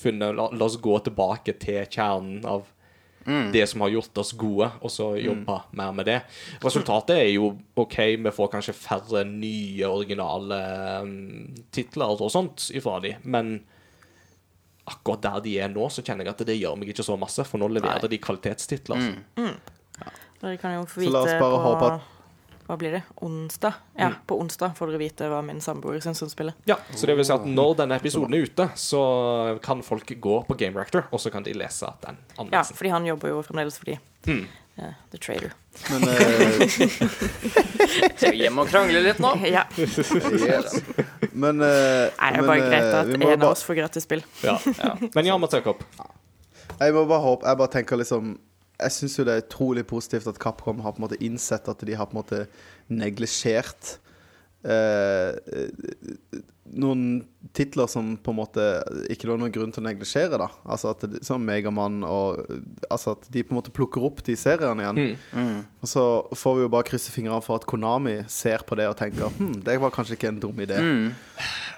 [0.00, 2.70] funnet La, la oss gå tilbake til kjernen av
[3.24, 6.18] det som har gjort oss gode, og så jobbe mer med det.
[6.60, 7.46] Resultatet er jo
[7.80, 10.58] OK, vi får kanskje færre nye, originale
[11.00, 11.14] um,
[11.72, 13.54] titler og sånt ifra de, men
[14.84, 17.46] akkurat der de er nå, så kjenner jeg at det gjør meg ikke så masse,
[17.48, 18.12] for nå leverer Nei.
[18.12, 19.06] de kvalitetstitler.
[20.60, 22.10] Kan jo få Så la oss bare på håpe at-
[22.64, 23.02] Hva blir det?
[23.20, 23.74] Onsdag?
[23.98, 24.14] Ja, Mm.
[24.26, 26.54] på onsdag får dere vite hva min samboer syns om spillet.
[26.64, 30.46] Ja, så det vil si at når denne episoden er ute, så kan folk gå
[30.48, 32.16] på Game Reactor, og så kan de lese den
[32.52, 33.98] Ja, fordi han jobber jo fremdeles for de.
[34.26, 34.46] Mm.
[34.76, 35.52] Eh, The Trader.
[35.90, 36.66] Men uh...
[38.16, 39.34] Skal vi hjem og krangle litt nå?
[39.46, 39.66] Ja.
[41.34, 44.06] Men, uh, Nei, det er men, bare greit eh, at en av oss får gratis
[44.08, 44.24] spill.
[44.42, 44.56] Ja.
[45.14, 45.84] Men ja, Mats Jakob.
[46.80, 48.34] Jeg må bare håpe Jeg bare tenker liksom
[48.80, 51.84] Jeg syns jo det er utrolig positivt at Capcom har på en måte innsett at
[51.86, 52.40] de har på en måte
[52.90, 53.98] neglisjert
[54.66, 55.30] eh,
[56.74, 57.02] noen
[57.54, 58.64] titler som på en måte
[59.12, 60.48] ikke lå noen grunn til å neglisjere, da.
[60.64, 62.40] Altså at det, Som Megamann og
[62.88, 65.18] Altså at de på en måte plukker opp de seriene igjen.
[65.36, 65.60] Mm.
[65.84, 68.96] Og så får vi jo bare krysse fingrene for at Konami ser på det og
[68.98, 70.80] tenker hm, det var kanskje ikke en dum idé.
[70.80, 71.06] Mm.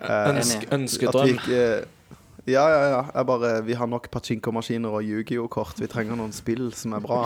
[0.06, 1.34] Eh, Ønsk, at vi ønskedrøm.
[1.34, 1.62] ikke
[2.46, 2.98] Ja, ja, ja.
[3.14, 5.80] Jeg bare, vi har nok pachinko-maskiner og Yu-Gi-Oh-kort.
[5.82, 7.24] Vi trenger noen spill som er bra.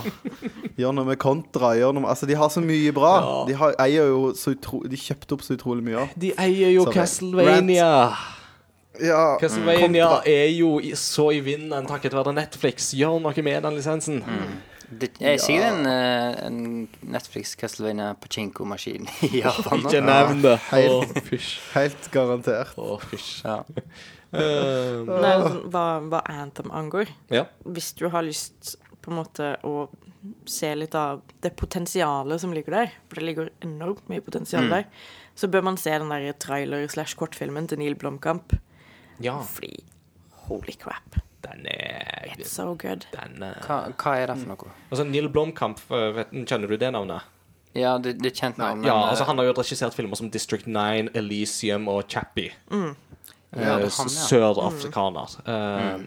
[0.80, 1.74] Gjør noe med Kontra.
[1.76, 3.10] Gjør noe med, altså, de har så mye bra.
[3.20, 3.34] Ja.
[3.50, 6.06] De har, eier jo så utro, De kjøpte opp så utrolig mye.
[6.16, 7.90] De eier jo så, Castlevania.
[9.00, 10.22] Ja, Castlevania kontra.
[10.28, 12.90] er jo i- så i vinden takket være Netflix.
[12.96, 14.22] Gjør noe med den lisensen.
[14.90, 19.78] Det er sikkert en, eh, en Netflix Castlevania Pachinko-maskin i Japan.
[19.84, 20.56] Ikke nevn det.
[20.72, 22.72] Helt- helt garantert.
[22.76, 23.44] Å, fysj.
[23.44, 23.60] Ja.
[24.33, 27.47] Eh, Nei, sånn, hva, hva Anthem angår ja.
[27.66, 29.89] Hvis du har lyst på en måte å
[30.47, 34.70] se litt av det potensialet som ligger der, for det ligger enormt mye potensial Mm.
[34.70, 34.85] der,
[35.35, 38.53] så bør man se den der trailer-slash-kortfilmen til Neil Blomkamp.
[39.20, 39.83] Ja, Fordi
[40.47, 43.07] holy crap, den er it's so good.
[43.12, 44.70] den, uh, Hva, hva er det for noe?
[44.91, 47.22] Altså, Neil Blomkamp, eh, vet, kjenner du det navnet?
[47.74, 50.28] Ja, det, det er kjent navn, ja, eh, altså Han har jo regissert filmer som
[50.31, 52.53] District 9, Elysium og Chappie.
[53.53, 54.26] Ja, Eh, han, ja.
[54.28, 55.32] Sørafrikaner.
[55.48, 56.01] Eh,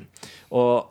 [0.53, 0.85] Og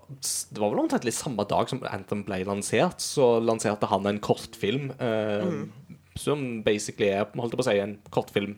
[0.52, 4.18] det var vel omtrent litt samme dag som Anthem ble lansert, så lanserte han en
[4.20, 5.62] kortfilm eh,
[6.18, 8.56] som basically er holdt på å si, en kortfilm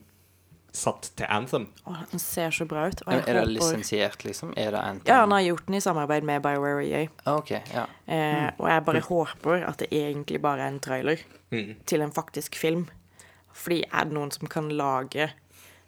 [0.74, 1.68] satt til Anthem.
[1.86, 3.05] Åh, den ser så bra ut.
[3.07, 4.55] Og Er jeg er det lisensiert, liksom?
[4.59, 5.07] Er det Anthem?
[5.07, 7.05] Ja, han har gjort den i samarbeid med BioWare og EA.
[7.36, 7.84] Okay, ja.
[8.09, 11.22] uh, og jeg bare håper at det egentlig bare er en trailer
[11.55, 11.76] Mm.
[11.86, 12.88] til en faktisk film.
[13.55, 15.28] Fordi er det noen som kan lage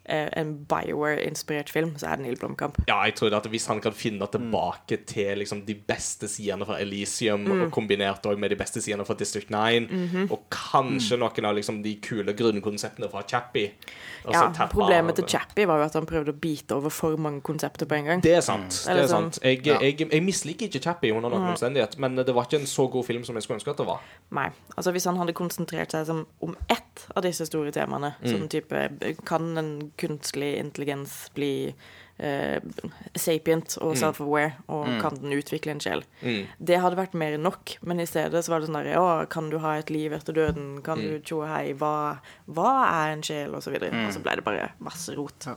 [0.07, 2.77] en BioWare-inspirert film, så er det Neil Blomkamp.
[2.87, 6.79] Ja, jeg tror at hvis han kan finne tilbake til liksom, de beste sidene fra
[6.81, 7.61] Elysium, Mm.
[7.61, 9.55] og kombinert også med de beste sidene fra District 9,
[9.87, 10.31] -hmm.
[10.31, 13.71] og kanskje noen av liksom, de kule grunnkonseptene fra Chappie
[14.31, 17.41] Ja, tappa Problemet til Chappie var jo at han prøvde å bite over for mange
[17.41, 18.21] konsepter på en gang.
[18.23, 18.69] Det er sant.
[18.87, 19.39] det er sånn- sant.
[19.43, 19.77] Jeg, Ja.
[19.81, 23.05] jeg, jeg misliker ikke Chappie under noen omstendighet, men det var ikke en så god
[23.05, 23.99] film som jeg skulle ønske at det var.
[24.31, 24.49] Nei.
[24.77, 28.29] Altså Hvis han hadde konsentrert seg som, om ett av disse store temaene, Mm.
[28.31, 28.89] som type
[29.25, 31.73] Kan en kunstig intelligens bli
[32.19, 32.59] eh,
[33.17, 36.03] sapient og self-aware, og kan den utvikle en sjel?
[36.21, 36.47] Mm.
[36.59, 39.27] Det hadde vært mer enn nok, men i stedet så var det sånn der Å,
[39.29, 40.81] kan du ha et liv etter døden?
[40.85, 41.09] Kan Mm.
[41.09, 41.73] du tjo hei?
[41.73, 43.53] Hva, hva er en sjel?
[43.55, 44.05] Og så videre.
[44.07, 45.49] Og så ble det bare masse rot.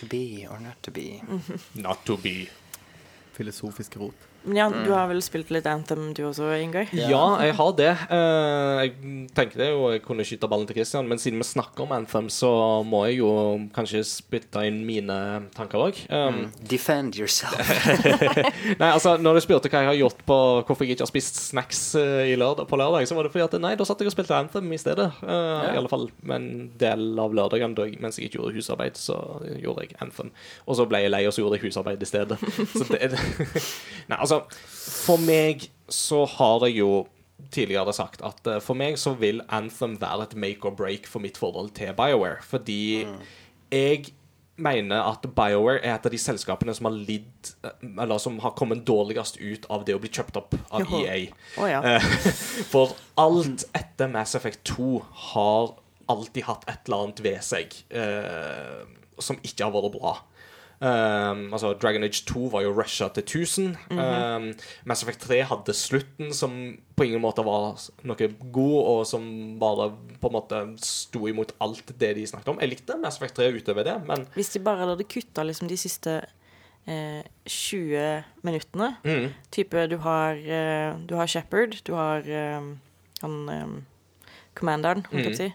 [0.00, 1.20] To be or not to be.
[1.74, 2.48] Not to be.
[3.36, 4.14] Filosofisk rot.
[4.48, 6.88] Ja, du har vel spilt litt Anthem du også, Ingar?
[6.96, 7.92] Ja, jeg har det.
[8.80, 11.92] Jeg jeg tenkte jo jeg kunne skyte ballen til Christian, men siden vi snakker om
[11.94, 12.50] Anthem, så
[12.86, 13.30] må jeg jo
[13.74, 15.16] kanskje spytte inn mine
[15.56, 16.00] tanker òg.
[16.12, 17.70] Um, Defend yourself.
[18.80, 21.40] Nei, altså, når du spurte hva jeg har gjort på hvorfor jeg ikke har spist
[21.50, 24.10] snacks eh, i lørdag, på lørdag, så var det fordi at nei, da satt jeg
[24.10, 25.08] og spilte Anthem i stedet.
[25.22, 28.98] Eh, I alle fall med en del av lørdagen da mens jeg ikke gjorde husarbeid,
[29.00, 29.18] så
[29.60, 30.32] gjorde jeg Anthem.
[30.66, 32.40] Og så ble jeg lei, og så gjorde jeg husarbeid i stedet.
[32.80, 34.29] Så det Nei, altså,
[34.70, 36.92] for meg så har jeg jo
[37.50, 41.24] tidligere sagt at uh, for meg så vil Anthem være et make or break for
[41.24, 43.06] mitt forhold til BioWare, fordi
[43.72, 44.12] jeg
[44.60, 48.54] mener at BioWare er et av de selskapene som har lidd eh, Eller som har
[48.58, 51.02] kommet dårligst ut av det å bli kjøpt opp av Joho.
[51.04, 51.20] EA.
[51.56, 51.80] Oh, ja.
[51.96, 52.08] Eh,
[52.72, 54.90] For alt etter Mass Effect 2
[55.32, 55.74] har
[56.10, 58.82] alltid hatt et eller annet ved seg eh,
[59.20, 60.16] som ikke har vært bra.
[60.80, 63.74] Um, altså Dragon Age 2 var jo rusha til 1000.
[63.92, 64.46] um,
[64.88, 66.54] Mass Effect 3 hadde slutten som
[66.96, 67.76] på ingen måte var
[68.08, 69.26] noe god, og som
[69.60, 69.90] bare
[70.22, 72.62] på en måte sto imot alt det de snakket om.
[72.64, 75.76] Jeg likte Mass Effect 3 utover det, men Hvis de bare hadde kutta liksom de
[75.80, 76.16] siste
[76.88, 82.72] eh, 20 minuttene mm, Type du har, eh, du har Shepherd, du har eh,
[83.20, 83.80] han eh,
[84.56, 85.48] commanderen, holdt jeg på å si.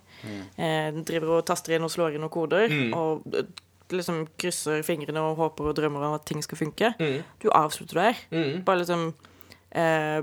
[0.62, 2.72] Eh, driver og taster inn og slår inn noen koder.
[2.72, 2.94] Mm.
[2.96, 3.50] Og eh,
[3.92, 6.94] liksom krysser fingrene og håper og drømmer om at ting skal funke.
[7.00, 8.14] mm, Du avslutter der.
[8.32, 9.14] mm, Bare liksom
[9.72, 10.22] eh,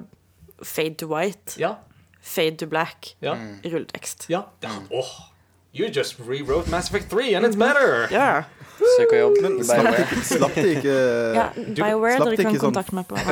[0.62, 1.74] fade to white, Ja.
[2.20, 3.34] fade to black, Ja.
[3.64, 4.26] rulletekst.
[4.30, 4.42] ja.
[4.90, 5.28] Oh,
[5.74, 8.06] You just rewrote Mass Effect 3, and it's better!
[8.10, 8.42] Ja.
[8.96, 10.94] Søker jobb i Slapp de, slapp de ikke
[11.36, 13.16] ja BioWare dere kan sånn- kontakte meg på.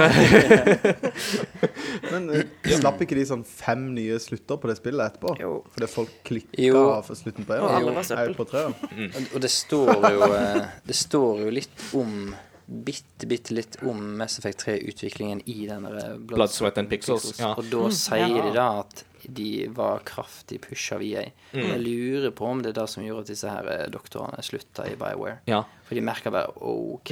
[2.13, 2.37] Men uh,
[2.77, 5.31] slapp ikke de sånn fem nye slutter på det spillet etterpå?
[5.41, 5.53] Jo.
[5.75, 7.53] Fordi folk klikka for slutten på
[8.41, 8.75] på treeren.
[8.77, 8.89] Og-
[9.35, 12.11] Og det står jo eh, Det står jo litt om
[12.71, 17.49] Bitte, bitte litt om Mass Effect 3-utviklingen i denne Blood, Blood, Sweat and Pixels, ja.
[17.59, 18.45] Og da sier ja.
[18.45, 21.25] de da at de var kraftig pusha av EA.
[21.53, 24.87] Jeg lurer på om det er det som gjorde at disse her eh, doktorene slutta
[24.91, 25.39] i BioWare.
[25.51, 25.63] Ja.
[25.89, 27.11] For de merka bare OK.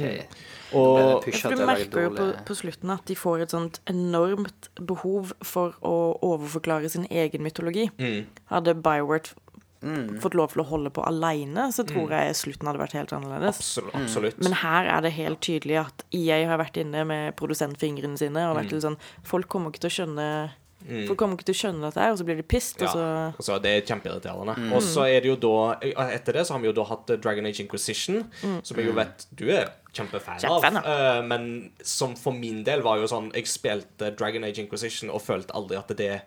[0.73, 3.79] Og- det Ja, pushet du merker jo på, på slutten at de får et sånt
[3.87, 7.89] enormt behov for å overforklare sin egen mytologi.
[7.97, 8.25] Mm.
[8.49, 9.33] Hadde Bioware
[9.81, 10.19] Mm.
[10.19, 13.55] fått lov til å holde på aleine, så tror jeg slutten hadde vært helt annerledes.
[13.61, 13.95] Absolutt.
[13.95, 14.39] absolutt.
[14.43, 18.57] Men her er det helt tydelig at EA har vært inne med produsentfingrene sine og
[18.57, 18.63] Mm.
[18.69, 20.51] litt sånn Folk kommer ikke til å skjønne
[20.87, 22.87] Folk kommer ikke til å skjønne dette og så blir de pissed, Ja.
[22.87, 23.05] og så
[23.37, 24.55] Altså, det er kjempeirriterende.
[24.73, 25.77] Og så er det jo da
[26.09, 28.23] Etter det så har vi jo da hatt Dragon Age Inquisition,
[28.63, 30.63] som jeg jo vet du er kjempefan av.
[30.63, 35.09] Uh, Eh, men som for min del var jo sånn Jeg spilte Dragon Age Inquisition
[35.09, 36.21] og følte aldri at det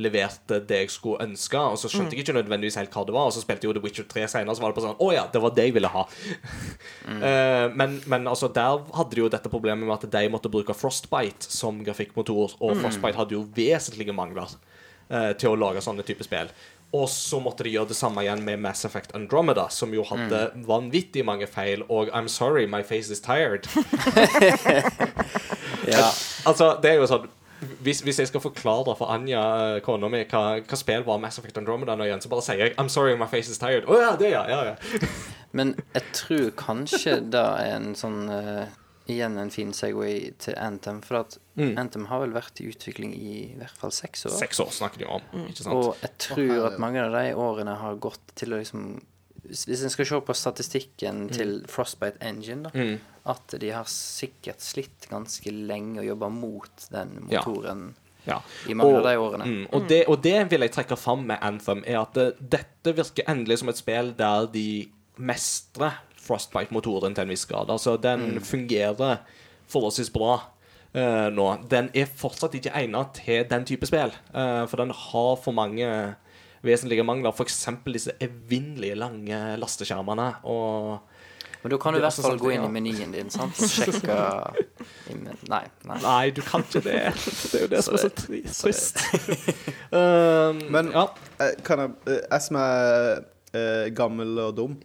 [0.00, 1.60] leverte det jeg skulle ønske.
[1.60, 3.28] Og så skjønte jeg ikke nødvendigvis helt hva det var.
[3.28, 5.08] Og så spilte jeg jo The Witcher 3 senere, så var det på sånn Å
[5.12, 6.06] ja, det var det jeg ville ha.
[7.22, 10.74] Eh, men, men altså, der hadde de jo dette problemet med at de måtte bruke
[10.74, 14.50] Frostbite som grafikkmotor, og Frostbite hadde jo vesentlige mangler
[15.10, 16.50] uh, til å lage sånne type spill.
[16.96, 20.44] Og så måtte de gjøre det samme igjen med Mass Effect Andromeda, som jo hadde
[20.66, 23.68] vanvittig mange feil, og I'm sorry, my face is tired.
[25.86, 26.08] Ja.
[26.46, 27.30] Altså, det er jo sånn
[27.82, 29.42] hvis, hvis jeg skal forklare for Anja,
[29.76, 32.62] eh, kona mi, hva, hva spill var Mass Effect Andromeda nå igjen, så bare sier
[32.66, 33.86] jeg I'm sorry, my face is tired.
[33.86, 34.44] Å ja, det, ja.
[34.50, 35.08] ja, ja.
[35.56, 38.64] Men jeg tror kanskje det er en sånn uh,
[39.10, 41.00] Igjen en fin Segway til Anthem.
[41.02, 41.74] For at Mm.
[41.76, 44.32] Anthem har vel vært i utvikling i i hvert fall seks år.
[44.38, 45.74] Seks år snakker de om, ikke sant?
[45.76, 48.94] Og jeg tror at mange av de årene har gått til å liksom
[49.42, 53.00] Hvis en skal se på statistikken til Frostbite Engine, da, Mm.
[53.26, 57.94] at de har sikkert slitt ganske lenge og jobba mot den motoren
[58.26, 58.38] Ja.
[58.68, 59.44] i mange Og- av de årene.
[59.46, 62.94] Mm, og, det, og det vil jeg trekke fram med Anthem, er at det, dette
[62.96, 64.88] virker endelig som et spill der de
[65.18, 67.68] mestrer Frostbite-motoren til en viss grad.
[67.70, 69.18] Altså, den fungerer
[69.68, 70.40] forholdsvis bra
[70.94, 71.56] Uh, nå.
[71.70, 76.14] Den er fortsatt ikke egnet til den type spill, uh, for den har for mange
[76.62, 77.32] vesentlige mangler.
[77.34, 77.66] F.eks.
[77.92, 80.28] disse evinnelige lange lasteskjermene.
[80.44, 81.00] Og
[81.62, 82.68] Men da kan du i er hvert fall gå inn ja.
[82.68, 83.54] i menyen din sant?
[83.62, 84.16] og sjekke
[85.14, 85.62] men- Nei.
[85.86, 85.98] nei.
[86.02, 86.96] Nei, du kan ikke det.
[87.14, 89.02] Det er jo det som er så trist.
[89.92, 91.02] Um, Men- ja.
[91.40, 93.18] Eh, Kan jeg, eh, jeg som er
[93.52, 94.78] uh, gammel og dum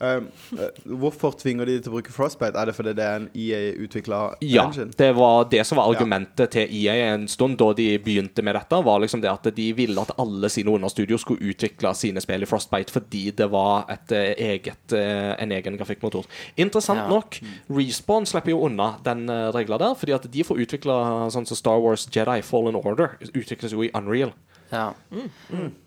[0.00, 2.56] Hvorfor tvinger de til å bruke Frostbite?
[2.58, 4.92] Er det fordi det er en EA-utvikla Ja, engine?
[4.96, 8.80] det var det som var argumentet til EA en stund da de begynte med dette.
[8.84, 12.48] var liksom det At de ville at alle sine understudier skulle utvikle sine spill i
[12.48, 16.24] Frostbite fordi det var et eh, eget, eh, en egen grafikkmotor.
[16.56, 17.08] Interessant Ja.
[17.08, 17.40] nok,
[17.70, 21.56] Respawn slipper jo unna den uh, regla der, fordi at de får utvikla sånn som
[21.56, 23.16] Star Wars Jedi Fallen Order.
[23.34, 24.32] Utvikles jo i Unreal.
[24.70, 24.92] Ja.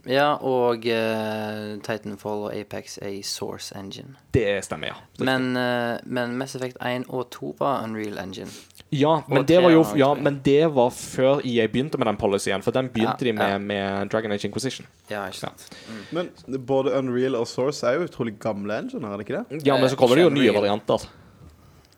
[0.06, 4.18] ja, og uh, Titanfall og Apex er i Source Engine.
[4.36, 5.24] Det stemmer, ja.
[5.24, 8.52] Men, uh, men Mass Effect 1 og 2 var Unreal Engine.
[8.94, 12.62] Ja, men det var jo ja, men det var før EA begynte med den policyen,
[12.62, 13.58] for den begynte Ja, de med, ja.
[13.58, 14.88] med Dragon Age Inquisition.
[15.10, 15.66] Ja, ikke sant.
[16.12, 16.30] Men
[16.68, 19.64] både Unreal og Source er jo utrolig gamle enginer, er det ikke det?
[19.66, 21.08] Ja, men så kommer det jo nye varianter.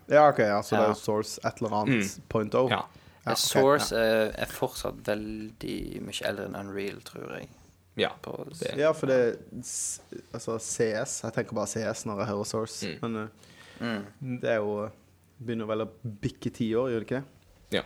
[0.07, 2.69] Ja, ok, ja, så det er jo Source et eller annet point oh.
[2.71, 2.83] Ja.
[3.25, 7.49] Ja, Source er, er fortsatt veldig mye eldre enn Unreal, tror jeg.
[7.97, 8.11] ja.
[8.21, 9.37] På, Det- Ja, for det
[10.33, 12.87] Altså CS Jeg tenker bare CS når jeg hører Source.
[12.87, 12.97] Mm.
[13.01, 14.41] Men eh, mm.
[14.41, 14.89] det er jo
[15.39, 15.87] Begynner vel å
[16.21, 17.79] bikke ti år, gjør det ikke det?
[17.79, 17.81] ja.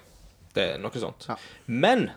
[0.53, 1.25] Det er noe sånt.
[1.29, 1.35] Ja.
[1.67, 2.09] Men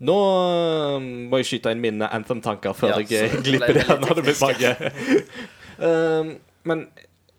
[0.00, 4.14] nå øh, må jeg skyte inn mine Anthem-tanker før Ja, jeg glipper det det når
[4.18, 4.92] det blir mange.
[5.86, 6.30] um,
[6.64, 6.84] men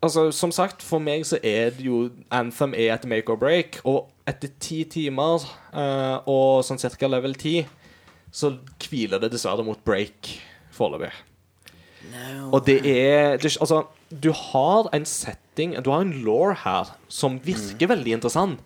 [0.02, 3.80] altså, som sagt, for meg så er det jo Anthem er et make or break.
[3.84, 5.44] Og etter ti timer
[5.76, 7.68] uh, og sånn cirka level 10,
[8.32, 8.56] så
[8.88, 10.32] hviler det dessverre mot break
[10.76, 11.12] foreløpig.
[12.12, 12.48] No.
[12.58, 17.38] Og det er det, Altså, du har en setting Du har en law her som
[17.46, 18.60] virker veldig interessant.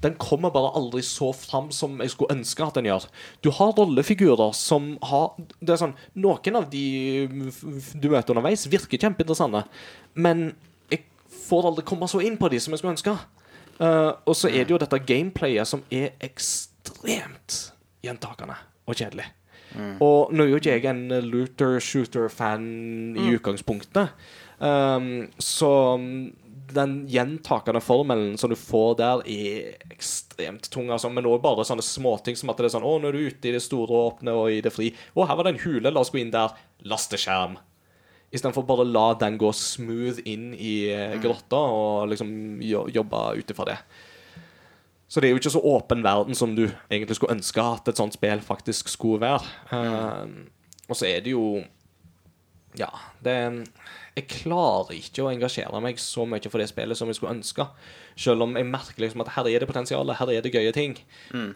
[0.00, 3.06] Den kommer bare aldri så fram som jeg skulle ønske at den gjør.
[3.44, 6.86] Du har rollefigurer som har Det er sånn Noen av de
[8.00, 9.64] du møter underveis, virker kjempeinteressante,
[10.14, 10.54] men
[10.90, 11.04] jeg
[11.46, 13.14] får aldri komme så inn på de som jeg skulle ønske.
[13.80, 17.60] Eh, og så er det jo dette gameplayet som er ekstremt
[18.04, 19.28] gjentakende og kjedelig.
[20.02, 22.64] Og nå er jo ikke jeg en looter shooter-fan
[23.14, 24.10] i utgangspunktet,
[24.58, 25.70] um, så
[26.74, 30.90] den gjentakende formelen som du får der, er ekstremt tung.
[30.90, 33.30] Altså, men òg bare sånne småting som at det er sånn Å, nå er du
[33.30, 34.92] ute i det store og åpne og i det fri.
[35.14, 35.90] Å, her var det en hule.
[35.90, 36.54] La oss gå inn der.
[36.86, 37.58] Lasteskjerm.
[38.30, 42.30] Istedenfor bare la den gå smooth inn i eh, grotta og liksom
[42.62, 43.78] jobbe ut ifra det.
[45.10, 47.98] Så det er jo ikke så åpen verden som du egentlig skulle ønske at et
[47.98, 49.42] sånt spill faktisk skulle være.
[49.74, 51.64] Eh, og så er det jo
[52.78, 52.88] Ja,
[53.24, 53.32] det
[54.16, 57.64] Jeg klarer ikke å engasjere meg så mye for det spillet som jeg skulle ønske.
[58.20, 60.94] Selv om jeg merker liksom at her er det potensial, her er det gøye ting.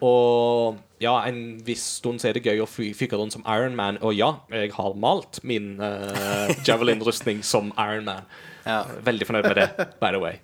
[0.01, 3.75] Og ja, en viss stund så er det gøy å fy- fyke rundt som Iron
[3.77, 3.99] Man.
[4.01, 8.25] Og ja, jeg har malt min uh, Javelin-rustning som Iron Man.
[8.65, 8.81] Ja.
[9.05, 9.69] Veldig fornøyd med det,
[10.01, 10.39] by the way.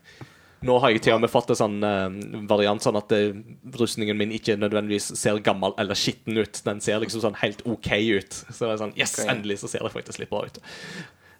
[0.62, 3.38] Nå har jeg til og med fått en sånn uh, variant sånn at uh,
[3.82, 6.60] rustningen min ikke nødvendigvis ser gammel eller skitten ut.
[6.68, 8.38] Den ser liksom sånn helt OK ut.
[8.44, 9.32] Så det er sånn Yes, okay.
[9.34, 10.62] endelig så ser det faktisk litt bra ut.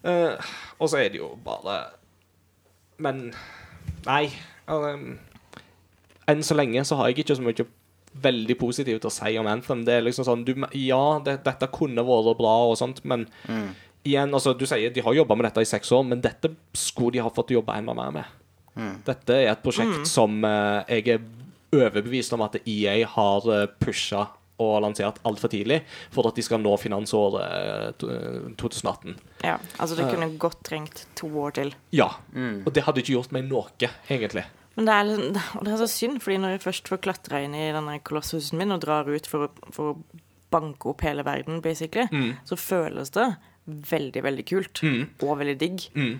[0.02, 0.34] Uh,
[0.82, 1.76] og så er det jo bare
[2.98, 3.28] Men
[4.08, 4.32] Nei.
[4.66, 5.20] Um,
[6.26, 7.68] enn så lenge så har jeg ikke så mye
[8.26, 9.86] veldig positivt å si om Anthem.
[9.86, 13.28] Det er liksom sånn du, Ja, det, dette kunne vært bra og sånt, men
[14.02, 17.14] igjen, altså Du sier de har jobba med dette i seks år, men dette skulle
[17.14, 18.41] de ha fått jobba enda mer med.
[19.06, 21.24] Dette er et prosjekt som eh, jeg er
[21.72, 24.26] overbevist om at EA har uh, pusha
[24.62, 25.78] og lansert altfor tidlig
[26.12, 29.14] for at de skal nå finansåret eh, eh, 2018.
[29.42, 31.72] Ja, altså det kunne godt trengt to år til.
[31.96, 32.10] Ja.
[32.36, 33.64] Og det hadde ikke gjort meg noe,
[34.12, 34.44] egentlig.
[34.76, 37.56] Men det er, liksom- det er så synd, fordi når jeg først får klatra inn
[37.58, 40.20] i denne kolossusen min og drar ut for å, for å
[40.52, 43.30] banke opp hele verden, basically, så føles det
[43.66, 44.82] veldig, veldig kult.
[45.24, 45.88] Og veldig digg.
[45.96, 46.14] Eh,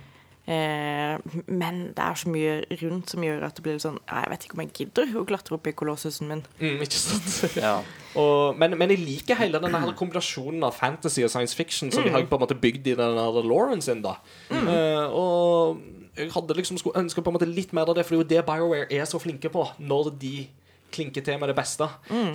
[0.47, 4.45] men det er så mye rundt som gjør at det blir litt sånn Jeg vet
[4.47, 6.43] ikke om jeg gidder å klatre opp i kolossusen min.
[6.59, 7.37] Mm, ikke sant?
[7.63, 7.77] Ja.
[8.19, 12.05] Og, men, men jeg liker hele denne her kombinasjonen av fantasy og science fiction som
[12.05, 14.03] de har på en måte bygd i denne her Lauren sin.
[14.05, 14.17] da
[14.51, 15.79] Eh, Og
[16.19, 18.25] jeg hadde liksom skulle ønske på en måte litt mer av det, for det er
[18.25, 19.63] jo det BioWare er så flinke på.
[19.81, 20.35] Når de
[20.93, 21.87] klinker til med det beste,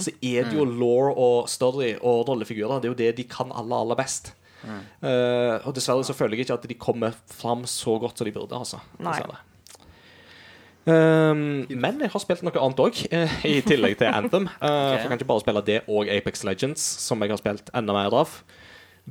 [0.01, 2.79] så er det jo law og story og rollefigurer.
[2.81, 4.31] Det er jo det de kan aller, aller best.
[4.65, 8.33] Eh, og dessverre så føler jeg ikke at de kommer fram så godt som de
[8.35, 8.57] burde.
[8.57, 8.81] altså.
[10.87, 12.99] Um, men jeg har spilt noe annet òg,
[13.43, 14.45] i tillegg til Anthem.
[14.61, 17.71] Uh, For jeg kan ikke bare spille det og Apex Legends, som jeg har spilt
[17.75, 18.37] enda mer av.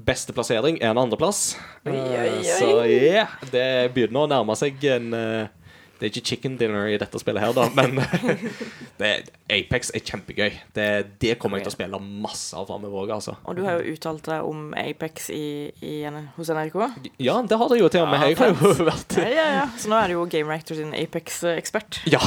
[0.09, 1.59] Beste plassering er en andreplass.
[1.84, 5.66] Uh, så yeah, det begynner å nærme seg en uh,
[5.97, 8.01] Det er ikke chicken dinner i dette spillet her, da, men
[9.01, 9.12] det,
[9.53, 10.59] Apex er kjempegøy.
[10.76, 10.88] Det,
[11.22, 13.36] det kommer jeg til å spille masse av framover òg, altså.
[13.49, 15.47] Og du har jo uttalt deg om Apex i,
[15.80, 15.94] i,
[16.36, 16.76] hos NRK.
[17.22, 18.26] Ja, det har det jo til og med.
[18.28, 19.66] Jeg har jo vært Ja, ja, ja.
[19.80, 22.03] Så nå er du jo Game Reactor sin Apex-ekspert.
[22.12, 22.20] Ja.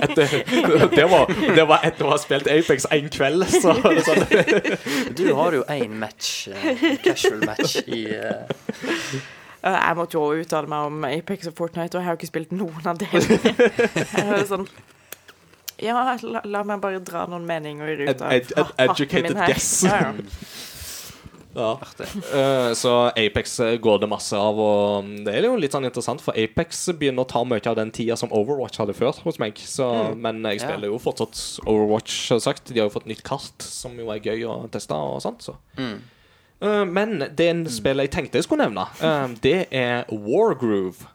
[0.00, 4.24] Et, det, var, det var etter å ha spilt Apex en kveld, så er sånn
[5.18, 8.40] Du har jo én match, eh, casual match, i eh,
[8.82, 12.30] Eh, Jeg måtte jo uttale meg om Apex og Fortnite, og jeg har jo ikke
[12.30, 14.40] spilt noen av delene.
[14.52, 14.66] Sånn
[15.80, 19.70] Ja, la, la meg bare dra noen meninger ut Ed, av ed, ed, educated guess.
[19.88, 20.12] Ja, ja.
[21.54, 21.80] Ja.
[22.32, 25.86] Eh, så Apex eh, går det masse av, og mm, det er jo litt sånn
[25.88, 29.40] interessant, for Apex begynner å ta mye av den tida som Overwatch hadde før hos
[29.42, 29.58] meg.
[29.58, 30.68] Så, Men jeg Ja.
[30.68, 32.70] spiller jo fortsatt Overwatch, selvsagt.
[32.70, 35.42] De har jo fått nytt kart, som jo er gøy å teste og sånt.
[35.42, 35.56] Så.
[35.76, 35.98] Mm.
[36.60, 41.08] Eh, men det er en spill jeg tenkte jeg skulle nevne, eh, det er Wargroove.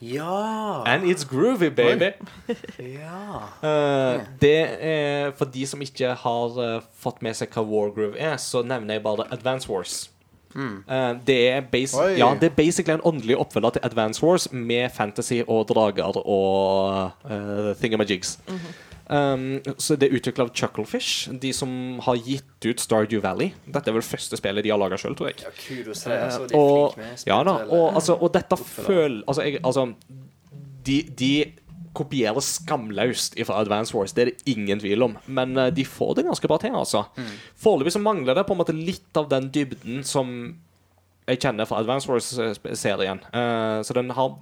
[0.00, 0.84] Ja!
[0.86, 2.12] And it's groovy, baby.
[3.00, 3.40] ja.
[3.62, 8.62] Eh, det er For de som ikke har fått med seg hva Wargroove er, så
[8.62, 10.06] nevner jeg bare Advance Wars.
[10.54, 10.82] Mm.
[11.26, 15.68] det, er ja, det er basically en åndelig oppfølger til Advance Wars med fantasy og
[15.68, 18.38] drager og uh, thingamajigs.
[19.08, 21.70] Um, så det er utvikla av Chucklefish, de som
[22.04, 23.54] har gitt ut Stardew Valley.
[23.64, 25.40] Dette er vel første spillet de har laga sjøl, tror jeg.
[25.46, 26.04] ja kudos.
[26.04, 29.86] Altså, de er og, med ja da, og, altså, og dette føler Altså, jeg, altså
[30.84, 31.32] de, de
[31.96, 35.16] kopierer skamløst fra Advance Wars, det er det ingen tvil om.
[35.26, 37.04] Men eh, de får det ganske bra til, altså.
[37.16, 37.34] Mm.
[37.58, 40.34] Foreløpig så mangler det på en måte litt av den dybden som
[41.28, 43.20] jeg kjenner fra Advance Wars-serien.
[43.34, 44.36] Uh, så den har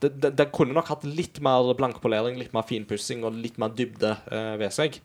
[0.00, 3.72] det, det, det kunne nok hatt litt mer blankpolering, litt mer finpussing og litt mer
[3.76, 5.00] dybde uh, ved seg.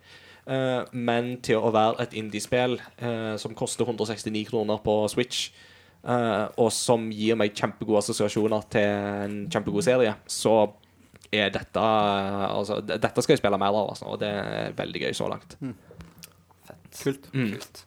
[0.46, 5.50] Uh, men til å være et indiespill uh, som koster 169 kroner på Switch,
[6.06, 8.86] uh, og som gir meg kjempegode assosiasjoner til
[9.26, 10.60] en kjempegod serie, så
[11.34, 15.18] er dette Altså, dette skal jeg spille mer av, altså, og det er veldig gøy
[15.18, 15.58] så langt.
[16.70, 17.02] Fett.
[17.02, 17.28] Kult.
[17.34, 17.50] Mm.
[17.58, 17.82] Kult.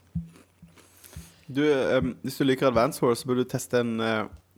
[1.49, 3.95] Du, um, hvis du liker Advance Wars, så burde du teste en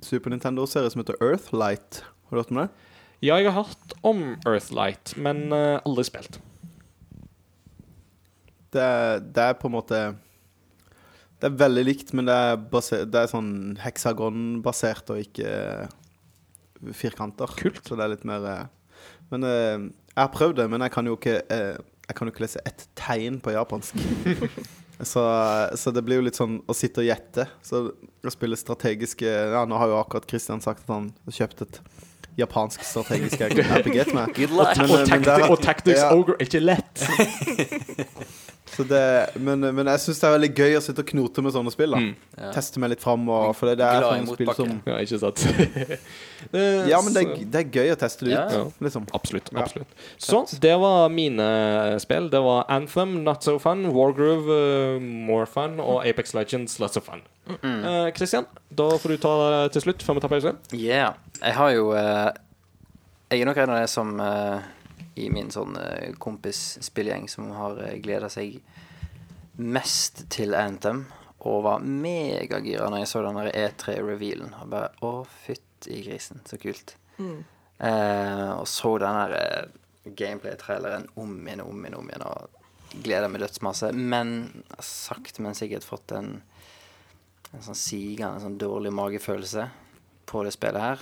[0.02, 2.00] Super Nintendo-serie som heter Earthlight.
[2.30, 2.68] Har du hørt om det?
[3.26, 6.38] Ja, jeg har hørt om Earthlight, men uh, aldri spilt.
[8.70, 9.98] Det er, det er på en måte
[11.40, 13.50] Det er veldig likt, men det er, baser, det er sånn
[13.82, 17.50] heksagonbasert og ikke uh, firkanter.
[17.58, 17.82] Kult.
[17.82, 19.00] Så det er litt mer uh,
[19.32, 22.62] Men jeg har prøvd det, men jeg kan jo ikke Jeg kan jo ikke lese
[22.68, 23.98] ett tegn på japansk.
[25.12, 25.24] så,
[25.74, 27.50] så det blir jo litt sånn å sitte og gjette.
[27.66, 31.66] Så å spille strategiske Ja, nå har jo akkurat Christian sagt at han har kjøpt
[31.66, 31.82] et
[32.38, 34.34] japansk strategisk RPG til meg.
[34.36, 34.76] Good luck.
[34.76, 36.14] Men, og, eh, men der- og Tactics ja.
[36.14, 37.06] Ogre er ikke lett.
[38.70, 39.00] Så det,
[39.42, 41.90] men, men jeg syns det er veldig gøy å sitte og knote med sånne spill.
[41.96, 42.12] da Mm.
[42.40, 42.50] Ja.
[42.54, 43.26] Teste meg litt fram.
[43.28, 45.42] Og, for det, det er sånne spill som Ja, ikke sant?
[46.56, 48.62] Eh, Ja, men det det er gøy å teste det ut, Ja.
[48.80, 49.04] liksom.
[49.12, 49.50] Absolutt.
[49.52, 49.66] Ja.
[50.16, 52.30] Så det var mine spill.
[52.32, 54.48] Det var Anthem, Not So Fun, Wargroove,
[54.96, 57.20] uh, More Fun og Apex Legends, Lots of Fun.
[57.50, 60.54] Eh, Christian, da får du ta det til slutt, før vi tar pause.
[60.72, 61.14] Yeah.
[61.42, 62.30] Jeg har jo uh,
[63.30, 64.60] Jeg er nok en av de som eh,
[65.18, 68.60] i min sånn uh, kompisspillgjeng som har uh, gleda seg
[69.60, 71.06] mest til Anthem.
[71.48, 74.54] Og var megagira når jeg så den der E3-revealen.
[74.60, 75.12] Og bare Å,
[75.44, 76.94] fytti grisen, så kult.
[77.80, 82.26] Eh, og så den der eh, gameplay-traileren om igjen og om igjen om igjen.
[82.28, 83.88] Og gleder meg dødsmasse.
[83.96, 84.34] Men
[84.84, 86.34] sakte, men sikkert fått en
[87.50, 89.66] en sånn sigende, sånn dårlig magefølelse
[90.30, 91.00] på det spillet her.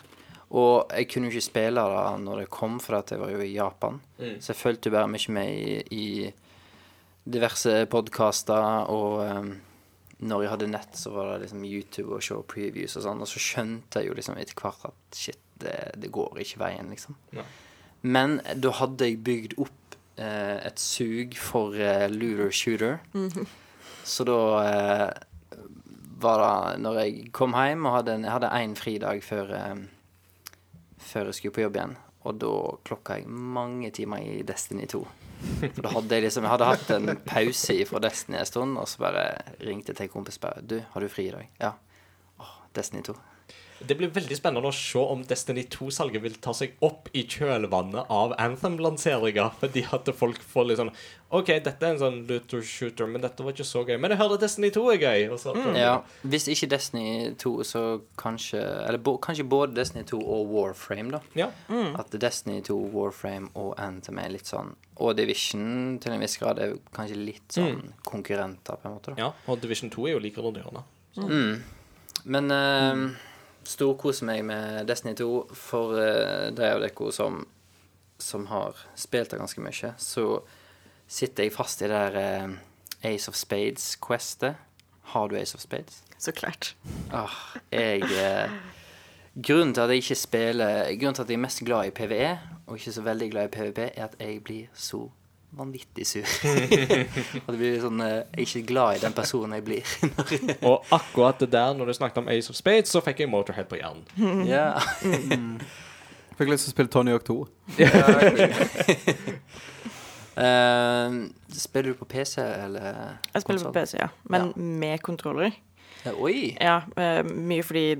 [0.50, 3.40] Og jeg kunne jo ikke spille da når det kom, for at jeg var jo
[3.44, 4.00] i Japan.
[4.40, 6.32] Så jeg fulgte jo bare mye med i, i
[7.28, 9.50] diverse podkaster, og um,
[10.24, 13.28] når jeg hadde nett, så var det liksom YouTube og show previews og sånn, og
[13.28, 17.18] så skjønte jeg jo liksom etter hvert at shit, det, det går ikke veien, liksom.
[17.36, 17.44] Nei.
[18.08, 23.00] Men da hadde jeg bygd opp eh, et sug for eh, looter shooter.
[24.08, 25.08] Så da eh,
[26.22, 29.74] var det når jeg kom hjem og hadde en, jeg hadde en fridag før, eh,
[31.00, 31.96] før jeg skulle på jobb igjen.
[32.28, 32.52] Og da
[32.88, 35.02] klokka jeg mange timer i Destiny 2.
[35.38, 38.88] For da hadde jeg liksom Jeg hadde hatt en pause fra Destiny en stund, og
[38.90, 39.26] så bare
[39.62, 41.50] ringte jeg til en kompis bare Du, har du fri i dag?
[41.62, 41.72] Ja.
[42.42, 43.14] Åh, Destiny 2.
[43.86, 48.08] Det blir veldig spennende å se om Destiny 2-salget vil ta seg opp i kjølvannet
[48.10, 49.52] av Anthem-lanseringa.
[49.60, 50.90] Fordi at folk får litt sånn
[51.30, 53.98] OK, dette er en sånn looter shooter, men dette var ikke så gøy.
[54.00, 55.24] Men jeg hørte Destiny 2 er gøy.
[55.34, 55.92] Og så, Ja,
[56.24, 57.82] Hvis ikke Destiny 2, så
[58.18, 61.20] kanskje Eller bo, kanskje både Destiny 2 og Warframe, da.
[61.36, 61.50] ja.
[62.00, 66.58] At Destiny 2, Warframe og Anthem er litt sånn Og Division til en viss grad
[66.64, 69.14] er kanskje litt sånn konkurrenter, på en måte.
[69.14, 69.32] da ja.
[69.46, 70.94] Og Division 2 er jo like rundt hjørnet.
[72.24, 73.04] Men uh,
[73.68, 77.42] storkoser meg med Destiny 2, for de av dere som,
[78.18, 80.28] som har spilt det ganske mye, så
[81.08, 84.58] sitter jeg fast i det der eh, Ace of Spades-questet.
[85.14, 86.02] Har du Ace of Spades?
[86.18, 86.74] Så klart.
[87.12, 87.32] Ah,
[87.72, 88.50] jeg eh,
[89.38, 92.32] Grunnen til at jeg ikke spiller Grunnen til at jeg er mest glad i PVE,
[92.66, 95.06] og ikke så veldig glad i PVP, er at jeg blir så
[95.50, 96.22] vanvittig sur.
[97.46, 99.92] at det blir sånn eh, Jeg er ikke glad i den personen jeg blir.
[100.68, 103.70] Og akkurat det der, når du snakket om Ace of Spades, så fikk jeg Motorhead
[103.70, 104.04] på hjernen.
[104.54, 104.74] ja.
[106.38, 107.38] Fikk lyst til å spille Tony Hawk 2.
[110.38, 113.72] Uh, spiller du på PC eller Jeg spiller på?
[113.74, 114.08] PC, ja.
[114.30, 114.62] Men Ja.
[114.62, 115.50] med kontroller.
[116.04, 116.54] Ja, oi!
[116.60, 117.96] Ja, uh, mye fordi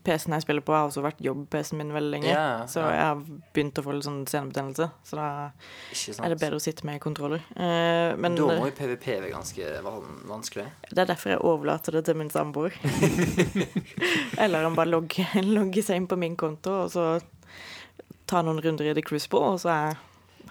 [0.00, 2.30] PC-en jeg spiller på, har også vært jobb-PC-en min veldig lenge.
[2.30, 2.92] Yeah, så ja.
[2.94, 3.24] jeg har
[3.56, 4.88] begynt å få litt sånn senebetennelse.
[5.08, 7.44] Så da er det bedre å sitte med kontroller.
[7.56, 9.74] Eh, men Da må jo PVP være ganske
[10.30, 10.66] vanskelig.
[10.90, 12.76] det er derfor jeg overlater det til min samboer.
[14.42, 17.06] Eller han bare logger, logger seg inn på min konto, og så
[18.30, 20.00] tar noen runder i The på, og så er,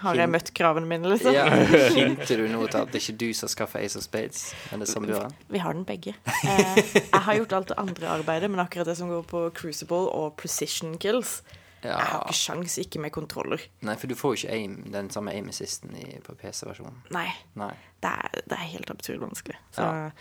[0.01, 1.33] har jeg møtt kravene mine, liksom.
[1.35, 1.45] Ja,
[1.97, 4.81] Hinter du nå til at det ikke er du som skaffer Ace of Spades, men
[4.83, 5.33] det er har?
[5.49, 6.15] Vi har den begge.
[6.43, 10.07] Eh, jeg har gjort alt det andre arbeidet, men akkurat det som går på Crucible
[10.11, 11.41] og Precision Kills
[11.83, 13.61] Jeg har ikke sjans, ikke med kontroller.
[13.81, 16.99] Nei, for du får jo ikke aim, den samme aim assisten i, på PC-versjonen.
[17.15, 17.25] Nei.
[17.57, 17.71] Nei.
[18.01, 19.57] Det er, det er helt absurd vanskelig.
[19.73, 20.11] Så, Ja.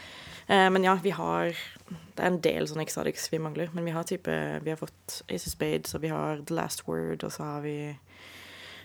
[0.49, 1.53] eh, men ja, vi har
[1.91, 3.69] Det er en del sånne exotics vi mangler.
[3.77, 4.33] Men vi har type
[4.65, 7.61] Vi har fått Ace of Spades, og vi har The Last Word, og så har
[7.61, 7.77] vi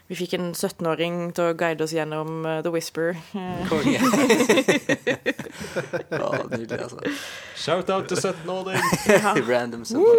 [0.05, 3.15] Vi fikk en 17-åring til å guide oss gjennom uh, The Whisper.
[3.71, 3.97] Konge.
[6.13, 7.15] ja, nydelig, altså.
[7.57, 8.85] Shout-out til 17-åring.
[9.49, 10.13] Random som ja,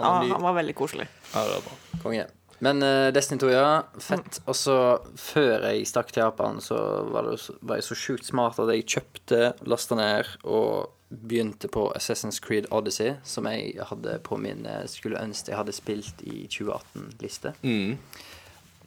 [0.00, 1.08] ah, han var veldig koselig.
[1.34, 2.00] Ja, det var bra.
[2.06, 2.26] Konge.
[2.64, 3.70] Men uh, Destiny 2, ja.
[4.00, 4.40] Fett.
[4.48, 4.76] Og så,
[5.20, 6.80] før jeg stakk til Japan, så
[7.12, 11.92] var, det, var jeg så sjukt smart at jeg kjøpte, lasta ned og begynte på
[11.96, 16.46] Assassin's Creed Odyssey, som jeg hadde på min eh, skulle ønske jeg hadde spilt i
[16.50, 17.52] 2018-liste.
[17.62, 17.98] Mm.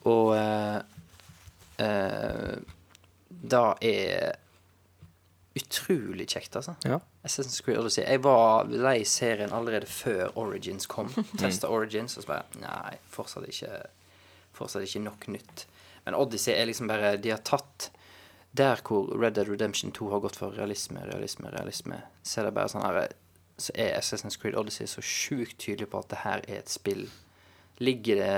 [0.08, 0.78] Og eh,
[1.84, 2.54] eh,
[3.40, 4.38] da er
[5.60, 6.74] utrolig kjekt, altså.
[6.86, 7.00] Ja.
[7.26, 8.04] Assassin's Creed Odyssey.
[8.04, 11.10] Jeg var lei serien allerede før Origins kom.
[11.40, 13.80] Testa Origins, og så bare Nei, fortsatt ikke
[14.56, 15.66] Fortsatt ikke nok nytt.
[16.04, 17.90] Men Odyssey er liksom bare De har tatt
[18.56, 22.56] Der hvor Red Dead Redemption 2 har gått for realisme, realisme, realisme, så er det
[22.56, 23.12] bare sånn her
[23.60, 27.06] Så er Assassin's Creed Odyssey så sjukt tydelig på at det her er et spill.
[27.78, 28.34] Ligger det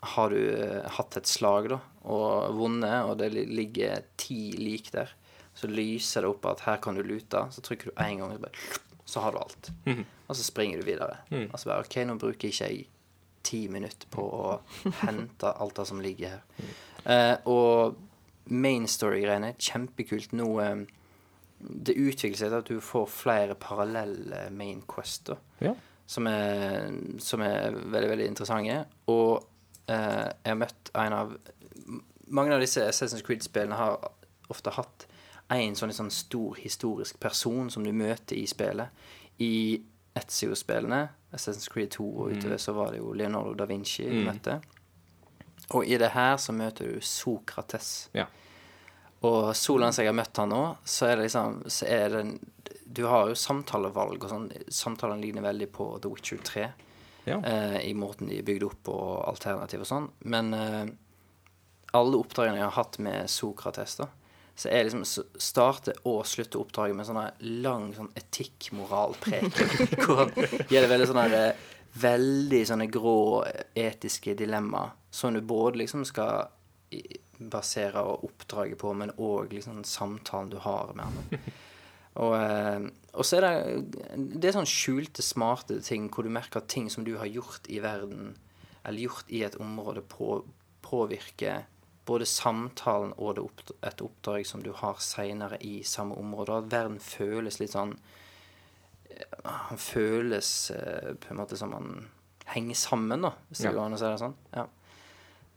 [0.00, 1.78] Har du eh, hatt et slag, da,
[2.08, 5.10] og vunnet, og det ligger ti lik der,
[5.58, 7.40] så lyser det opp at her kan du lute.
[7.50, 9.70] Så trykker du én gang, så, bare, så har du alt.
[10.28, 11.16] Og så springer du videre.
[11.50, 12.84] Og så bare OK, nå bruker ikke jeg
[13.48, 14.52] ti minutter på å
[15.02, 16.70] hente alt det som ligger her.
[17.08, 17.98] Eh, og
[18.54, 20.30] main story-greiene, kjempekult.
[20.38, 20.86] Nå eh,
[21.58, 25.74] Det utvikler seg til at du får flere parallelle main quests, da Ja.
[26.06, 26.86] som er,
[27.18, 28.78] som er veldig, veldig interessante.
[29.10, 29.47] Og
[29.88, 31.36] jeg har møtt en av
[32.28, 33.94] Mange av disse Assassin's Creed-spillene har
[34.52, 35.06] ofte hatt
[35.48, 38.92] en sånn, sånn stor historisk person som du møter i spillet.
[39.40, 39.80] I
[40.18, 44.58] Etzio-spillene, Assassin's Creed 2 og utover, så var det jo Leonardo da Vinci du møtte.
[45.76, 48.08] Og i det her så møter du Sokrates.
[48.16, 48.26] Ja.
[49.26, 52.22] Og så langt jeg har møtt han nå, så er det liksom så er det,
[52.84, 54.46] Du har jo samtalevalg og sånn.
[54.72, 56.68] Samtalene ligner veldig på The Witcher 3.
[57.28, 57.38] Ja.
[57.44, 60.08] Eh, I måten de er bygd opp og alternativ og sånn.
[60.28, 60.86] Men eh,
[61.98, 64.08] alle oppdragene jeg har hatt med Sokrates, da,
[64.58, 65.04] så er liksom
[65.38, 67.20] starter og slutter oppdraget med sånn
[67.62, 69.52] lang sånn etikk-moral-preken.
[70.02, 71.66] hvor han gir det veldig sånne her, eh,
[71.98, 73.18] veldig sånne grå
[73.78, 76.48] etiske dilemma som du både liksom skal
[77.38, 81.50] basere oppdraget på, men òg liksom samtalen du har med ham.
[82.24, 84.02] Og, eh, og så er det
[84.40, 87.66] Det er sånn skjulte, smarte ting hvor du merker at ting som du har gjort
[87.68, 88.36] i verden,
[88.84, 90.44] eller gjort i et område, på,
[90.82, 91.64] påvirker
[92.08, 96.52] både samtalen og det opp, et oppdrag som du har seinere i samme område.
[96.52, 97.98] Og at verden føles litt sånn
[99.10, 99.24] eh,
[99.68, 102.08] Han føles eh, på en måte som han
[102.48, 103.72] henger sammen, da, hvis det Ja.
[103.76, 104.34] går an å si det sånn.
[104.56, 104.66] Ja.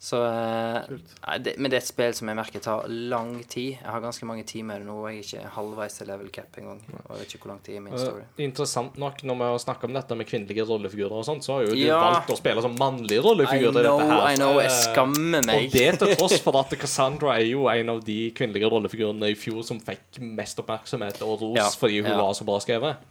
[0.02, 0.88] Så eh,
[1.28, 3.76] nei, det, Men det er et spill som jeg merker tar lang tid.
[3.76, 6.80] Jeg har ganske mange timer nå, og jeg er ikke halvveis til level cap engang.
[7.04, 8.24] Og jeg vet ikke hvor lang tid er min story.
[8.26, 11.60] Eh, interessant nok, når vi har snakket om dette med kvinnelige rollefigurer og sånt, så
[11.60, 12.00] har jo du Ja.
[12.02, 14.26] valgt å spille som mannlige I rollefigurer i know, dette her.
[14.32, 15.68] I know, jeg Eh, skammer meg.
[15.68, 19.36] Og det til tross for at Cassandra er jo en av de kvinnelige rollefigurene i
[19.38, 22.18] fjor som fikk mest oppmerksomhet og ros Ja, fordi hun ja.
[22.18, 23.06] var så bra skrevet.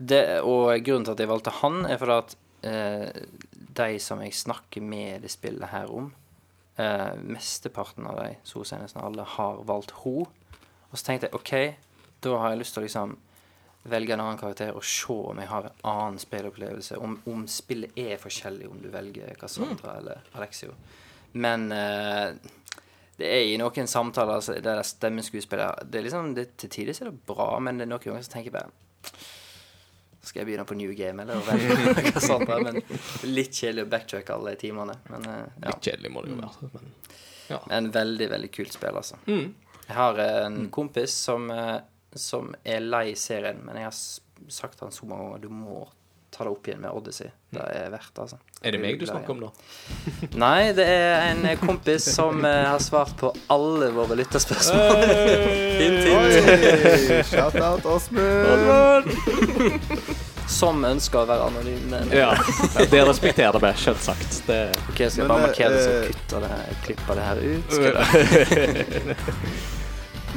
[0.00, 2.34] Det, og grunnen til at jeg valgte han, er fordi at
[2.64, 3.22] eh,
[3.76, 6.08] de som jeg snakker med det spillet her om,
[6.76, 10.26] eh, mesteparten av de, å nesten alle, har valgt ho.
[10.90, 11.52] Og så tenkte jeg OK,
[12.24, 13.18] da har jeg lyst til å liksom
[13.90, 16.98] velge en annen karakter og se om jeg har en annen spillopplevelse.
[17.00, 20.74] Om, om spillet er forskjellig om du velger Cassandra eller Alexio.
[21.32, 22.34] Men eh,
[23.20, 26.96] det er i noen samtaler altså, Det der stemmeskuespillet det er liksom, det, Til tider
[26.96, 28.72] er det bra, men det er noen ganger som tenker bare
[30.20, 31.40] skal jeg begynne på new game, eller
[32.12, 32.46] hva sånt.
[32.48, 32.64] Der.
[32.66, 32.80] Men
[33.30, 34.98] litt kjedelig å backtracke alle de timene.
[35.08, 35.70] Men eh, ja.
[35.70, 36.70] Litt kjedelig må det jo være.
[36.74, 39.18] Men En veldig, veldig kult spill, altså.
[39.26, 39.54] Mm.
[39.86, 41.78] Jeg har en en kompis som, eh,
[42.14, 43.96] som er lei serien, men jeg har
[44.50, 45.80] sagt han så mange ganger du må
[46.30, 47.30] ta det opp igjen med Odyssey.
[47.50, 48.36] Det er verdt det, altså.
[48.62, 49.50] er det meg du snakker om, da?
[50.44, 55.04] Nei, det er en eh, kompis som eh, har svart på alle våre lytterspørsmål.
[55.84, 59.10] Inntil Oi, Shout-out Åsmund.
[60.50, 61.82] Som ønsker å være anonym.
[61.92, 62.30] Men Ja,
[62.90, 64.40] det respekterer vi, selvsagt.
[64.48, 67.76] Det Ok, skal jeg bare markere det, så kutter det her, klipper det her ut?
[67.76, 69.76] Skal jeg?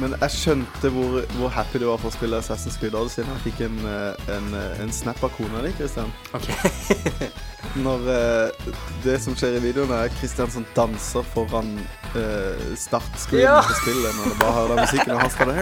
[0.02, 3.22] Men jeg skjønte hvor, hvor happy du var for å spille Assassin's Creed Odyssey.
[3.22, 6.10] Jeg fikk en, eh, en, eh, en snap av kona di, Christian.
[6.34, 6.50] Ok.
[7.74, 8.72] Når eh,
[9.04, 11.72] det som skjer i videoen, er Christian som danser foran
[12.14, 13.56] uh, startscreenen Ja.
[13.66, 14.14] på spillet.
[14.14, 15.58] Når du bare hører den musikken, og han står der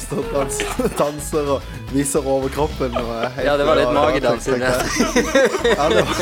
[0.00, 0.66] står og danser,
[0.98, 1.60] danser og
[1.92, 2.96] viser overkroppen.
[2.96, 4.80] Og er helt, Ja, det var litt magedans inni her.
[5.76, 6.16] Ja, det var,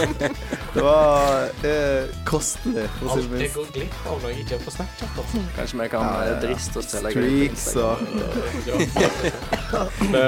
[0.75, 3.57] det var eh, kostelig, for å si Alt det jeg minst.
[3.61, 5.19] går glipp av når jeg ikke er på Snapchat.
[5.25, 5.45] Altså.
[5.57, 6.41] Kanskje vi kan Ja, ja, eh, ja.
[6.47, 8.01] driste oss til å legge ut på Streaks Instagram.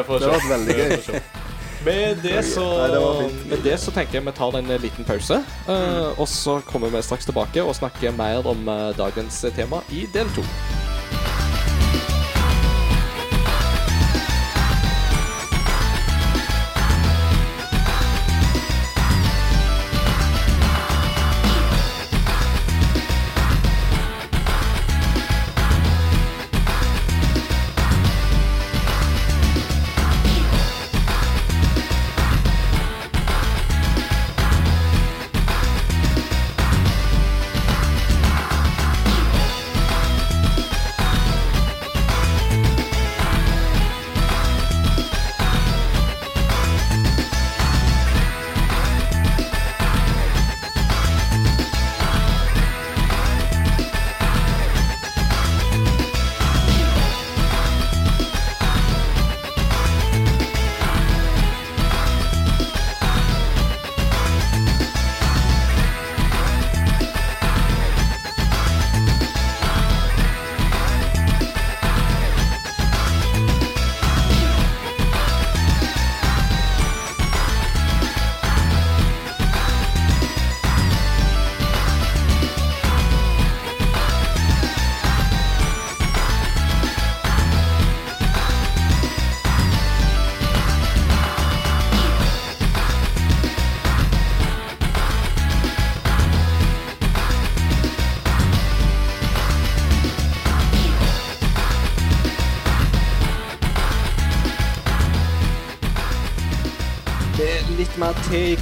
[0.08, 0.30] og Det se.
[0.36, 1.00] var veldig gøy.
[1.10, 1.22] se.
[1.84, 2.64] Med det, så,
[3.50, 5.40] med det så tenker jeg vi tar en liten pause.
[5.68, 10.06] eh, og så kommer vi straks tilbake og snakker mer om eh, dagens tema i
[10.14, 10.46] del to.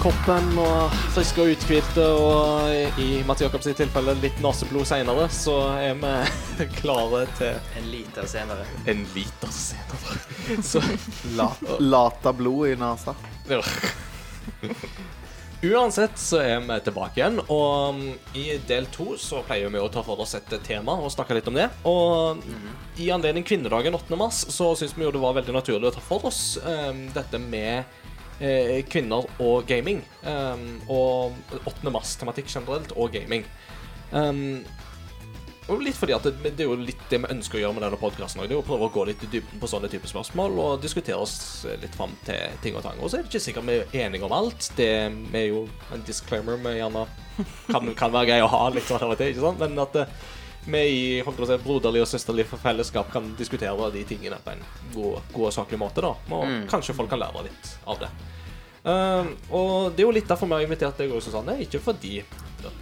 [0.00, 5.98] Koppen og friske og uthvilte, og i Mats Jakobs tilfelle litt naseblod seinere, så er
[6.00, 8.64] vi klare til En liter senere.
[8.88, 10.16] en liter senere.
[10.70, 10.80] Så
[11.36, 13.14] Lata, lata blod i nesa.
[13.50, 13.60] Ja.
[15.60, 17.98] Uansett så er vi tilbake igjen, og um,
[18.32, 21.50] i del to så pleier vi å ta for oss et tema og snakke litt
[21.52, 21.68] om det.
[21.84, 22.40] Og
[22.96, 24.16] i anledning kvinnedagen 8.
[24.16, 27.42] mars så syns vi jo det var veldig naturlig å ta for oss um, dette
[27.44, 27.84] med
[28.90, 30.00] kvinner og gaming.
[30.24, 31.34] Um, og
[31.68, 31.90] 8.
[31.92, 33.44] mars-tematikk generelt, og gaming.
[34.10, 34.62] Um,
[35.70, 37.84] og litt fordi at det, det er jo litt det vi ønsker å gjøre med
[37.84, 38.42] denne podkasten.
[38.42, 41.94] Å prøve å gå litt i dybden på sånne typer spørsmål og diskutere oss litt
[41.94, 42.98] fram til ting og tang.
[42.98, 44.72] Og så er det ikke sikkert vi er enige om alt.
[44.78, 47.06] Det er jo en disclaimer vi gjerne
[47.70, 49.62] kan, kan være grei å ha litt sånn av og ikke sant?
[49.62, 50.18] Men at eh,
[50.66, 54.60] vi i holdt å si, broderlig og søsterlig fellesskap kan diskutere de tingene på en
[54.94, 56.12] god, god og saklig måte, da.
[56.30, 56.66] Og Mm.
[56.68, 58.10] kanskje folk kan lære litt av det.
[58.84, 61.58] Uh, og det er jo litt derfor vi har invitert deg også, Susanne.
[61.60, 62.22] Ikke fordi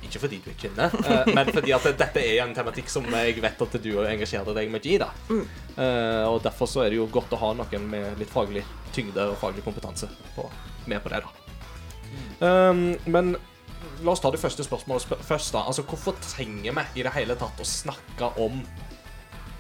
[0.03, 3.35] ikke fordi du er kvinne, uh, men fordi at dette er en tematikk som jeg
[3.43, 4.99] vet at du engasjerer deg mye i.
[4.99, 5.09] da.
[5.31, 8.65] Uh, og Derfor så er det jo godt å ha noen med litt faglig
[8.95, 10.49] tyngde og faglig kompetanse på,
[10.87, 11.23] med på det.
[11.23, 11.31] da.
[12.71, 13.37] Um, men
[14.03, 15.53] la oss ta det første spørsmålet sp først.
[15.53, 15.65] da.
[15.67, 18.63] Altså, Hvorfor trenger vi i det hele tatt å snakke om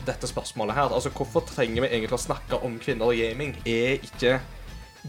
[0.06, 0.94] dette spørsmålet her?
[0.94, 3.56] Altså, Hvorfor trenger vi egentlig å snakke om kvinner og gaming?
[3.66, 4.38] Er ikke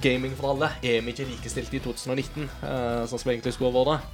[0.02, 0.72] gaming for alle?
[0.84, 4.08] Er vi ikke likestilte i 2019, uh, sånn som vi egentlig skulle vært?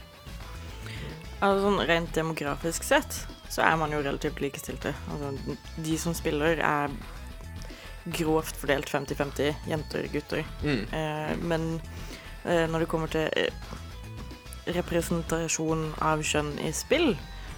[1.44, 4.96] Altså, sånn rent demografisk sett så er man jo relativt likestilte.
[5.12, 6.92] Altså, de som spiller, er
[8.06, 10.44] grovt fordelt 50-50 jenter og gutter.
[10.64, 10.84] Mm.
[10.92, 11.68] Uh, men
[12.46, 13.50] eh, når det kommer til eh,
[14.66, 17.14] representasjon av kjønn i spill,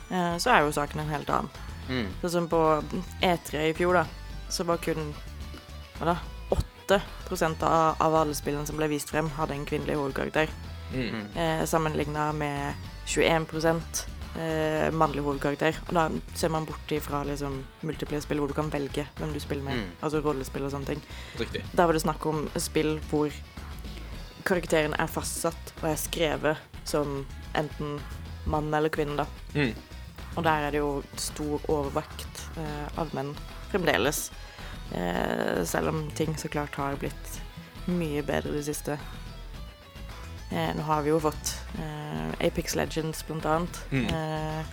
[0.09, 1.63] eh, så er jo saken en helt annen.
[1.87, 2.07] Mm.
[2.21, 2.61] Sånn som på
[3.23, 4.05] E3 i fjor, da,
[4.51, 5.13] så var kun
[5.97, 6.17] hva da,
[6.53, 6.99] 8
[7.67, 10.51] av, av alle spillene som ble vist frem, hadde en kvinnelig hovedkarakter.
[10.93, 11.25] Mm.
[11.35, 12.73] Eh, Sammenligna med
[13.07, 13.47] 21
[14.37, 15.79] eh, mannlig hovedkarakter.
[15.87, 19.65] Og da ser man bort ifra liksom, multiplayer-spill hvor du kan velge hvem du spiller
[19.67, 19.81] med.
[19.81, 19.93] Mm.
[20.01, 21.03] Altså rollespill og sånne ting.
[21.39, 21.63] Riktig.
[21.73, 23.33] Der var det snakk om spill hvor
[24.47, 27.25] karakteren er fastsatt og er skrevet som
[27.57, 27.97] enten
[28.47, 29.25] mann eller kvinne, da.
[29.55, 29.73] Mm.
[30.37, 33.33] Og der er det jo stor overvekt eh, av menn
[33.71, 34.27] fremdeles.
[34.95, 37.39] Eh, selv om ting så klart har blitt
[37.87, 38.97] mye bedre det siste.
[40.51, 43.79] Eh, nå har vi jo fått eh, Apex Legends, blant annet.
[43.91, 44.07] Mm.
[44.13, 44.63] Eh,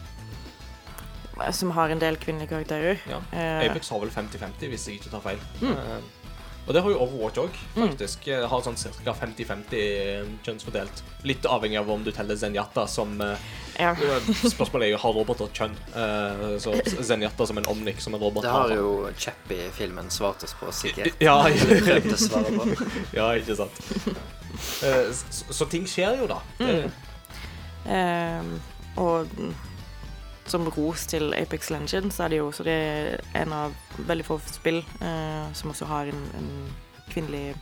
[1.51, 3.01] som har en del kvinnelige karakterer.
[3.11, 3.19] Ja.
[3.32, 5.41] Eh, Apex har vel 50-50, hvis jeg ikke tar feil.
[5.62, 5.74] Mm.
[6.65, 8.28] Og det har jo Overwatch òg, faktisk.
[8.28, 8.47] Mm.
[8.49, 9.12] Har sånn ca.
[9.20, 11.03] 50-50 kjønnsfordelt.
[11.28, 13.91] Litt avhengig av om du teller Zenyatta som eh, ja.
[14.32, 15.77] Spørsmålet er jo har roboter kjønn.
[15.93, 16.73] Eh, så
[17.05, 21.20] Zenyatta som en omnik som en robot Det har jo Chappie-filmen svart oss på, sikkert.
[21.20, 21.36] Ja,
[23.12, 23.82] ja, ikke sant.
[24.81, 26.41] Eh, så, så ting skjer jo, da.
[26.65, 26.89] Mm.
[27.93, 28.53] Eh,
[29.05, 29.28] og
[30.47, 33.77] som ros til Apex Legends er det jo også det er en av
[34.09, 36.51] veldig få spill eh, som også har en, en
[37.09, 37.55] kvinnelig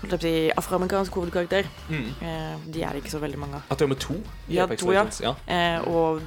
[0.00, 1.68] holdt jeg på å si, afroamerikansk hovedkarakter.
[1.90, 2.08] mm.
[2.24, 3.66] Eh, de er det ikke så veldig mange av.
[3.70, 4.16] At det er med to
[4.48, 4.90] i Ja, Apex to.
[4.90, 5.20] Legends.
[5.20, 5.34] Ja.
[5.46, 6.22] Eh, og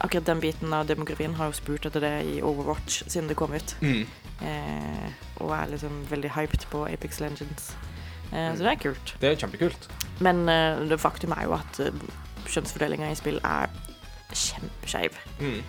[0.00, 3.52] akkurat den biten av demografien har jo spurt etter det i Overwatch siden det kom
[3.52, 3.74] ut.
[3.82, 4.06] Mm.
[4.40, 5.10] Eh,
[5.42, 7.74] og er liksom veldig hyped på Apex Legends.
[8.30, 8.56] Mm.
[8.56, 9.16] så det er kult.
[9.20, 9.88] Det er kjempekult.
[10.22, 11.80] Men eh, det faktum er jo at
[12.46, 13.66] kjønnsfordelinga i spill er
[14.36, 15.16] kjempeskeiv.
[15.40, 15.62] Mm.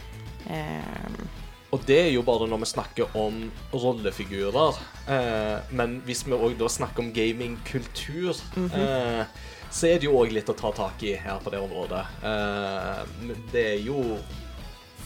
[0.49, 1.27] Um,
[1.71, 4.75] Og det er jo bare når vi snakker om rollefigurer.
[5.07, 8.71] Eh, men hvis vi òg da snakker om gamingkultur, Mhm.
[8.75, 9.25] eh,
[9.71, 12.05] så er det jo òg litt å ta tak i her på det området.
[12.23, 13.05] Eh,
[13.53, 14.17] det er jo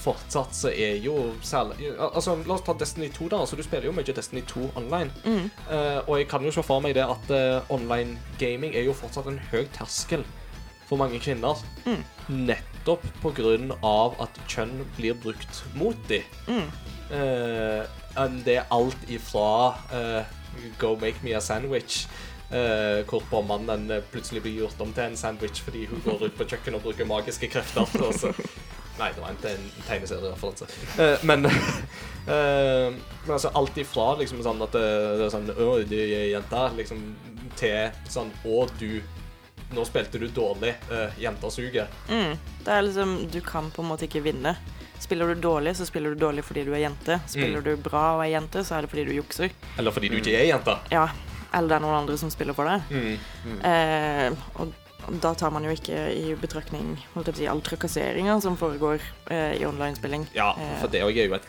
[0.06, 3.38] Fortsatt så er jo særlig Altså, La oss ta Destiny 2, da.
[3.38, 5.11] Altså, du spiller jo mye Destiny 2 online.
[5.23, 8.84] mm, Eh, og jeg kan jo se for meg det at eh, online gaming er
[8.86, 10.23] jo fortsatt en høy terskel
[10.88, 11.56] for mange kvinner.
[11.86, 12.03] Mm.
[12.86, 16.24] Nettopp av at kjønn blir brukt mot dem.
[16.48, 16.68] mm,
[17.06, 17.86] Eh,
[18.45, 20.26] det er alt ifra eh,
[20.80, 22.07] Go make me a sandwich.
[22.52, 26.36] Uh, hvorpå mannen eh, plutselig blir gjort om til en sandwich fordi hun går ut
[26.38, 27.82] på kjøkkenet og bruker magiske krefter.
[28.06, 28.30] Også.
[28.99, 30.68] Nei, det var en, te- en tegneseriereferanse.
[31.02, 34.86] Eh, men eh, men altså alt ifra liksom sånn at det,
[35.20, 37.02] det er sånn Å, du er jente, liksom,
[37.57, 39.02] til sånn Å, du
[39.74, 40.76] Nå spilte du dårlig.
[40.92, 41.88] Uh, jenta suger.
[42.10, 42.36] mm.
[42.66, 44.56] Det er liksom Du kan på en måte ikke vinne.
[45.00, 47.20] Spiller du dårlig, så spiller du dårlig fordi du er jente.
[47.28, 47.64] Spiller Mm.
[47.64, 49.52] du bra og er jente, så er det fordi du jukser.
[49.78, 50.78] Eller fordi du ikke er jente.
[50.92, 51.10] Ja,
[51.54, 52.82] Eller det er noen andre som spiller for deg.
[52.90, 53.60] Mm.
[53.64, 54.74] Uh, og
[55.22, 58.58] da tar man jo ikke i betraktning holdt jeg på å si, all trakasseringa som
[58.58, 59.00] foregår
[59.32, 60.26] uh, i online-spilling.
[60.34, 61.46] Ja, for det òg er jo et,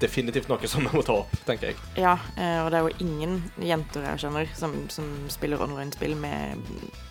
[0.00, 1.78] definitivt noe som vi må ta opp, tenker jeg.
[2.00, 6.66] Ja, eh, og det er jo ingen jenter jeg kjenner som, som spiller online-spill med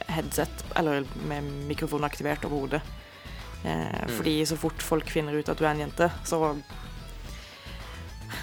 [0.10, 2.84] headset eller med mikrofon aktivert over hodet.
[3.64, 6.56] Eh, Fordi så fort folk finner ut at du er en jente, så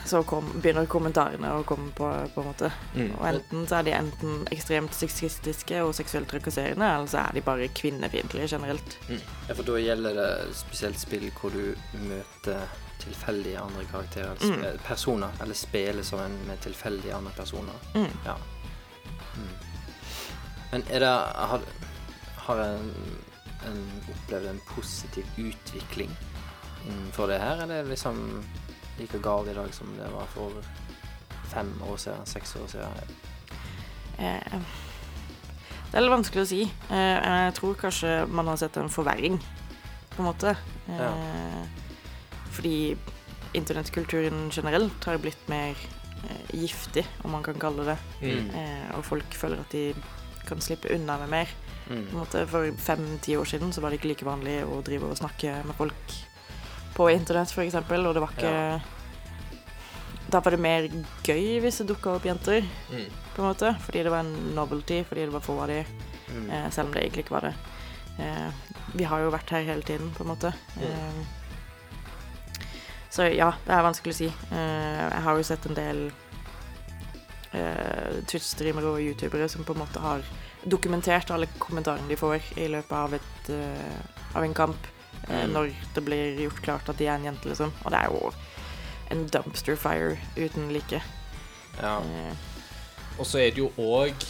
[0.06, 2.70] så kom, begynner kommentarene å komme på, på en måte.
[2.94, 3.12] Mm.
[3.18, 7.44] Og enten så er de enten ekstremt sexistiske og seksuelt trakasserende, eller så er de
[7.46, 8.98] bare kvinnefiendtlige generelt.
[9.10, 11.74] Ja, for da gjelder det spesielt spill hvor du
[12.06, 12.66] møter
[13.06, 17.74] tilfeldige andre karakterer, eller spe- personer, eller spille som en med tilfeldige andre personer.
[17.94, 18.10] Mm.
[18.26, 18.34] Ja.
[19.36, 19.50] Mm.
[20.72, 21.12] Men er det
[21.50, 21.60] Har,
[22.46, 22.90] har en,
[23.66, 26.10] en opplevd en positiv utvikling
[26.86, 28.20] innenfor det her, eller er det liksom
[28.98, 30.52] like galt i dag som det var for
[31.50, 33.14] fem år siden, seks år siden?
[34.18, 34.60] Eh,
[35.90, 36.60] det er litt vanskelig å si.
[36.90, 39.38] Eh, jeg tror kanskje man har sett en forverring,
[40.14, 40.54] på en måte.
[40.88, 41.60] Eh,
[42.56, 42.96] Fordi
[43.56, 45.76] internettkulturen generelt har blitt mer
[46.24, 47.98] eh, giftig, om man kan kalle det.
[48.22, 48.50] Mm.
[48.56, 49.92] Eh, og folk føler at de
[50.46, 51.54] kan slippe unna med mer.
[51.86, 52.08] Mm.
[52.18, 55.52] måte, for fem-ti år siden så var det ikke like vanlig å drive og snakke
[55.68, 56.14] med folk
[56.96, 58.80] på internett, f.eks., og det var ikke Ja.
[60.28, 60.88] Da var det mer
[61.22, 63.04] gøy hvis det dukka opp jenter, Mm.
[63.36, 63.76] på en måte.
[63.84, 65.84] Fordi det var en novelty, fordi det var få av de,
[66.34, 66.50] Mm.
[66.50, 67.54] eh, selv om det egentlig ikke var det.
[68.18, 68.50] Eh,
[68.96, 70.52] vi har jo vært her hele tiden, på en måte.
[70.80, 71.22] Eh,
[73.16, 74.26] så ja, det er vanskelig å si.
[74.52, 76.00] Eh, jeg har jo sett en del
[77.56, 80.26] eh, Twitch-streamere og youtubere som på en måte har
[80.68, 84.92] dokumentert alle kommentarene de får i løpet av, et, eh, av en kamp.
[85.26, 85.54] Mm.
[85.54, 87.72] Når det blir gjort klart at de er en jente, liksom.
[87.82, 88.28] Og det er jo
[89.10, 91.00] en dumpster fire uten like.
[91.80, 91.96] Ja.
[93.16, 94.28] Og så er det jo òg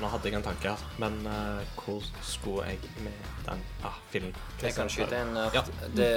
[0.00, 4.34] Nå hadde jeg en tanke her, men eh, hvor skulle jeg med den ah, filmen?
[4.62, 5.62] Jeg kan skyte inn at Ja.
[5.96, 6.08] det,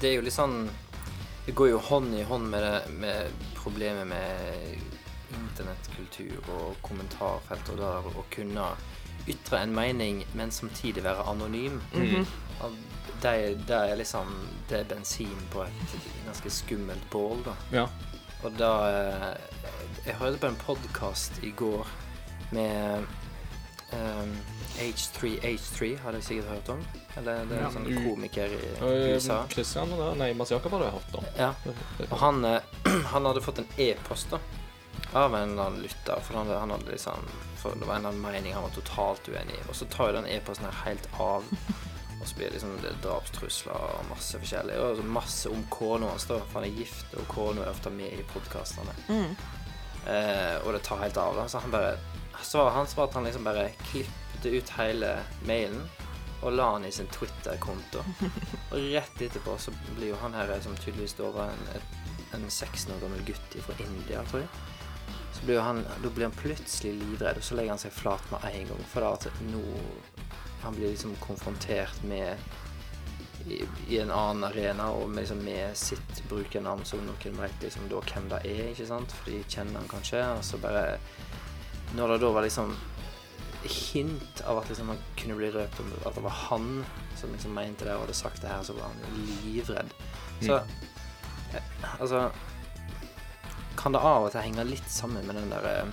[0.00, 0.68] det er jo litt sånn
[1.46, 4.78] Det går jo hånd i hånd med, det, med problemet med
[5.34, 8.66] internettkultur og kommentarfelt, og da å kunne
[9.30, 11.80] ytre en mening, men samtidig være anonym.
[11.94, 12.26] mhm.
[12.60, 12.76] Og
[13.20, 13.32] Det,
[13.68, 14.28] det er liksom
[14.68, 15.94] Det er bensin på et
[16.26, 17.54] ganske skummelt bål, da.
[17.72, 17.86] Ja.
[18.44, 19.36] Og da eh,
[20.06, 21.86] Jeg hørte på en podkast i går
[22.52, 23.06] med
[23.92, 24.32] um,
[24.80, 26.84] H3H3, har dere sikkert hørt om?
[27.16, 27.66] Eller det er Ja.
[27.68, 29.42] en sånn komiker i USA.
[29.50, 30.16] Christian og?
[30.18, 31.24] Nei, Mats Jakob har du hørt om.
[31.38, 31.52] Ja.
[32.10, 32.60] Og han, eh,
[33.12, 34.38] han hadde fått en e-post da
[35.14, 36.20] av en eller annen lytter.
[36.22, 37.24] For han, han hadde liksom
[37.60, 39.62] For det var en eller annen mening han var totalt uenig i.
[39.68, 41.44] Og så tar jo den e-posten her helt av.
[42.20, 44.78] Og så blir det liksom det er drapstrusler og masse forskjellig.
[44.80, 46.38] Og så masse om kona hans, da.
[46.48, 48.94] For han er gift, og kona er ofte med i podkastene.
[49.08, 49.34] Mm.
[50.06, 51.36] Eh, og det tar helt av.
[51.36, 51.98] da Så han bare
[52.42, 55.84] Svaret hans var at han liksom bare klippet ut hele mailen
[56.40, 58.02] og la han i sin Twitter-konto.
[58.72, 61.82] Og rett etterpå så blir jo han her som tydeligvis da var en,
[62.38, 64.52] en 16 år gammel gutt fra India, tror jeg.
[65.36, 68.48] Så blir han, da blir han plutselig livredd, og så legger han seg flat med
[68.48, 68.88] en gang.
[68.92, 69.64] For da at nå
[70.60, 72.36] Han blir liksom konfrontert med
[73.48, 77.86] i, i en annen arena og med, liksom, med sitt brukernavn, som noen vet liksom
[77.88, 79.14] da hvem det er, ikke sant?
[79.16, 80.20] For de kjenner han kanskje.
[80.36, 80.98] Og så bare
[81.96, 82.76] Når det da var liksom
[83.62, 86.84] hint av at liksom man kunne bli røpt om at det var han
[87.20, 89.90] som liksom mente det og hadde sagt det her, så var han livredd.
[90.40, 91.58] Så mm.
[92.00, 92.30] altså
[93.76, 95.92] Kan det av og til henge litt sammen med den der eh,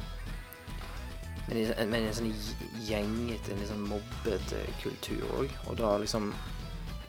[1.47, 5.51] med, en- med en sånn gj- gjengete, en litt sånn mobbete kultur òg.
[5.71, 6.33] Og da liksom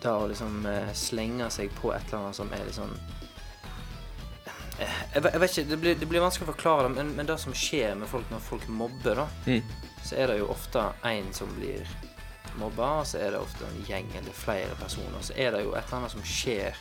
[0.02, 3.18] Da å liksom eh, slenge seg på et eller annet som er litt sånn eh,
[4.79, 7.39] jeg, jeg vet ikke, det blir, det blir vanskelig å forklare det, men, men det
[7.43, 9.63] som skjer med folk når folk mobber, da, Mm.
[10.05, 11.87] så er det jo ofte en som blir
[12.59, 15.21] mobba, og så er det ofte en gjeng eller flere personer.
[15.23, 16.75] Så er det jo et eller annet som skjer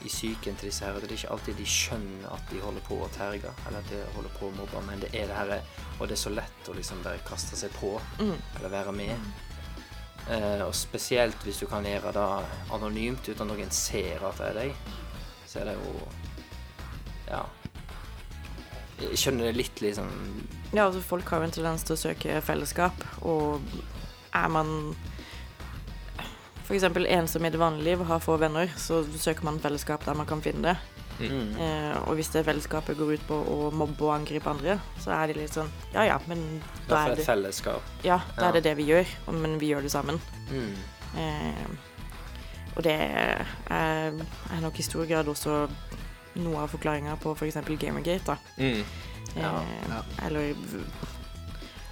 [0.00, 0.96] i psyken til disse her.
[1.02, 4.00] Det er ikke alltid de skjønner at de holder på å terge, eller at de
[4.16, 5.52] holder på å mobbe, men det er det her
[6.00, 8.36] Og det er så lett å liksom bare kaste seg på, Mm.
[8.56, 9.30] eller være med.
[10.30, 12.24] Eh, og spesielt hvis du kan gjøre det
[12.72, 14.74] anonymt uten at noen ser at det er deg,
[15.46, 15.94] så er det jo
[17.30, 17.44] Ja.
[19.00, 20.10] Jeg skjønner det litt liksom
[20.74, 23.62] Ja, altså folk har jo en tendens til å søke fellesskap, og
[24.36, 24.94] er man
[26.66, 26.84] f.eks.
[26.84, 30.42] ensom i det vanlige liv har få venner, så søker man fellesskap der man kan
[30.44, 30.76] finne det.
[31.20, 31.56] mm.
[31.60, 35.26] Eh, og hvis det fellesskapet går ut på å mobbe og angripe andre, så er
[35.32, 36.44] de litt sånn Ja ja, men
[36.88, 37.82] da er det, fellesskap.
[38.06, 38.48] ja, da Ja.
[38.48, 40.20] er det det vi gjør, men vi gjør det sammen.
[40.50, 40.74] Mm.
[41.18, 41.66] Eh,
[42.76, 45.68] og det er, er nok i stor grad også
[46.36, 47.54] noe av forklaringa på f.eks.
[47.78, 48.24] Gamergate.
[48.26, 48.36] da.
[48.58, 48.84] Mm.
[49.36, 49.62] Ja.
[49.88, 50.02] ja.
[50.26, 50.54] Eller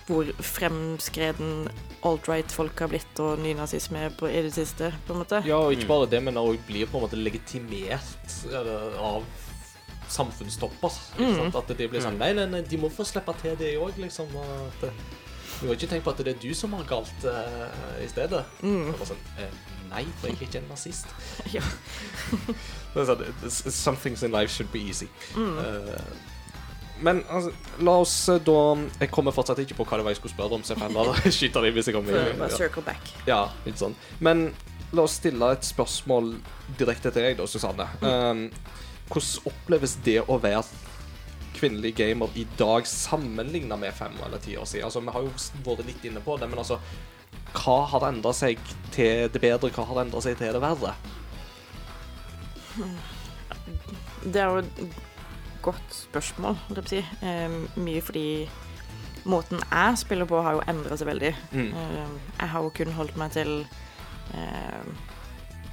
[0.09, 1.69] hvor fremskreden
[2.06, 5.43] alt-right-folk har blitt, og nynazisme på- i det siste, på en måte.
[5.47, 5.89] Ja, og ikke Mm.
[5.89, 9.24] bare det, men òg blir på en måte legitimert eller, av
[10.09, 10.89] samfunnstopper.
[11.19, 11.36] Ikke Mm.
[11.52, 11.56] sant?
[11.56, 14.27] At de blir sånn Nei, nei, nei, de må få slippe til det òg, liksom.
[14.28, 14.90] At, eh,
[15.60, 18.44] du har ikke tenkt på at det er du som har galt uh, i stedet.
[18.62, 18.94] Mm.
[18.94, 19.51] Sånn, eh,
[19.90, 21.06] nei, for jeg er ikke en nazist.
[21.52, 21.60] Ja.
[22.94, 25.09] det sånn, Some things in life should be easy.
[25.36, 25.59] Mm.
[25.59, 26.01] Uh,
[27.01, 27.52] men altså,
[27.86, 28.56] la oss eh, da
[28.98, 30.97] Jeg kommer fortsatt ikke på hva det var jeg skulle spørre om, så jeg får
[30.97, 33.12] heller skyte det hvis jeg kommer For, bare circle back.
[33.28, 33.94] Ja, litt sånn.
[34.24, 34.48] Men
[34.97, 36.35] la oss stille et spørsmål
[36.81, 37.86] direkte til deg, da, Susanne.
[38.02, 38.47] Um,
[39.09, 40.65] hvordan oppleves det å være
[41.59, 44.89] kvinnelig gamer i dag sammenligna med fem eller ti år siden?
[44.89, 45.32] Altså, Vi har jo
[45.66, 46.81] vært litt inne på det, men altså
[47.55, 48.60] Hva har endra seg
[48.94, 49.70] til det bedre?
[49.73, 50.97] Hva har endra seg til det verre?
[54.24, 54.98] Det er jo et
[55.62, 57.26] godt spørsmål, holdt jeg på å si.
[57.26, 58.28] Eh, mye fordi
[59.28, 61.34] måten jeg spiller på, har jo endra seg veldig.
[61.52, 61.68] Mm.
[61.68, 63.52] Eh, jeg har jo kun holdt meg til
[64.34, 64.82] eh,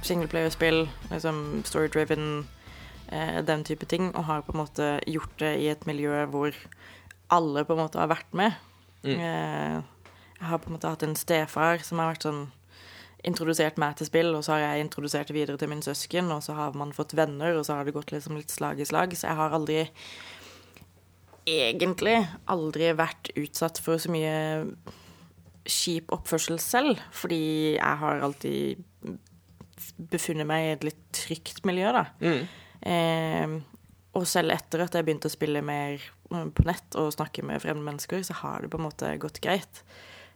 [0.06, 2.46] singleplayerspill, liksom story-driven
[3.08, 6.54] eh, den type ting, og har på en måte gjort det i et miljø hvor
[7.32, 8.54] alle på en måte har vært med.
[9.02, 9.18] Mm.
[9.20, 9.82] Eh,
[10.36, 12.46] jeg har på en måte hatt en stefar som har vært sånn
[13.26, 16.44] introdusert meg til spill, og så har jeg introdusert det videre til min søsken, og
[16.46, 19.14] så har man fått venner, og så har det gått liksom litt slag i slag.
[19.16, 19.82] Så jeg har aldri
[21.46, 22.16] egentlig
[22.50, 24.34] aldri vært utsatt for så mye
[25.66, 28.82] kjip oppførsel selv, fordi jeg har alltid
[30.10, 32.04] befunnet meg i et litt trygt miljø, da.
[32.22, 32.44] Mm.
[32.86, 33.56] Eh,
[34.16, 37.62] og selv etter at jeg begynte å spille mer eh, på nett og snakke med
[37.62, 39.82] fremmede mennesker, så har det på en måte gått greit.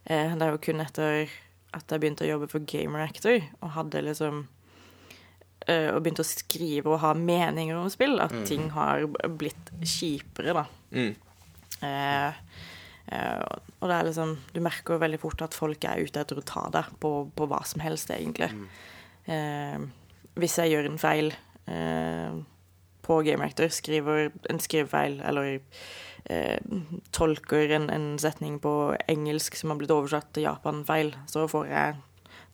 [0.05, 1.31] Eh, det er jo kun etter
[1.75, 4.43] at jeg begynte å jobbe for Gamer Actor og hadde liksom
[5.67, 9.05] eh, Og begynte å skrive og ha meninger om spill, at ting har
[9.39, 10.65] blitt kjipere, da.
[10.91, 11.13] Mm.
[11.87, 12.41] Eh,
[13.15, 13.39] eh,
[13.79, 16.45] og det er liksom Du merker jo veldig fort at folk er ute etter å
[16.45, 18.51] ta deg på, på hva som helst, egentlig.
[19.31, 19.89] Eh,
[20.39, 21.33] hvis jeg gjør en feil
[21.71, 22.39] eh,
[23.01, 25.59] på Game Actor, skriver en skrivefeil eller
[27.11, 28.71] tolker en, en setning på
[29.09, 31.95] engelsk som har blitt oversatt til Japan feil, så får jeg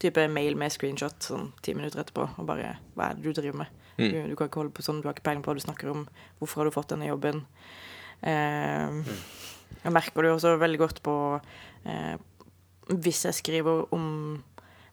[0.01, 3.57] type mail med screenshot sånn ti minutter etterpå og bare Hva er det du driver
[3.63, 3.73] med?
[3.97, 4.11] Mm.
[4.13, 5.89] Du, du kan ikke holde på sånn, du har ikke peiling på hva du snakker
[5.89, 6.03] om.
[6.37, 7.43] Hvorfor har du fått denne jobben?
[8.21, 9.01] Eh,
[9.83, 11.13] jeg merker det jo også veldig godt på
[11.85, 12.15] eh,
[12.89, 14.07] Hvis jeg skriver om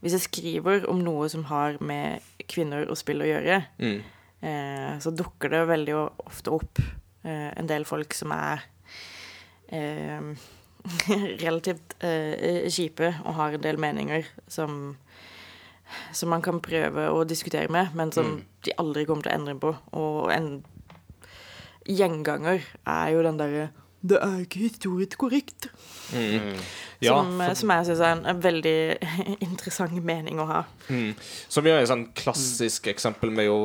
[0.04, 2.20] Hvis jeg skriver om noe som har med
[2.52, 4.02] kvinner og spill å gjøre, Mm.
[4.44, 5.94] eh, så dukker det veldig
[6.26, 6.90] ofte opp eh,
[7.24, 8.64] en del folk som er
[9.72, 10.20] eh,
[11.44, 14.96] relativt eh, kjipe og har en del meninger som
[16.16, 18.44] som man kan prøve å diskutere med, men som Mm.
[18.64, 19.74] de aldri kommer til å endre på.
[19.92, 20.64] Og en
[21.86, 23.70] gjenganger er jo den derre
[24.04, 25.68] 'Det er ikke historisk korrekt',
[26.12, 26.58] Mm.
[27.02, 28.74] Ja, som, for- som jeg syns er en, en veldig
[29.48, 30.60] interessant mening å ha.
[30.88, 31.12] Mm.
[31.48, 33.58] Så vi har et sånn klassisk eksempel med jo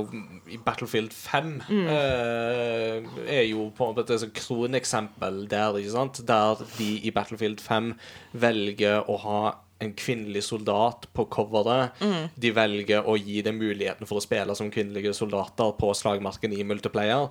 [0.50, 6.22] i Battlefield 5 eh, er jo på et sånt kroneksempel der, ikke sant?
[6.28, 7.94] Der de i Battlefield 5
[8.42, 9.42] velger å ha
[9.80, 12.02] en kvinnelig soldat på coveret.
[12.36, 16.66] De velger å gi dem muligheten for å spille som kvinnelige soldater på slagmarken i
[16.68, 17.30] multiplayer.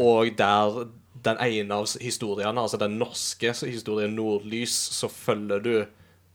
[0.00, 0.78] Og der
[1.24, 5.74] den ene av historiene, altså den norske historien Nordlys, så følger du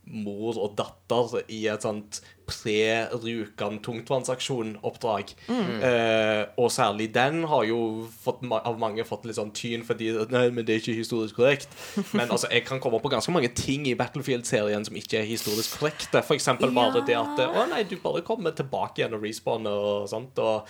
[0.05, 5.31] mor og datter i et sånt pre-Rjukan tungtvannsaksjon-oppdrag.
[5.49, 7.79] Eh, og særlig den har jo
[8.21, 11.73] fått, av mange fått litt sånn tyn fordi Nei, men det er ikke historisk korrekt.
[12.17, 15.79] Men altså, jeg kan komme på ganske mange ting i Battlefield-serien som ikke er historisk
[15.79, 16.21] korrekte.
[16.21, 20.09] For eksempel bare det at Å nei, du bare kommer tilbake igjen og respawner og
[20.11, 20.37] sånt.
[20.37, 20.69] Og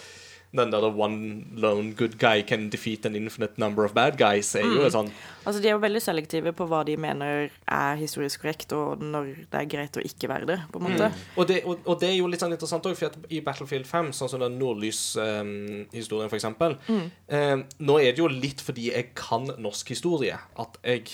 [0.58, 4.66] den der one lone good guy can defeat an infinite number of bad guys er
[4.66, 5.12] jo et sånn
[5.46, 9.28] Altså, De er jo veldig selektive på hva de mener er historisk korrekt, og når
[9.52, 10.56] det er greit å ikke være det.
[10.72, 11.10] på en måte.
[11.38, 14.10] Og det, og, og det er jo litt sånn interessant òg, for i Battlefield 5,
[14.18, 19.12] sånn som den nordlyshistorien, um, for eksempel eh, Nå er det jo litt fordi jeg
[19.14, 21.06] kan norsk historie at jeg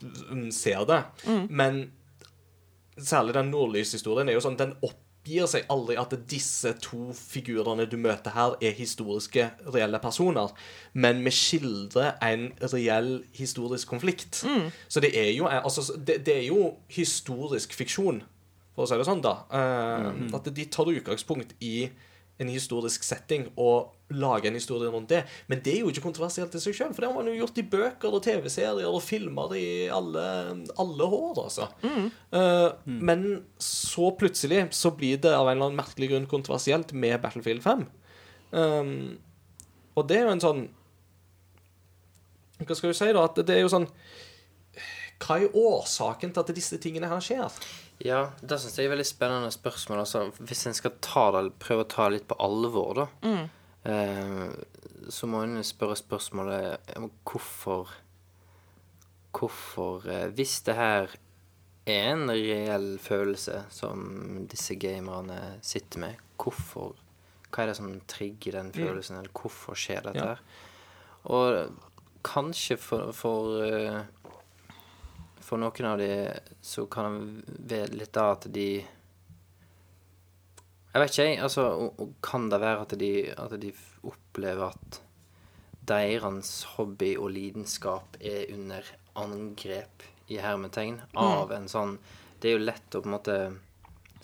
[0.00, 1.02] mm, ser det.
[1.52, 1.84] Men
[2.98, 4.74] særlig den Nordlys-historien er jo sånn Den
[5.24, 10.52] oppgir seg aldri at disse to figurene du møter her, er historiske, reelle personer.
[10.92, 14.42] Men vi skildrer en reell historisk konflikt.
[14.88, 18.20] Så det er jo altså, det, det er jo historisk fiksjon
[18.74, 19.32] for å si det sånn, da.
[19.54, 21.88] Eh, At de tar utgangspunkt i
[22.42, 25.20] en historisk setting og lage en historie rundt det.
[25.46, 27.60] Men det er jo ikke kontroversielt i seg sjøl, for det har man jo gjort
[27.62, 30.24] i bøker og TV-serier og filmer i alle,
[30.82, 31.68] alle år, altså.
[31.84, 37.20] Eh, Men så plutselig så blir det av en eller annen merkelig grunn kontroversielt med
[37.22, 37.86] Battlefield 5.
[38.54, 39.18] Um,
[39.94, 40.60] og det er jo en sånn
[42.62, 43.24] Hva skal du si, da?
[43.26, 43.88] At det er jo sånn
[45.24, 47.50] Hva er årsaken til at disse tingene her skjer?
[48.02, 50.00] Ja, det syns jeg er veldig spennende spørsmål.
[50.02, 53.06] Altså, hvis en skal ta det, prøve å ta det litt på alvor, da,
[53.84, 54.48] eh,
[55.12, 56.94] så må en spørre spørsmålet
[57.28, 57.88] hvorfor
[59.34, 61.10] Hvorfor eh, Hvis det her
[61.90, 66.94] er en reell følelse som disse gamerne sitter med, hvorfor
[67.50, 70.34] Hva er det som trigger den følelsen, eller hvorfor skjer dette Ja.
[70.34, 70.40] her?
[71.24, 71.74] Og
[72.24, 74.00] kanskje for, for eh,
[75.54, 76.32] for noen av de
[76.66, 78.82] så kan det være litt av at de
[80.90, 81.38] Jeg vet ikke, jeg.
[81.46, 81.66] Altså,
[82.22, 83.70] kan det være at de, at de
[84.02, 84.98] opplever at
[85.86, 91.98] deres hobby og lidenskap er under angrep, i hermetegn, av en sånn
[92.40, 93.38] Det er jo lett å på en måte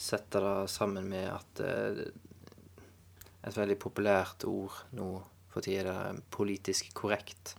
[0.01, 2.07] sette det sammen med at eh,
[3.47, 5.13] Et veldig populært ord nå
[5.53, 7.55] for tida er politisk korrekt.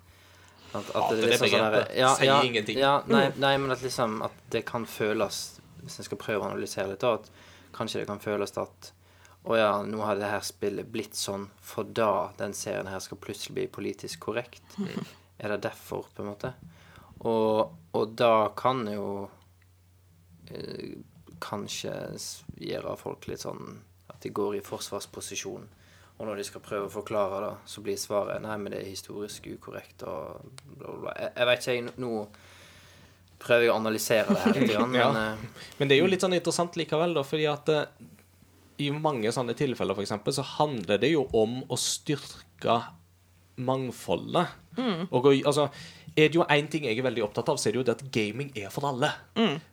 [0.73, 1.95] At, at Hater er det liksom sånn begrepet.
[1.97, 2.77] der- Sier ingenting.
[2.79, 6.49] Ja, nei, nei, men at liksom At det kan føles Hvis en skal prøve å
[6.51, 7.29] analysere litt, at
[7.73, 8.91] kanskje det kan føles at
[9.43, 13.17] Å ja, nå har det her spillet blitt sånn, for da den serien her skal
[13.17, 14.61] plutselig bli politisk korrekt.
[15.39, 16.51] Er det derfor, på en måte?
[17.25, 19.29] Og, og da kan jo
[20.51, 20.93] eh,
[21.41, 21.93] kanskje
[22.61, 23.79] gjøre folk litt sånn
[24.11, 25.65] at de går i forsvarsposisjon.
[26.21, 28.89] Og når de skal prøve å forklare det, så blir svaret nei, men det er
[28.91, 30.43] historisk ukorrekt og
[30.77, 31.13] bla, bla, bla.
[31.17, 32.11] Jeg, jeg vet ikke, jeg nå
[33.41, 35.07] prøver jeg å analysere det her litt, grann, Ja.
[35.09, 37.87] men eh, Men det er jo litt sånn interessant likevel, da, fordi at eh,
[38.85, 42.77] i mange sånne tilfeller, for eksempel, så handler det jo om å styrke
[43.61, 44.47] mangfoldet.
[45.13, 45.67] Og altså,
[46.15, 47.95] er det jo én ting jeg er veldig opptatt av, så er det jo det
[47.97, 49.09] at gaming er for alle.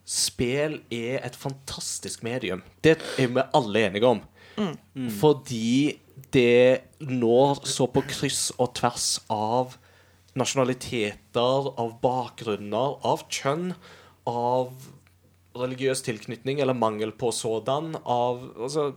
[0.08, 2.60] Spill er et fantastisk medium.
[2.84, 4.20] Det er vi alle enige om.
[5.20, 5.94] Fordi
[6.34, 9.76] det når så på kryss og tvers av
[10.38, 13.72] nasjonaliteter, av bakgrunner, av kjønn,
[14.28, 14.88] av
[15.58, 18.92] religiøs tilknytning eller mangel på sådan, av Altså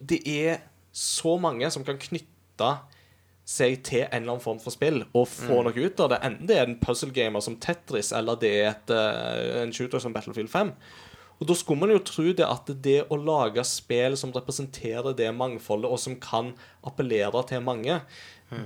[0.00, 2.72] Det er så mange som kan knytte
[3.44, 6.20] seg til en eller annen form for spill og få noe ut av det.
[6.24, 10.00] Enten det er en puzzle gamer som Tetris, eller det er et, eh, en shooter
[10.00, 10.72] som Battlefield 5.
[11.40, 15.32] Og da skulle man jo tro det at det å lage spill som representerer det
[15.34, 16.52] mangfoldet, og som kan
[16.86, 18.00] appellere til mange,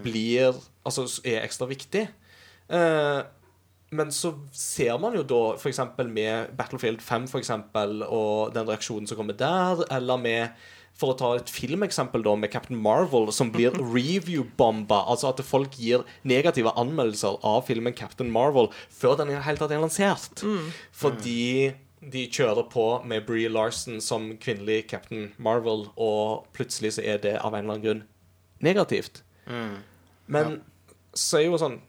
[0.04, 0.56] blir
[0.88, 2.06] Altså er ekstra viktig.
[2.72, 3.20] Eh,
[3.90, 5.80] men så ser man jo da f.eks.
[6.08, 10.66] med Battlefield 5 for eksempel, og den reaksjonen som kommer der, eller med
[10.98, 15.04] for å ta et filmeksempel da, med Captain Marvel, som blir review-bomba.
[15.12, 19.60] Altså at folk gir negative anmeldelser av filmen Captain Marvel før den i det hele
[19.60, 20.42] tatt er lansert.
[20.90, 21.44] Fordi
[22.00, 27.36] de kjører på med Bree Larson som kvinnelig Captain Marvel, og plutselig så er det
[27.40, 28.02] av en eller annen grunn
[28.64, 29.22] negativt.
[30.26, 30.60] Men
[31.14, 31.80] så er jo sånn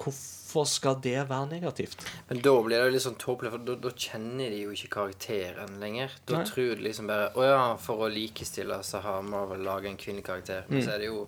[0.00, 2.06] Hvorfor skal det være negativt?
[2.30, 4.88] Men da blir det jo litt sånn tåpelig, for da, da kjenner de jo ikke
[4.94, 6.14] karakteren lenger.
[6.24, 6.46] Da Nei.
[6.48, 10.24] tror de liksom bare Å ja, for å likestille så har Marvel laga en kvinnelig
[10.24, 10.64] karakter.
[10.72, 11.26] Men så er det jo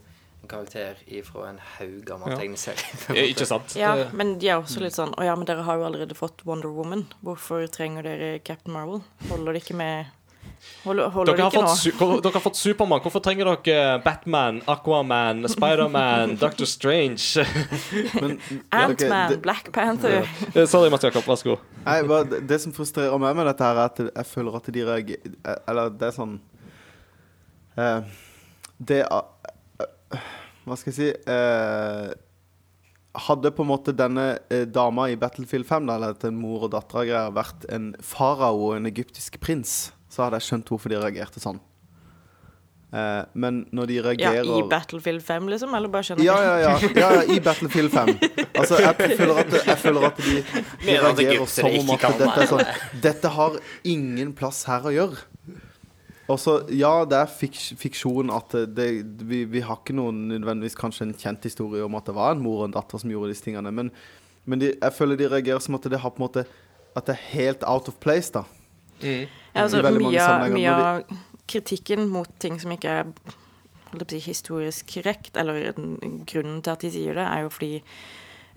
[0.48, 2.36] karakter ifra en haug gammel Ja.
[2.36, 3.16] tegneserie.
[3.16, 3.30] Eh.
[3.32, 3.74] Ikke sant?
[3.76, 6.14] Ja, Eh, men de er også litt sånn Å ja, men dere har jo allerede
[6.18, 7.06] fått Wonder Woman.
[7.24, 9.02] Hvorfor trenger dere Captain Marvel?
[9.28, 10.06] Holder det ikke med
[10.84, 13.00] Holder, holder Dere det har, ikke fått, dere har fått Supermann.
[13.02, 17.42] Hvorfor trenger dere Batman, Aquaman, Spiderman, Doctor Strange?
[18.20, 18.38] Men
[18.70, 20.22] Ant-Man, Black Panther.
[20.54, 20.66] Ja.
[20.70, 21.24] Sorry, Mats Jakob.
[21.26, 21.58] Vær så god.
[21.84, 24.84] Nei, bare det- som frustrerer meg med dette, her er at jeg føler at de
[24.86, 26.38] reagerer Eller det er sånn
[27.76, 28.00] eh,
[28.78, 29.20] Det eh,
[30.62, 32.12] Hva skal jeg si eh,
[33.26, 36.72] Hadde på en måte denne eh, dama i Battlefield 5, da, eller en mor og
[36.72, 41.42] datter-greier, vært en farao og en egyptisk prins, så hadde jeg skjønt hvorfor de reagerte
[41.42, 41.60] sånn.
[42.92, 45.74] Eh, men når de Ja, reagerer I Battlefield 5, liksom?
[45.76, 48.10] Eller bare skjønner ja, ja, ja, ja, ja, i Battlefield 5.
[48.52, 50.34] Altså, jeg føler at, jeg føler at de,
[50.84, 52.64] de reagerer som om at dette er sånn
[53.04, 53.56] Dette har
[53.88, 55.24] ingen plass her å gjøre.
[56.30, 57.30] Og så, ja, det er
[57.80, 58.88] fiksjon at det,
[59.26, 62.42] vi, vi har ikke noen nødvendigvis kanskje en kjent historie om at det var en
[62.44, 63.90] mor og en datter som gjorde disse tingene, men,
[64.46, 66.46] men de, jeg føler de reagerer som at det har på en måte
[66.92, 68.42] At det er helt out of place, da.
[69.00, 69.24] Ja,
[69.54, 71.14] altså, mye, mye av
[71.48, 73.06] kritikken mot ting som ikke er
[73.92, 75.72] holdt på å si, historisk korrekt, eller
[76.28, 77.72] grunnen til at de sier det, er jo fordi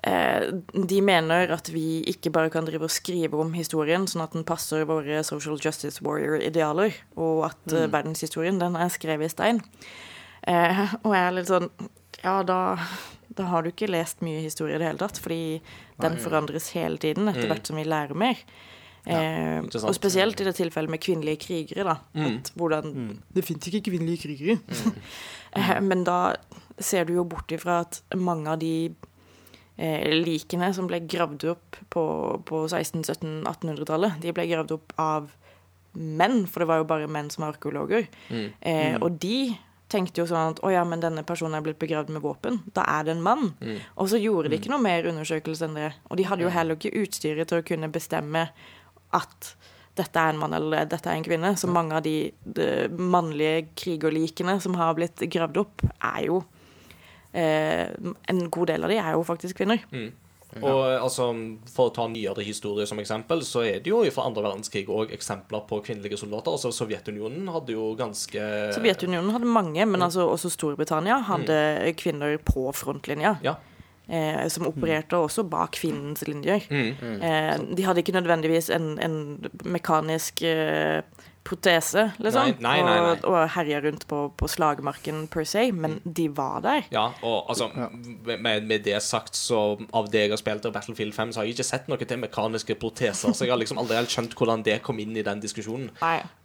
[0.05, 4.45] de mener at vi ikke bare kan drive og skrive om historien sånn at den
[4.45, 7.87] passer våre social justice warrior-idealer, og at mm.
[7.95, 9.63] verdenshistorien, den er skrevet i stein.
[10.45, 11.71] Eh, og jeg er litt sånn
[12.21, 12.77] Ja, da,
[13.33, 15.57] da har du ikke lest mye historie i det hele tatt, fordi
[16.01, 18.41] den forandres hele tiden etter hvert som vi lærer mer.
[19.05, 21.97] Eh, ja, og spesielt i det tilfellet med kvinnelige krigere, da.
[22.25, 24.57] At hvordan Det fins ikke kvinnelige krigere.
[25.57, 26.35] eh, men da
[26.79, 29.11] ser du jo bort ifra at mange av de eh,
[29.75, 32.03] likene som ble gravd opp på,
[32.47, 35.33] på 1600-, 1700-, 1800-tallet, de ble gravd opp av
[35.95, 38.07] menn, for det var jo bare menn som var arkeologer.
[38.59, 39.55] Eh, og de
[39.91, 42.61] tenkte jo sånn at å ja, men denne personen er blitt begravd med våpen.
[42.75, 43.51] Da er det en mann.
[44.01, 45.91] Og så gjorde de ikke noe mer undersøkelse enn det.
[46.09, 48.47] Og de hadde jo heller ikke utstyret til å kunne bestemme
[49.15, 49.51] at
[49.95, 51.53] dette er en mann eller dette er en kvinne.
[51.55, 56.54] Så mange av de, de mannlige krigerlikene som har blitt gravd opp, er jo eh,
[57.35, 59.83] En god del av de er jo faktisk kvinner.
[60.63, 61.27] Og altså,
[61.67, 65.11] For å ta nyere historie som eksempel, så er det jo fra andre verdenskrig òg
[65.15, 66.55] eksempler på kvinnelige soldater.
[66.55, 71.57] Altså Sovjetunionen hadde jo ganske Sovjetunionen hadde mange, men altså også Storbritannia hadde
[71.99, 73.37] kvinner på frontlinja.
[73.43, 73.57] Ja.
[74.07, 76.65] eh, som opererte også bak kvinnens linjer.
[76.69, 77.21] Mm.
[77.21, 79.17] Eh, de hadde ikke nødvendigvis en, en
[79.65, 81.01] mekanisk eh,
[81.45, 83.11] protese, liksom, Nei, nei, nei, nei.
[83.13, 86.87] og, og herja rundt på, på slagmarken per se, men de var der.
[86.93, 87.69] Ja, og altså,
[88.25, 91.47] med, med det sagt, så av det jeg har spilt av Battlefield 5, så har
[91.49, 94.65] jeg ikke sett noe til mekaniske proteser, så jeg har liksom aldri helt skjønt hvordan
[94.65, 95.91] det kom inn i den diskusjonen.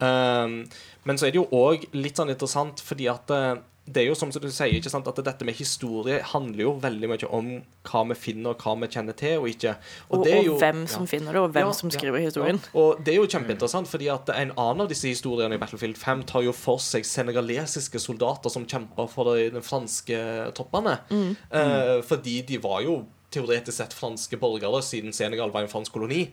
[0.05, 0.61] Um,
[1.09, 3.55] men så er det jo òg litt sånn interessant, fordi at eh,
[3.93, 7.13] det er jo som du sier, ikke sant, at dette med historie handler jo veldig
[7.13, 7.53] mye om
[7.91, 9.77] hva vi finner, og hva vi kjenner til, og ikke.
[10.11, 10.95] Og, det er og hvem hvem ja.
[10.95, 12.61] som finner det, og hvem Ja, som skriver historien.
[12.63, 12.81] Ja.
[12.81, 16.27] Og det er jo kjempeinteressant, fordi at en annen av disse historiene i Battlefield 5
[16.31, 20.21] tar jo for seg senegalesiske soldater som kjemper for de, de franske
[20.57, 20.99] toppene.
[21.11, 26.25] Eh, fordi de var jo teoretisk sett franske borgere, siden Senegal var en fransk koloni.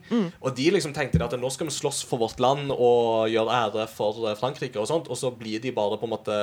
[0.42, 3.86] Og de liksom tenkte at nå skal vi slåss for vårt land og gjøre ære
[3.92, 6.40] for eh, Frankrike, og sånt, og så blir de bare på en måte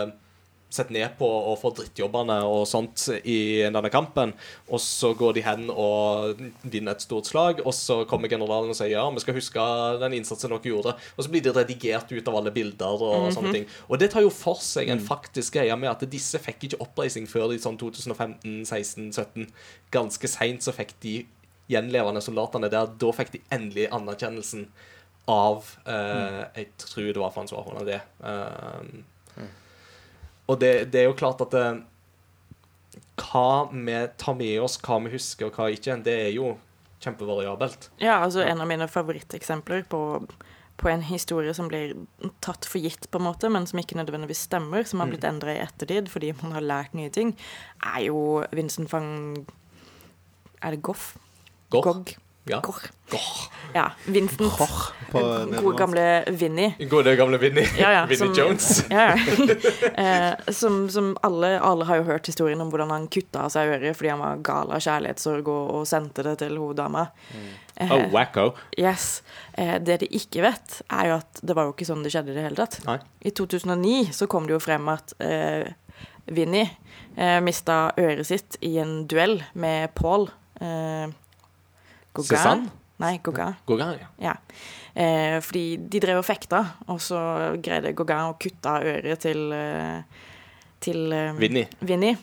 [0.76, 4.34] sett ned på og får drittjobbene og sånt i denne kampen.
[4.70, 8.78] Og så går de hen og vinner et stort slag, og så kommer generalen og
[8.78, 9.68] sier ja, vi skal huske
[10.02, 10.96] den innsatsen dere gjorde.
[11.16, 13.70] Og så blir de redigert ut av alle bilder og sånne ting.
[13.90, 17.30] Og det tar jo for seg en faktisk greie med at disse fikk ikke oppreising
[17.30, 19.48] før i sånn 2015, 16, 17.
[19.96, 21.22] Ganske seint så fikk de
[21.72, 22.92] gjenlevende soldatene der.
[23.02, 24.68] Da fikk de endelig anerkjennelsen
[25.32, 28.02] av eh, Jeg tror det var Francois det.
[28.22, 28.82] Eh,
[30.46, 31.66] og det, det er jo klart at det,
[33.22, 36.56] hva vi tar med oss, hva vi husker og hva ikke, det er jo
[37.04, 37.90] kjempevariabelt.
[38.02, 40.02] Ja, altså en av mine favoritteksempler på,
[40.82, 41.96] på en historie som blir
[42.46, 45.56] tatt for gitt, på en måte, men som ikke nødvendigvis stemmer, som har blitt endra
[45.56, 47.36] i ettertid fordi man har lært nye ting,
[47.96, 48.20] er jo
[48.56, 49.46] Vincent van
[50.62, 51.16] Er det Goff?
[51.70, 52.16] Gogh.
[52.46, 52.60] Ja.
[52.62, 52.84] Gorr.
[53.10, 53.50] Gård.
[53.74, 53.92] Ja.
[54.06, 54.38] Vincent.
[55.12, 55.20] på
[55.62, 56.68] Gode, gamle Vinni.
[56.90, 57.66] Gode, gamle Vinnie.
[57.80, 58.84] Ja, ja, som- Jones.
[58.90, 60.34] Ja, ja.
[60.38, 63.74] eh, som som alle, alle har jo hørt historien om hvordan han kutta av seg
[63.76, 67.08] øret fordi han var gal av kjærlighetssorg og, og sendte det til hoveddama
[67.78, 68.54] Eh, Oh, wacko.
[68.80, 69.22] Yes.
[69.60, 72.32] Eh, det de ikke vet, er jo at det var jo ikke sånn det skjedde
[72.32, 72.78] i det hele tatt.
[72.88, 72.96] Nei.
[73.28, 75.74] I 2009 så kom det jo frem at eh,
[76.32, 76.62] Vinni
[77.18, 80.30] eh, mista øret sitt i en duell med Paul
[80.64, 81.12] eh,
[82.16, 82.32] Gauguin.
[82.32, 82.72] Cézanne?
[83.04, 83.58] Nei, Gauguin.
[83.68, 84.12] Gauguin, ja.
[84.30, 84.36] Ja.
[84.96, 87.20] Eh, fordi de drev og fekta, og så
[87.64, 90.32] greide Gauguin å kutte øret til, eh,
[90.84, 91.36] til eh,
[91.84, 92.16] Vinni.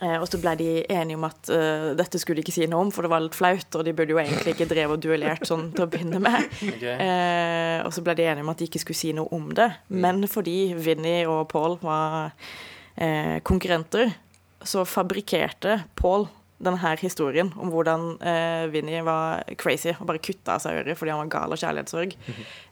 [0.00, 2.86] Eh, og så ble de enige om at uh, dette skulle de ikke si noe
[2.86, 5.44] om, for det var litt flaut, og de burde jo egentlig ikke drevet og duellert
[5.48, 6.48] sånn til å begynne med.
[7.00, 9.66] Eh, og så ble de enige om at de ikke skulle si noe om det.
[9.92, 12.32] Men fordi Vinni og Paul var
[12.96, 14.12] eh, konkurrenter,
[14.60, 16.26] så fabrikkerte Paul
[16.60, 21.14] denne historien om hvordan eh, Vinni var crazy og bare kutta av seg øret fordi
[21.14, 22.14] han var gal av kjærlighetssorg.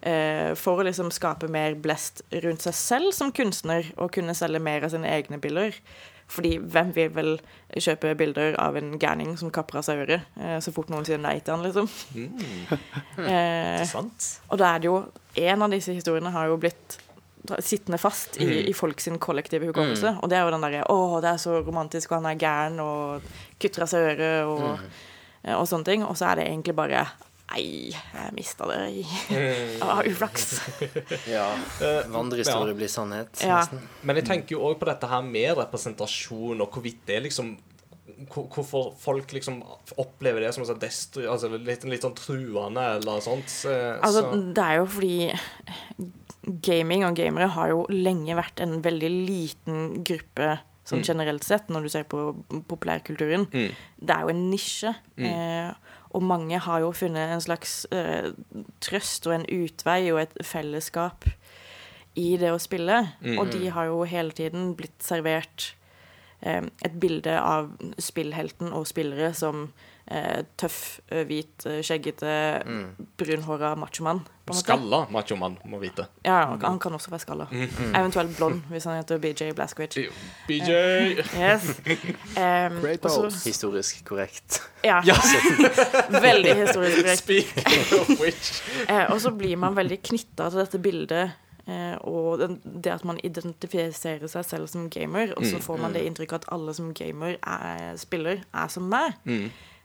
[0.02, 4.60] eh, for å liksom skape mer blest rundt seg selv som kunstner og kunne selge
[4.62, 5.76] mer av sine egne bilder.
[6.28, 7.30] Fordi hvem vil vel
[7.72, 11.20] kjøpe bilder av en gærning som kapper av seg øret eh, så fort noen sier
[11.20, 11.88] nei til han, liksom?
[13.24, 13.80] eh,
[14.52, 15.00] og da er det jo
[15.38, 16.96] En av disse historiene har jo blitt
[17.64, 20.16] sittende fast i, i folks kollektive hukommelse.
[20.22, 22.82] Og det er jo den derre 'Å, det er så romantisk, og han er gæren',
[22.82, 23.22] og
[23.60, 25.54] kutter av seg øret, og, mm.
[25.56, 26.04] og sånne ting.
[26.04, 27.06] Og så er det egentlig bare
[27.48, 29.02] Nei, jeg mista det i
[29.80, 30.60] har uflaks.
[31.36, 31.46] Ja.
[31.80, 32.76] Eh, Vandrehistorie ja.
[32.76, 33.62] blir sannhet, Ja.
[33.62, 33.80] nesten.
[34.02, 37.56] Men jeg tenker jo òg på dette her med representasjon, og hvorvidt det liksom
[38.28, 39.60] Hvorfor folk liksom
[40.00, 43.46] opplever det som sånn destru, altså litt, litt sånn truende eller sånt.
[43.46, 43.70] Så.
[44.02, 44.24] Altså,
[44.56, 45.28] det er jo fordi
[46.48, 50.58] gaming og gamere har jo lenge vært en veldig liten gruppe
[50.88, 52.30] sånn generelt sett, når du ser på
[52.70, 53.46] populærkulturen.
[53.52, 53.72] Mm.
[54.00, 54.92] Det er jo en nisje.
[55.20, 55.72] Eh,
[56.16, 58.30] og mange har jo funnet en slags eh,
[58.84, 61.28] trøst og en utvei og et fellesskap
[62.18, 63.02] i det å spille.
[63.36, 65.74] Og de har jo hele tiden blitt servert
[66.40, 69.68] eh, et bilde av spillhelten og spillere som
[70.10, 74.20] eh, tøff, eh, hvit, skjeggete, skjeggete, brunhåra machomann.
[74.56, 76.06] Skalla machomann, må vite.
[76.24, 77.46] Ja, han kan også være skalla.
[77.52, 79.98] Eventuelt blond, hvis han heter BJ Blazkowicz.
[80.48, 80.70] BJ!
[81.36, 81.66] Yes.
[81.84, 84.62] Um, Great også, Historisk korrekt.
[84.84, 85.02] ja.
[86.28, 87.18] Veldig historisk korrekt.
[87.18, 91.30] Speaking of which Eh, og så blir man veldig knytta til dette bildet.
[91.68, 95.92] Eh, og den, det at man identifiserer seg selv som gamer, og så får man
[95.92, 99.18] det inntrykket at alle som gamer er, spiller, er som meg.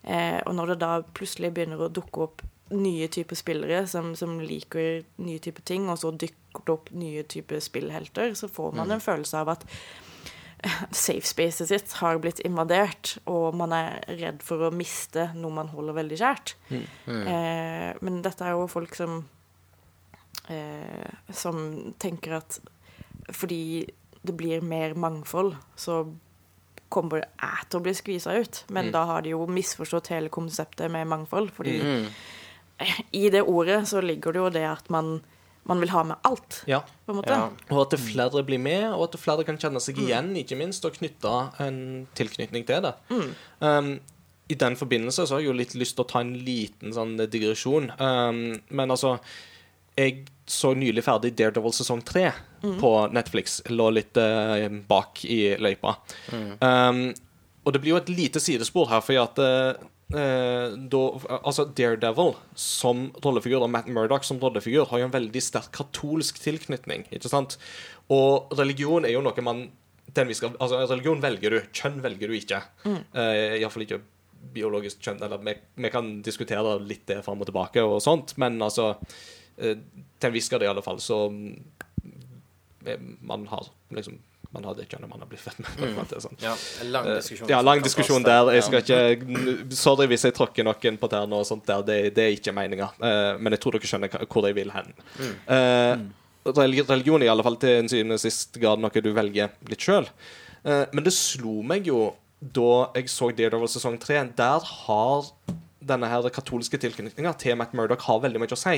[0.03, 2.43] Eh, og når det da plutselig begynner å dukke opp
[2.73, 7.23] nye typer spillere som, som liker nye typer ting, og så dukker det opp nye
[7.29, 9.67] typer spillhelter, så får man en følelse av at
[10.95, 15.71] safe spacet sitt har blitt invadert, og man er redd for å miste noe man
[15.73, 16.55] holder veldig kjært.
[16.73, 19.23] Eh, men dette er jo folk som
[20.51, 22.59] eh, Som tenker at
[23.31, 23.85] fordi
[24.23, 26.03] det blir mer mangfold, så
[26.93, 28.63] kommer jeg til å bli skvisa ut.
[28.73, 31.49] Men da har de jo misforstått hele konseptet med mangfold.
[31.57, 31.79] Fordi
[33.23, 35.15] i det ordet så ligger det jo det at man,
[35.69, 36.81] man vil ha med alt, Ja.
[37.05, 37.33] på en måte.
[37.37, 37.49] Ja.
[37.71, 40.85] Og at det flere blir med, og at flere kan kjenne seg igjen, ikke minst,
[40.85, 41.33] og knytte
[41.63, 41.77] en
[42.17, 42.93] tilknytning til det.
[43.63, 43.93] Um,
[44.51, 47.15] I den forbindelse så har jeg jo litt lyst til å ta en liten sånn
[47.31, 47.91] digresjon.
[47.99, 49.17] Um, men altså
[49.97, 52.31] Jeg så nylig ferdig Daredevil sesong tre
[52.81, 53.61] på Netflix.
[53.69, 55.97] Lå litt uh, bak i løypa.
[56.33, 57.09] Um,
[57.63, 61.03] og det blir jo et lite sidespor her, fordi at eh, da,
[61.37, 66.41] altså Daredevil som rollefigur og Matt Murdoch som rollefigur har jo en veldig sterk katolsk
[66.43, 67.05] tilknytning.
[67.07, 67.55] ikke sant?
[68.11, 69.69] Og religion er jo noe man
[70.11, 72.59] den vi skal, altså Religion velger du, kjønn velger du ikke.
[72.83, 72.99] Mm.
[73.15, 74.01] Iallfall ikke
[74.53, 75.21] biologisk kjønn.
[75.23, 79.75] eller vi, vi kan diskutere litt det fram og tilbake, og sånt, men altså uh,
[80.19, 81.25] Til en viss grad i alle fall, så
[83.21, 84.19] Man har liksom
[84.53, 85.79] man hadde det kjønnet man har blitt født med.
[85.97, 86.19] Mm.
[86.21, 86.35] sånn.
[86.43, 86.51] Ja,
[86.83, 87.49] en lang Eh, diskusjon.
[87.49, 88.51] Ja, lang diskusjon der.
[88.53, 91.81] Jeg skal ikke Sorry hvis jeg tråkker noen på tærne og sånt der.
[91.87, 92.91] Det, det er ikke meninga.
[93.01, 94.93] Eh, men jeg tror dere skjønner hvor jeg vil hen.
[95.49, 96.03] Eh,
[96.53, 99.49] religi- religion er i alle fall til en syvende og sist grad noe du velger
[99.71, 100.05] litt sjøl.
[100.63, 104.21] men det slo meg jo da jeg så Daredevil sesong tre.
[104.37, 105.31] Der har
[105.83, 108.77] denne her katolske tilknytninga til Matt Murdoch har veldig mye å si.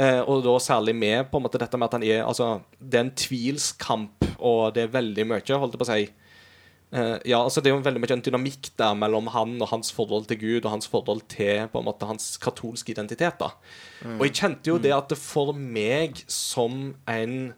[0.00, 2.98] Eh, og da særlig med på en måte dette med at han er Altså, det
[2.98, 6.08] er en tvilskamp, og det er veldig mye, holdt jeg på å si.
[6.90, 9.92] Eh, ja, altså Det er jo veldig mye en dynamikk der mellom han og hans
[9.92, 13.38] forhold til Gud og hans forhold til på en måte hans katolske identitet.
[13.38, 13.52] da.
[14.16, 17.54] Og jeg kjente jo det at det for meg som en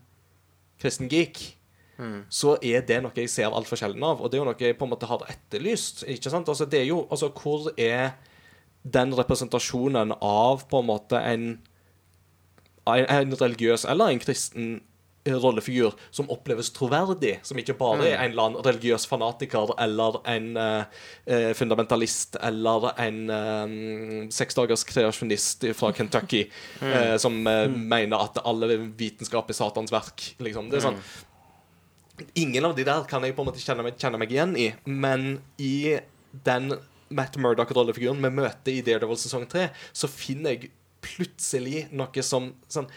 [0.83, 1.57] kristen geek
[2.33, 4.77] så er det noe jeg ser altfor sjelden av, og det er jo noe jeg
[4.79, 6.03] på en måte har etterlyst.
[6.11, 6.49] ikke sant?
[6.49, 8.17] Altså det er jo, altså Hvor er
[8.83, 11.45] den representasjonen av på en måte en
[12.87, 14.81] en religiøs eller en kristen
[15.27, 20.49] rollefigur som oppleves troverdig, som ikke bare er en eller annen religiøs fanatiker eller en
[20.59, 23.77] eh, eh, fundamentalist eller en eh,
[24.35, 26.43] seksdagers kreasjonist fra Kentucky
[26.81, 30.33] eh, som eh, mener at alle vitenskap er Satans verk.
[30.43, 30.73] Liksom.
[30.73, 31.05] Det er sånn
[32.39, 34.67] Ingen av de der kan jeg på en måte kjenne meg, kjenne meg igjen i,
[34.85, 35.97] men i
[36.45, 36.69] den
[37.13, 39.65] Matt Murdoch-rollefiguren vi møter i Daredevil sesong 3,
[39.97, 40.71] så finner jeg
[41.03, 42.89] plutselig noe som sånn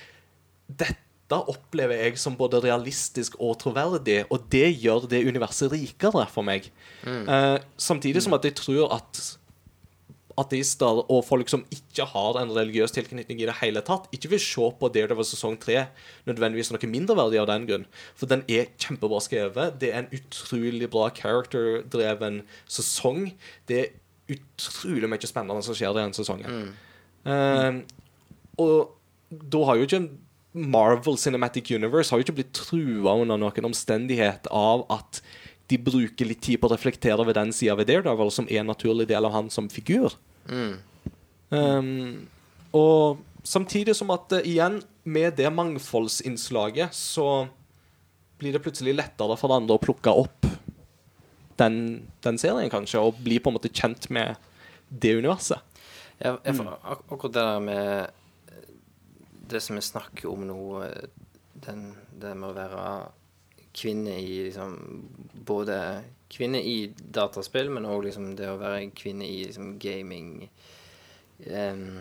[0.65, 6.45] Dette opplever jeg som både realistisk og troverdig, og det gjør det universet rikere for
[6.45, 6.71] meg.
[7.05, 9.21] Eh, samtidig som at jeg tror at
[10.37, 14.41] ateister og folk som ikke har en religiøs tilknytning i det hele tatt, ikke vil
[14.43, 15.85] se på Daredevil sesong 3
[16.27, 17.85] nødvendigvis noe mindreverdig av den grunn.
[18.19, 19.77] For den er kjempebra skrevet.
[19.79, 23.29] Det er en utrolig bra character-dreven sesong.
[23.69, 23.93] Det er
[24.35, 26.51] utrolig mye spennende som skjer i den sesongen.
[27.25, 27.81] Eh,
[28.61, 28.75] og
[29.29, 30.05] da har jo ikke
[30.55, 35.19] Marvel Cinematic Universe har jo ikke blitt trua under noen omstendighet av at
[35.67, 38.71] de bruker litt tid på å reflektere ved den sida ved Daredevil som er en
[38.71, 40.13] naturlig del av han som figur.
[41.49, 42.27] Um,
[42.75, 47.47] og samtidig som at uh, igjen, med det mangfoldsinnslaget, så
[48.39, 50.47] blir det plutselig lettere for andre å plukke opp
[51.59, 54.39] den, den serien, kanskje, og bli på en måte kjent med
[54.89, 55.61] det universet.
[56.19, 56.67] Ja, jeg, mm.
[56.71, 58.09] ak akkurat det der med
[58.47, 58.67] eh,
[59.51, 61.07] Det som vi snakker om nå, eh,
[61.65, 62.85] den, det med å være
[63.75, 64.77] kvinne i liksom
[65.45, 65.77] Både
[66.31, 70.47] kvinne i dataspill, men òg liksom det å være kvinne i liksom gaming
[71.45, 71.99] um,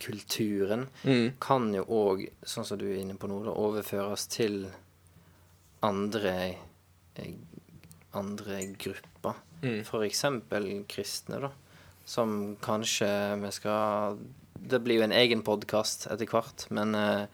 [0.00, 0.86] kulturen
[1.42, 4.62] kan jo òg, sånn som du er inne på nå, da, overføres til
[5.84, 6.36] andre
[8.14, 9.42] andre grupper.
[9.88, 11.50] For eksempel kristne, da.
[12.04, 13.08] Som kanskje
[13.40, 14.18] vi skal
[14.54, 17.26] Det blir jo en egen podkast etter hvert, men eh,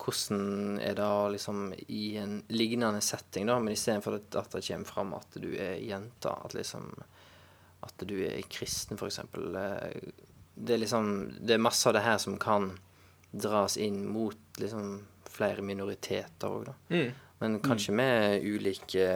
[0.00, 4.88] hvordan er det liksom i en lignende setting, da, men istedenfor at, at det kommer
[4.88, 6.90] fram at du er jente, at liksom
[7.84, 9.54] At du er kristen, eksempel.
[9.56, 10.00] eh,
[10.54, 12.78] Det er liksom Det er masse av det her som kan
[13.34, 15.00] dras inn mot liksom
[15.34, 16.74] flere minoriteter òg, da.
[17.40, 19.06] Men kanskje med ulike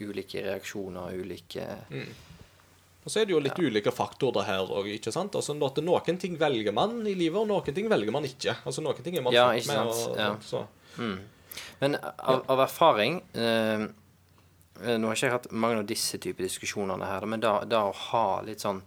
[0.00, 1.66] ulike reaksjoner, ulike
[3.04, 5.34] Og så er det jo litt ulike faktorer her òg, ikke sant?
[5.36, 8.56] Altså, noen ting velger man i livet, og noen ting velger man ikke.
[8.64, 10.30] Altså, noen ting er man Ja, ikke med, og, Ja.
[10.40, 10.64] så.
[11.80, 13.84] Men av, av erfaring eh,
[14.82, 17.92] eh, Nå har ikke jeg hatt mange av disse typer diskusjonene her, men da å
[18.10, 18.80] ha litt sånn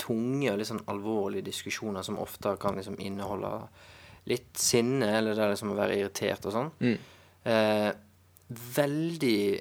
[0.00, 3.50] tunge og litt sånn alvorlige diskusjoner som ofte kan liksom inneholde
[4.28, 6.70] litt sinne, eller det liksom å være irritert og sånn
[7.44, 7.90] eh,
[8.50, 9.60] Veldig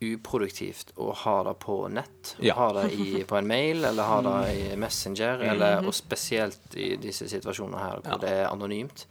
[0.00, 2.36] uproduktivt å ha det på nett.
[2.44, 2.54] Ja.
[2.54, 6.92] Ha det i, på en mail, eller ha det i Messenger, eller, og spesielt i
[7.02, 9.06] disse situasjonene her hvor det er anonymt.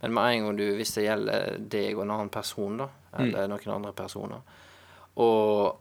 [0.00, 2.86] Men med en gang du, hvis det gjelder deg og en annen person, da,
[3.18, 4.44] eller noen andre personer,
[5.18, 5.80] og,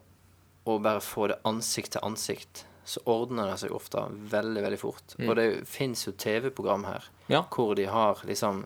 [0.65, 4.01] og bare få det ansikt til ansikt, så ordner det seg ofte
[4.31, 5.13] veldig, veldig fort.
[5.19, 7.43] Og det fins jo TV-program her Ja.
[7.51, 8.63] hvor de har liksom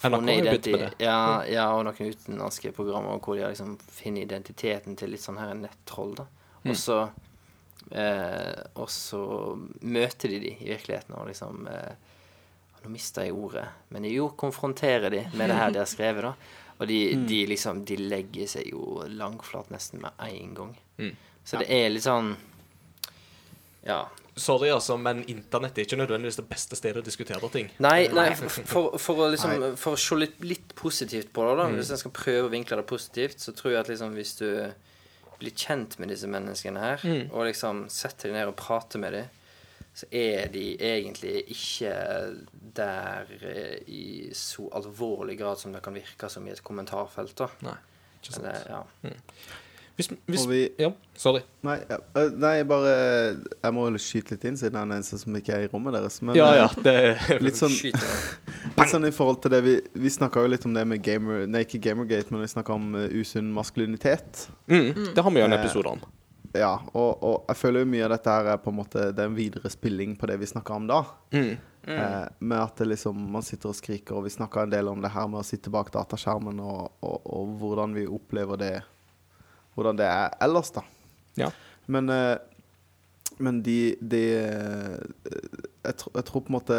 [0.00, 0.90] funnet det.
[1.02, 5.38] Ja, ja, og noen utenlandske programmer hvor de har liksom finner identiteten til litt sånn
[5.40, 6.26] her nettroll, da.
[6.64, 6.70] Mm.
[6.70, 6.98] Og så
[7.90, 8.62] eh,
[9.80, 11.96] møter de de i virkeligheten og liksom eh,
[12.78, 16.34] Nå mista jeg ordet, men jo, konfronterer de med det her de har skrevet, da.
[16.78, 17.24] Og de, Mm.
[17.26, 20.76] de liksom De legger seg jo langflat nesten med en gang.
[20.98, 21.16] Mm.
[21.44, 22.36] Så det er litt sånn
[23.86, 24.04] Ja.
[24.38, 27.70] Sorry, altså, men internett er ikke nødvendigvis det beste stedet å diskutere ting.
[27.84, 31.56] Nei, nei for, for, for å liksom For å se litt, litt positivt på det,
[31.60, 31.66] da.
[31.68, 31.78] Mm.
[31.80, 34.48] Hvis jeg skal prøve å vinkle det positivt, så tror jeg at liksom hvis du
[35.38, 37.28] blir kjent med disse menneskene her, Mm.
[37.30, 39.28] og liksom setter deg ned og prater med dem,
[39.98, 41.92] så er de egentlig ikke
[42.74, 47.48] der eh, i så alvorlig grad som det kan virke som i et kommentarfelt, da.
[47.66, 47.74] Nei,
[48.20, 48.46] ikke sant.
[48.46, 49.14] Eller, ja.
[49.98, 51.40] Hvis, hvis, vi ja, sorry.
[51.66, 51.74] Nei,
[52.38, 52.92] nei, bare
[53.34, 55.96] Jeg må jo skyte litt inn, siden han er eneste som ikke er i rommet
[55.96, 56.20] deres.
[56.22, 56.94] Men Ja, ja, det
[57.46, 57.74] litt sånn.
[58.78, 61.48] Litt sånn i forhold til det Vi, vi snakka jo litt om det med gamer
[61.50, 64.46] Nei, ikke Gamergate, men vi snakka om usunn maskulinitet.
[64.70, 66.04] mm, Det har vi jo en Eh, episode om.
[66.54, 69.20] Ja, og, og jeg føler jo mye av dette her er på en måte Det
[69.24, 71.00] er en videre spilling på det vi snakka om da.
[71.34, 71.56] Mm.
[71.88, 75.10] Eh, med at liksom man sitter og skriker, og vi snakka en del om det
[75.14, 78.72] her med å sitte bak dataskjermen, og, og, og hvordan vi opplever det
[79.78, 80.82] Hvordan det er ellers, da.
[81.38, 81.48] Ja.
[81.86, 82.36] Men, eh,
[83.38, 84.96] men de, de eh,
[85.86, 86.78] jeg, tro, jeg tror på en måte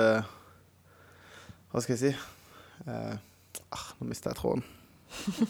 [1.72, 2.12] Hva skal jeg si?
[2.90, 3.16] Eh,
[3.76, 4.64] ah, nå mista jeg tråden.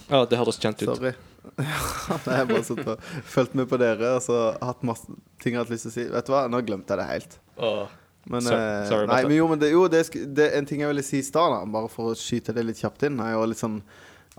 [0.10, 0.92] ja, det hørtes kjent ut.
[0.94, 1.14] Sorry.
[1.58, 1.66] Nei,
[2.28, 5.08] jeg har bare sittet og fulgt med på dere og så hatt masse
[5.42, 6.06] ting jeg har hatt lyst til å si.
[6.14, 7.38] Vet du hva, nå glemte jeg det helt.
[7.58, 7.96] Åh.
[8.30, 10.04] Men, So- eh, sorry about nei, men jo, men det, jo, det,
[10.38, 13.08] det en ting jeg ville si i stad, bare for å skyte det litt kjapt
[13.08, 13.80] inn, er jo litt sånn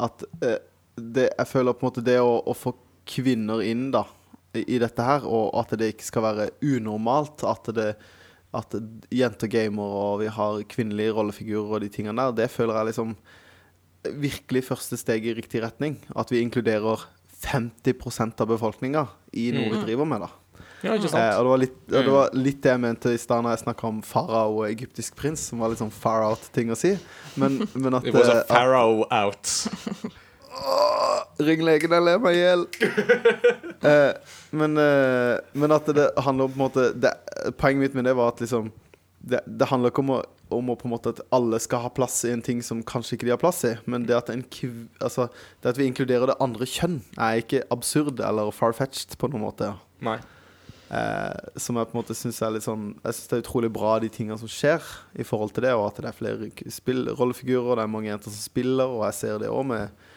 [0.01, 0.61] at eh,
[1.01, 2.75] det, jeg føler på en måte det å, å få
[3.11, 4.05] kvinner inn da
[4.55, 7.93] i, dette her, og at det ikke skal være unormalt, at det
[8.51, 8.75] at
[9.15, 13.15] jenter gamer og vi har kvinnelige rollefigurer og de tingene der, det føler jeg liksom
[14.25, 15.99] virkelig første steg i riktig retning.
[16.19, 17.05] At vi inkluderer
[17.45, 19.07] 50% av befolkninga
[19.39, 20.31] i noe vi driver med, da.
[20.81, 23.21] Ja, ikke Eh, og det var, litt, og det var litt det jeg mente i
[23.21, 26.73] stad når jeg snakka om farao og egyptisk prins, som var litt sånn far out-ting
[26.73, 26.95] å si.
[27.41, 29.55] Men, men at, var sånn far out at
[30.51, 31.41] out.
[31.41, 32.67] Ring legen, jeg ler meg i hjel.
[33.91, 37.13] eh, men, eh, men at det handler om på en måte det,
[37.61, 38.69] Poenget mitt med det var at liksom
[39.21, 40.19] Det, det handler ikke om, å,
[40.57, 43.17] om å på en måte at alle skal ha plass i en ting som kanskje
[43.19, 45.27] ikke de har plass i, men det at, en kv, altså,
[45.61, 49.69] det at vi inkluderer det andre kjønn, er ikke absurd eller far-fetched på noen måte.
[50.05, 50.17] Nei.
[50.91, 53.69] Eh, som jeg på en måte synes er litt sånn Jeg synes det er utrolig
[53.71, 54.83] bra de tingene som skjer
[55.21, 58.09] i forhold til det, og at det er flere k- spill, rollefigurer, det er mange
[58.11, 60.09] jenter som spiller, og jeg ser det òg med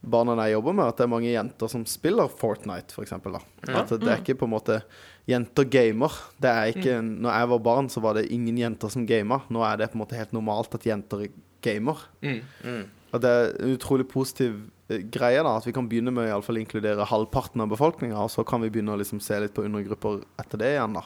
[0.00, 3.36] barna jeg jobber med, at det er mange jenter som spiller Fortnite, for eksempel.
[3.68, 4.80] At det er ikke på en måte
[5.28, 6.14] Jenter gamer.
[6.40, 9.42] Det er ikke Når jeg var barn, så var det ingen jenter som gama.
[9.52, 11.28] Nå er det på en måte helt normalt at jenter
[11.62, 12.00] gamer.
[12.24, 12.88] Mm.
[13.12, 14.56] Og det er en utrolig positiv
[14.88, 15.56] eh, greie, da.
[15.58, 18.44] At vi kan begynne med å i alle fall inkludere halvparten av befolkninga, og så
[18.46, 21.04] kan vi begynne å liksom se litt på undergrupper etter det igjen, da.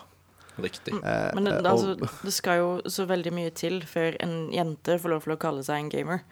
[0.54, 0.94] Riktig.
[0.94, 4.52] Eh, Men det, eh, det, altså, det skal jo så veldig mye til før en
[4.54, 6.22] jente får lov til å kalle seg en gamer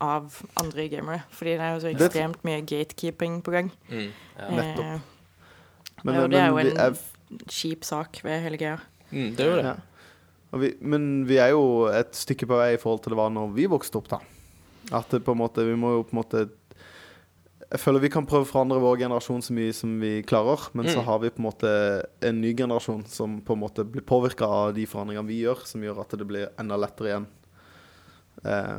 [0.00, 1.22] av andre gamere.
[1.30, 3.70] Fordi det er jo så ekstremt mye gatekeeping på gang.
[3.90, 4.08] Mm.
[4.56, 4.84] Nettopp.
[4.84, 5.00] Eh,
[6.04, 6.98] men, og det er jo en er,
[7.50, 8.78] kjip sak ved hele greia.
[9.10, 9.64] Mm, det er jo det.
[9.64, 9.74] ja.
[10.52, 13.30] og vi, men vi er jo et stykke på vei i forhold til det var
[13.34, 14.18] når vi vokste opp, da.
[14.94, 16.40] At det på en måte Vi må jo på en måte
[17.72, 20.86] Jeg føler vi kan prøve å forandre vår generasjon så mye som vi klarer, men
[20.86, 21.04] så Mm.
[21.08, 21.70] har vi på en måte
[22.22, 25.82] en ny generasjon som på en måte blir påvirka av de forandringene vi gjør, som
[25.82, 27.26] gjør at det blir enda lettere igjen.
[28.44, 28.78] Eh,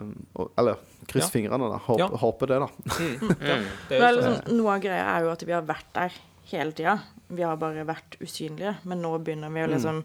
[0.58, 0.76] eller
[1.08, 1.34] kryss Ja.
[1.34, 1.78] fingrene, da.
[1.78, 2.08] Håper, Ja.
[2.18, 2.68] håper det, da.
[3.00, 3.36] Mm.
[3.42, 3.56] Ja,
[3.90, 4.34] det er Vel, sånn.
[4.34, 6.12] liksom, noe av greia er jo at vi har vært der
[6.52, 6.98] hele tida.
[7.30, 9.98] Vi har bare vært usynlige, men nå begynner vi å liksom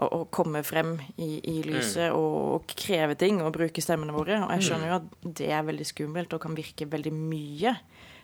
[0.00, 4.38] å, å komme frem i, i lyset og, og kreve ting og bruke stemmene våre.
[4.46, 7.74] Og jeg skjønner jo at det er veldig skummelt og kan virke veldig mye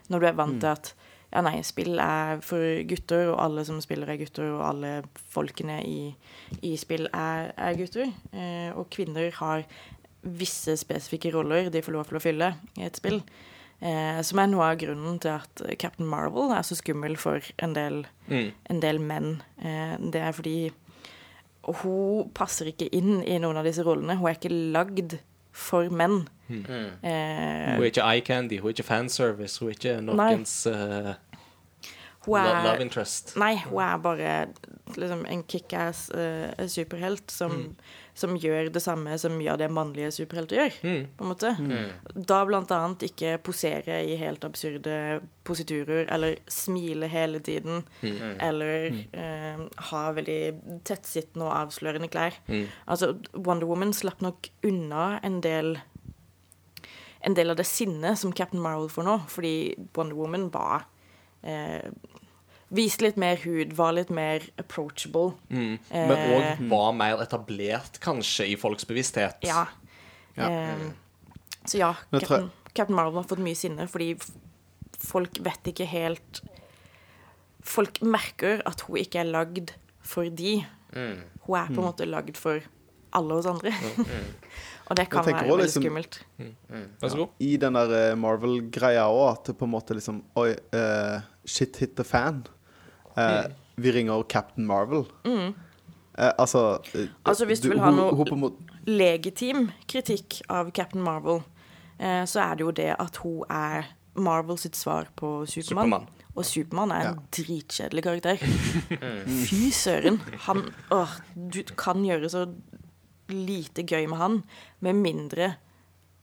[0.09, 0.95] når du er vant til at
[1.29, 5.83] ja, nei, spill er for gutter, og alle som spiller er gutter, og alle folkene
[5.85, 6.15] i,
[6.65, 8.09] i spill er, er gutter.
[8.33, 9.67] Eh, og kvinner har
[10.23, 13.23] visse spesifikke roller de får lov til å fylle i et spill.
[13.81, 17.75] Eh, som er noe av grunnen til at Captain Marvel er så skummel for en
[17.75, 18.53] del, Mm.
[18.71, 19.43] en del menn.
[19.63, 20.73] Eh, det er fordi
[21.65, 24.17] hun passer ikke inn i noen av disse rollene.
[24.19, 25.19] Hun er ikke lagd
[25.53, 26.29] for menn.
[26.49, 26.65] Mm.
[27.03, 31.15] Eh, Hun er ikke eye candy, hun er ikke fanservice, hun er ikke noens uh,
[32.29, 33.37] Love interest.
[33.41, 34.33] Nei, hun er bare
[34.97, 37.75] liksom, en kickass uh, superhelt som, Mm.
[38.19, 41.07] Som gjør det samme som gjør det mannlige superhelter gjør, Mm.
[41.17, 41.53] på en måte.
[42.27, 48.37] Da blant annet ikke posere i helt absurde positurer, eller smile hele tiden, Mm.
[48.41, 52.35] eller eh, ha veldig tettsittende og avslørende klær.
[52.49, 52.67] Mm.
[52.89, 55.79] Altså, Wonder Woman slapp nok unna en del
[57.27, 60.85] en del av det sinnet som Captain Marvel får nå, fordi Wonder Woman var
[61.43, 61.91] eh,
[62.69, 65.33] Viste litt mer hud, var litt mer approachable.
[65.49, 65.79] Mm.
[65.91, 69.41] Eh, Men òg var mer etablert, kanskje, i folks bevissthet.
[69.49, 69.67] Ja.
[70.37, 70.51] Ja.
[70.51, 70.91] Eh,
[71.65, 74.13] så ja, Captain, Captain Marvel har fått mye sinne, fordi
[74.99, 76.43] folk vet ikke helt
[77.69, 80.55] Folk merker at hun ikke er lagd for de.
[80.95, 81.19] Mm.
[81.45, 82.63] Hun er på en måte lagd for
[83.13, 83.73] alle oss andre.
[84.89, 86.21] Og det kan være veldig liksom- skummelt.
[86.39, 86.55] Mm.
[86.71, 86.87] Mm.
[87.03, 91.21] Ja, I den der eh, Marvel-greia òg, at det på en måte liksom Oi, uh,
[91.45, 92.47] shit hit the fan.
[93.19, 93.55] Eh, Mm.
[93.79, 95.05] Vi ringer Captain Marvel.
[95.25, 98.53] Eh, altså eh, Altså, hvis du vil ha noe- hun
[98.87, 101.43] legitim kritikk av Captain Marvel,
[102.01, 103.85] eh, så er det jo det at hun er
[104.17, 105.91] Marvel sitt svar på Supermann.
[105.93, 106.09] Superman.
[106.37, 107.23] Og Supermann er en Ja.
[107.43, 108.37] dritkjedelig karakter.
[109.47, 110.19] Fy søren.
[110.47, 112.47] Han Åh, du kan gjøre så
[113.29, 114.43] lite gøy med han,
[114.81, 115.55] med mindre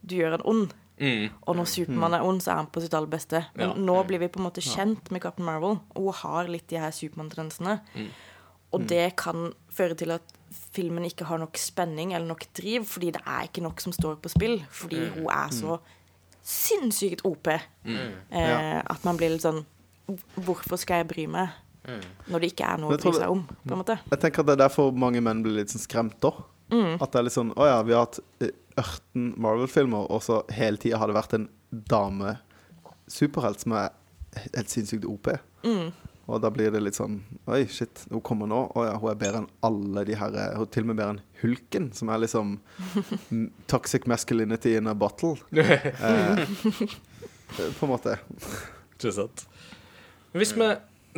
[0.05, 0.73] du gjør han ond.
[0.99, 1.29] Mm.
[1.47, 3.45] Og når Supermann er ond, så er han på sitt aller beste.
[3.55, 3.75] Men Ja.
[3.75, 6.77] nå blir vi på en måte kjent med Captain Marvel, og hun har litt de
[6.79, 7.81] her Supermann-tendensene.
[8.73, 10.21] Og det kan føre til at
[10.73, 14.15] filmen ikke har nok spenning eller nok driv, fordi det er ikke nok som står
[14.23, 14.63] på spill.
[14.69, 15.79] Fordi hun er så
[16.43, 17.61] sinnssykt OP eh,
[18.31, 18.81] Ja.
[18.85, 19.65] at man blir litt sånn
[20.37, 21.49] Hvorfor skal jeg bry meg?
[22.29, 23.95] Når det ikke er noe å bry seg om, på en måte.
[24.11, 26.29] Jeg tenker at det er derfor mange menn blir litt sånn skremt da.
[26.69, 27.01] Mm.
[27.01, 28.19] At det er litt sånn Å ja, vi har hatt
[28.77, 31.47] eh, 18 Marvel-filmer, og så hele tida har det vært en
[31.91, 33.93] dame-superhelt som er
[34.53, 35.31] helt sinnssykt OP.
[35.65, 35.93] Mm.
[36.25, 37.19] Og da blir det litt sånn
[37.53, 38.63] Oi, shit, hun kommer nå.
[38.73, 41.13] Å ja, hun er bedre enn alle de her Hun er til og med bedre
[41.13, 42.55] enn Hulken, som er liksom
[43.71, 45.37] toxic masculinity in a bottle.
[47.55, 48.15] Eh, på en måte.
[48.95, 49.43] Ikke sant.
[50.33, 50.65] Hvis vi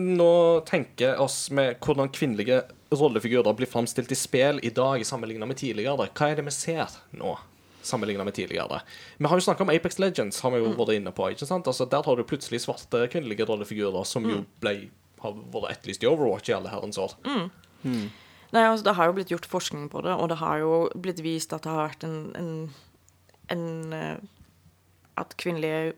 [0.04, 0.34] nå
[0.68, 2.60] tenker oss med hvordan kvinnelige
[2.92, 6.94] rollefigurer blir framstilt i spill i dag sammenlignet med tidligere, hva er det vi ser
[7.18, 7.38] nå?
[7.88, 8.82] Sammenlignet med tidligere.
[9.18, 11.30] Vi har jo snakket om Apex Legends, har vi jo vært inne på.
[11.32, 11.68] ikke sant?
[11.68, 14.90] Altså, Der har du plutselig svarte kvinnelige rollefigurer som jo ble,
[15.24, 17.16] har vært etterlyst i Overwatch i alle herrens år.
[17.86, 21.24] Nei, altså, Det har jo blitt gjort forskning på det, og det har jo blitt
[21.24, 22.74] vist at det har vært en, en,
[23.56, 24.18] en eh,
[25.18, 25.94] At kvinnelige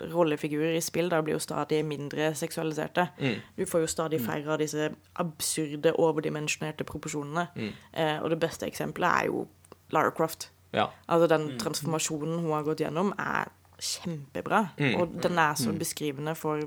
[0.00, 3.08] rollefigurer i spill da blir jo stadig mindre seksualiserte.
[3.20, 3.40] Mm.
[3.58, 4.90] Du får jo stadig færre av disse
[5.22, 7.46] absurde, overdimensjonerte proporsjonene.
[7.56, 7.70] Mm.
[7.92, 9.46] Eh, og det beste eksempelet er jo
[9.94, 10.50] Lara Croft.
[10.72, 10.88] Ja.
[11.08, 14.66] Altså Den transformasjonen hun har gått gjennom, er kjempebra.
[14.78, 14.94] Mm.
[15.00, 16.62] Og den er så beskrivende for,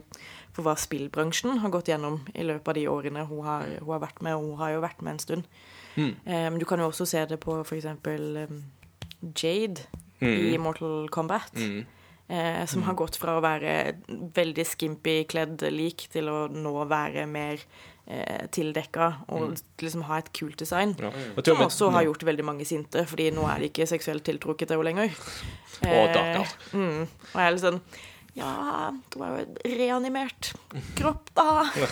[0.53, 4.03] for hva spillbransjen har gått gjennom i løpet av de årene hun har, hun har
[4.05, 5.47] vært med, og hun har jo vært med en stund.
[5.95, 6.11] Mm.
[6.25, 7.85] Eh, Men du kan jo også se det på f.eks.
[8.05, 8.63] Um,
[9.35, 9.87] Jade
[10.21, 11.55] i Mortal Kombat.
[11.55, 11.85] Mm.
[12.29, 13.95] Eh, som har gått fra å være
[14.35, 17.57] veldig skimpy kledd lik til å nå være mer
[18.05, 20.93] eh, tildekka og liksom ha et kult design.
[21.01, 21.09] Ja.
[21.41, 24.77] Som også har gjort veldig mange sinte, fordi nå er de ikke seksuelt tiltrukket av
[24.77, 25.17] henne lenger.
[25.79, 26.53] Og darker.
[26.75, 27.81] mm, og jeg er litt sånn
[28.37, 30.51] Ja, det var jo en reanimert
[30.95, 31.65] kropp, da.
[31.75, 31.89] Jeg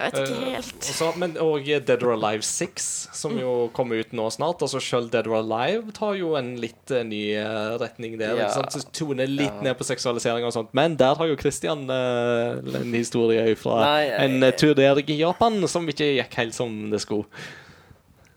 [0.00, 0.74] vet ikke Eh, helt.
[0.74, 4.62] og så- men og Dead or Alive 6, som jo kommer ut nå snart.
[4.62, 8.34] Altså Selv Dead or Alive tar jo en litt uh, ny eh, retning der.
[8.36, 8.48] Ja.
[8.48, 9.60] Så Toner litt Ja.
[9.60, 10.68] ned på seksualisering og sånt.
[10.72, 15.18] Men der har jo Christian uh, en historie fra Nei, jeg- en tur der i
[15.20, 17.26] Japan som ikke gikk helt som det skulle.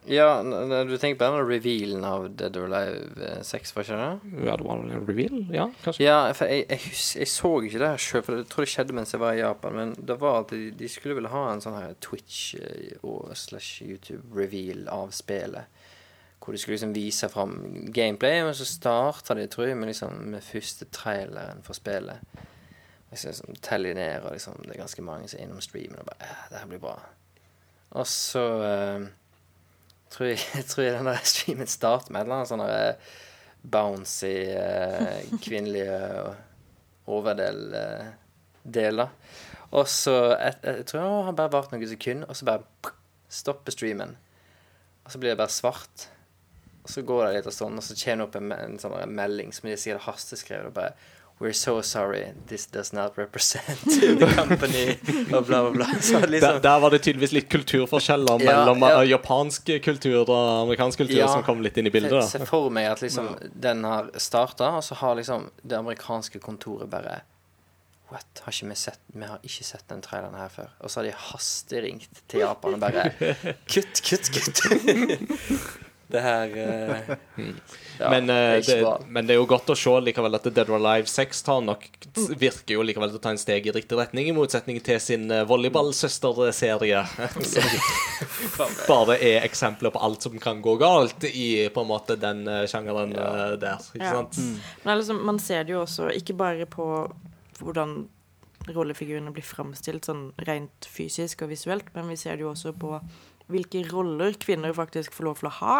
[0.07, 0.27] Ja,
[0.85, 4.43] du tenker på den revealen av Dead or Alive eh, 6, var ikke det?
[4.45, 5.39] Ja, det var en reveal?
[5.55, 6.03] Ja, kanskje?
[6.05, 8.71] Ja, for jeg, jeg, hus- jeg så ikke det her sjøl, for jeg tror det
[8.75, 9.75] skjedde mens jeg var i Japan.
[9.79, 13.31] Men det var at de, de skulle vel ha en sånn her Twitch eh, og
[13.39, 15.81] slash YouTube-reveal av spillet.
[16.45, 17.55] Hvor de skulle liksom vise fram
[17.89, 22.21] gameplay, men så starta de, tror jeg, med, liksom, med første traileren for spillet.
[23.09, 26.05] Liksom, liksom, teller ned, og liksom, det er ganske mange som er innom streamen og
[26.11, 26.97] bare ja, Det her blir bra.
[27.95, 29.07] Og så eh,
[30.15, 33.13] tror jeg, jeg tror jeg den der streamen starter med en sånn eh,
[33.65, 35.97] bouncy uh, kvinnelige
[37.05, 38.05] eh,
[38.63, 39.09] deler.
[39.75, 42.93] Og så jeg, Jeg tror han bare varte noen sekunder, og så bare
[43.29, 44.15] stopper streamen.
[45.03, 46.07] Og så blir det bare svart.
[46.85, 49.15] Og så går det litt og sånn, og så kommer det opp en, en sånn
[49.17, 50.69] melding som de sikkert hasteskrevet.
[50.69, 50.93] Og bare
[51.37, 52.27] We're so sorry.
[52.47, 53.79] This does not represent
[54.19, 54.95] the company.
[55.35, 55.85] Og bla, bla, bla.
[56.01, 59.01] Så Der, liksom der var det tydeligvis litt kulturforskjeller Ja, mellom ja.
[59.01, 61.27] eh, japansk kultur og amerikansk kultur Ja.
[61.27, 62.15] som kom litt inn i bildet.
[62.15, 66.39] Da se for meg at liksom den har starta, og så har liksom det amerikanske
[66.39, 67.21] kontoret bare
[68.13, 68.41] What?
[68.45, 70.67] Har vi sett Vi har ikke sett den traileren her før.
[70.79, 73.09] Og så har de hasteringt til Japan og bare
[73.73, 74.61] Kutt, kutt, kutt!
[76.15, 77.09] Det her uh,
[77.99, 80.71] ja, men, det er det, men det er jo godt å se likevel at Dead
[80.71, 81.85] or Alive 6 tar nok
[82.39, 85.27] virker jo likevel til å ta en steg i riktig retning, i motsetning til sin
[85.31, 87.03] eh, volleyballsøsterserie.
[88.55, 92.45] Som bare er eksempler på alt som kan gå galt i på en måte den
[92.71, 93.85] sjangeren eh, der.
[93.93, 94.17] Ikke Ja.
[94.21, 94.39] sant?
[94.83, 96.87] Men er liksom, man ser det jo også ikke bare på
[97.59, 98.05] hvordan
[98.73, 102.97] rollefigurene blir framstilt sånn rent fysisk og visuelt, men vi ser det jo også på
[103.47, 105.75] hvilke roller kvinner faktisk får lov til å ha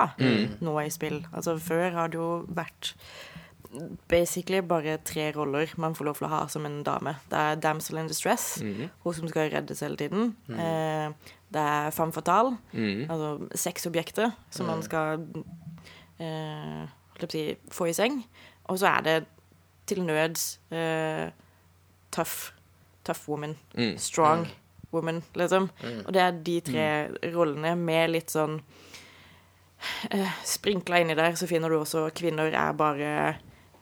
[0.62, 1.26] nå i spill.
[1.34, 2.94] Altså Før har det jo vært
[4.08, 7.16] basically bare tre roller man får lov til å ha som en dame.
[7.32, 8.90] Det er damsel in distress, mm.
[9.04, 10.36] hun som skal reddes hele tiden.
[10.50, 11.10] Eh,
[11.52, 13.10] det er femme fatale, Mhm.
[13.10, 15.26] altså sexobjektet som man skal
[16.20, 16.86] eh,
[17.30, 18.24] si, få i seng.
[18.70, 19.26] Og så er det
[19.88, 21.30] til nøds eh,
[22.12, 22.52] tough.
[23.06, 23.58] Tough woman.
[23.78, 23.98] Mm.
[23.98, 24.48] Strong
[24.96, 25.70] woman, liksom.
[26.06, 27.16] Og det er de tre Mm.
[27.36, 28.62] rollene med litt sånn
[30.12, 33.10] eh, Sprinkla inni der så finner du også kvinner er bare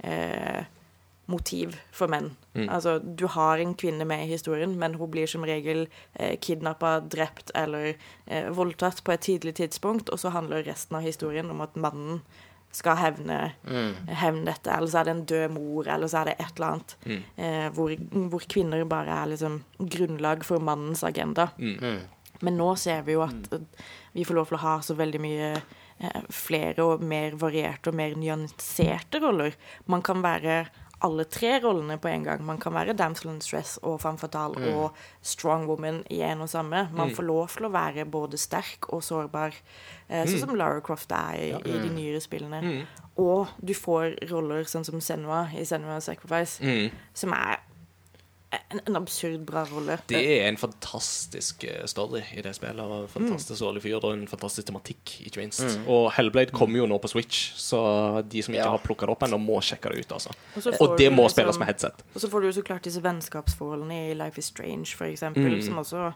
[0.03, 0.63] eh,
[1.31, 2.33] motiv for menn.
[2.53, 2.67] Mm.
[2.69, 5.85] Altså, du har en kvinne med i historien, men hun blir som regel
[6.19, 7.93] eh, kidnappa, drept eller
[8.27, 12.21] eh, voldtatt på et tidlig tidspunkt, og så handler resten av historien om at mannen
[12.73, 13.37] skal hevne,
[14.09, 16.67] hevne dette, eller så er det en død mor, eller så er det et eller
[16.71, 16.95] annet
[17.37, 17.93] eh, hvor,
[18.33, 21.51] hvor kvinner bare er liksom grunnlag for mannens agenda.
[22.43, 23.87] Men nå ser vi jo at eh,
[24.17, 27.95] vi får lov til å ha så veldig mye eh, flere og mer varierte og
[28.01, 29.53] mer nyanserte roller.
[29.85, 30.63] Man kan være
[31.03, 32.43] alle tre rollene på en gang.
[32.45, 36.49] Man kan være damsel in stress og femme fatale og strong woman i en og
[36.49, 36.85] samme.
[36.95, 39.53] Man får lov til å være både sterk og sårbar,
[40.09, 42.85] eh, sånn som Lara Croft er i, i de nyere spillene.
[43.17, 46.91] Og du får roller sånn som Senua i Senua Sacrifice, Mm.
[47.13, 47.59] som er
[48.71, 49.95] en, en absurd bra rolle.
[50.07, 52.79] Det er en fantastisk eh, story i det spillet.
[52.83, 55.63] Og en fantastisk årlig fyr og en fantastisk tematikk, ikke minst.
[55.87, 58.69] Og Hellblade kommer jo nå på Switch, så de som ikke Ja.
[58.75, 60.11] har plukka det opp ennå, må sjekke det ut.
[60.19, 62.03] altså Og Og det må liksom- spilles med headset.
[62.15, 65.49] Og så får du jo så klart disse vennskapsforholdene i Life is Strange, for eksempel,
[65.57, 65.61] Mm.
[65.63, 66.13] som også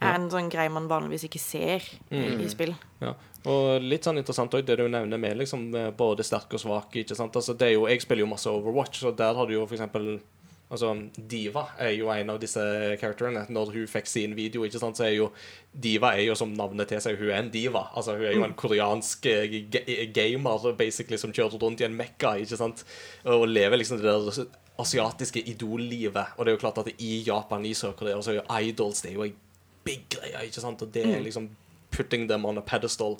[0.00, 2.40] er en sånn greie man vanligvis ikke ser i, Mm.
[2.40, 2.74] i spill.
[3.00, 3.14] Ja.
[3.44, 6.92] Og litt sånn interessant også, det du nevner med liksom både sterk og svak.
[6.92, 7.32] ikke sant?
[7.36, 9.74] Altså, det er jo, Jeg spiller jo masse Overwatch, og der har du jo for
[9.76, 10.20] eksempel
[10.70, 10.92] Altså,
[11.30, 12.62] Diva er jo en av disse
[13.00, 13.42] karakterene.
[13.50, 15.30] Når hun fikk sin video, ikke sant, så er jo
[15.74, 17.88] Diva er jo som navnet til seg, hun er en diva.
[17.98, 19.58] Altså, Hun er jo en koreansk eh,
[20.14, 22.84] gamer basically som kjører rundt i en mekka ikke sant?
[23.24, 24.46] og lever liksom det der
[24.80, 26.36] asiatiske idollivet.
[26.36, 29.10] Og det er jo klart at i Japan, i Sør-Korea, så er jo idols det
[29.10, 29.36] er jo en
[29.84, 30.46] big greie.
[30.46, 30.82] ikke sant?
[30.82, 31.50] Og det er liksom
[31.90, 33.18] putting them on a pedestal.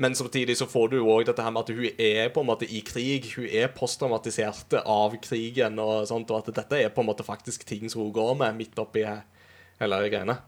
[0.00, 2.48] Men samtidig så får du jo òg dette her med at hun er på en
[2.48, 3.26] måte i krig.
[3.36, 7.66] Hun er posttraumatisert av krigen, og sånt, og at dette er på en måte faktisk
[7.68, 10.38] ting som hun går med midt oppi hele greiene.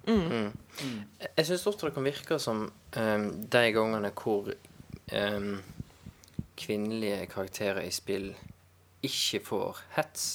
[1.37, 2.65] Jeg syns ofte det kan virke som
[2.97, 4.49] um, de gangene hvor
[5.12, 5.53] um,
[6.57, 8.33] kvinnelige karakterer i spill
[9.05, 10.27] ikke får hets,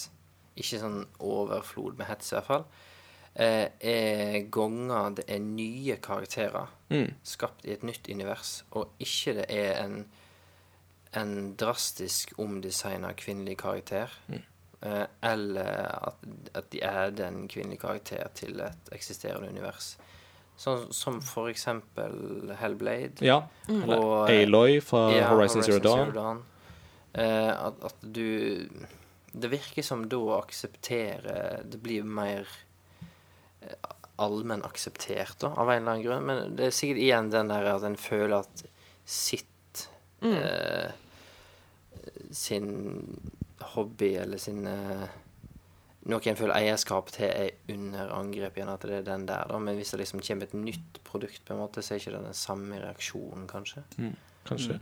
[0.53, 2.65] ikke sånn overflod med hets i hvert fall,
[3.33, 7.13] eh, er ganger det er nye karakterer Mm.
[7.23, 10.05] skapt i et nytt univers, og ikke det er en,
[11.19, 14.13] en drastisk omdesigna kvinnelig karakter.
[14.27, 14.43] Mm.
[15.25, 19.95] eller at, at de er den kvinnelige karakter til et eksisterende univers.
[20.57, 23.21] Sånn som for eksempel Hellblade.
[23.25, 23.43] Ja.
[23.69, 26.13] Eller Og, Eller Aloy fra ja, Horizon Zero Dawn.
[26.15, 26.39] Dawn.
[27.13, 28.67] Eh, at, at du
[29.31, 32.49] Det virker som da aksepterer akseptere Det blir mer
[33.61, 33.77] eh,
[34.19, 36.25] allmenn akseptert, da, av en eller annen grunn.
[36.25, 38.63] Men det er sikkert igjen den der at en føler at
[39.05, 39.87] sitt
[40.25, 40.89] eh,
[42.31, 43.19] Sin
[43.75, 45.07] hobby eller sin eh,
[46.07, 48.69] Noe en føler eierskap til, er under angrep igjen.
[48.71, 49.57] At det er den der, da.
[49.59, 52.21] Men hvis det liksom kommer et nytt produkt, på en måte, så er ikke det
[52.29, 53.83] den samme reaksjonen, kanskje.
[54.47, 54.77] Kanskje.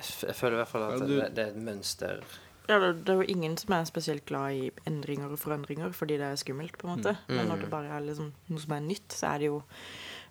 [0.00, 2.24] Jeg Jeg føler i hvert fall at Ja, du- det, det er et mønster.
[2.66, 6.16] Ja, det, det er jo ingen som er spesielt glad i endringer og forandringer fordi
[6.18, 7.14] det er skummelt, på en måte.
[7.30, 9.60] Men når det bare er liksom noe som er nytt, så er det jo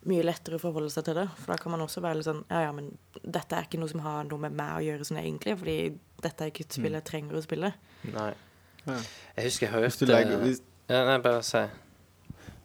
[0.05, 1.25] mye lettere å forholde seg til det.
[1.39, 2.91] For da kan man også være litt sånn Ja, ja, men
[3.23, 5.77] dette er ikke noe som har noe med meg å gjøre sånn egentlig, fordi
[6.25, 7.71] dette er ikke et spill jeg trenger å spille.
[8.13, 8.29] Nei.
[8.85, 8.99] Ja.
[9.39, 10.59] Jeg husker jeg Hvis du hørte legger hvis,
[10.91, 11.61] ja, Nei, bare si.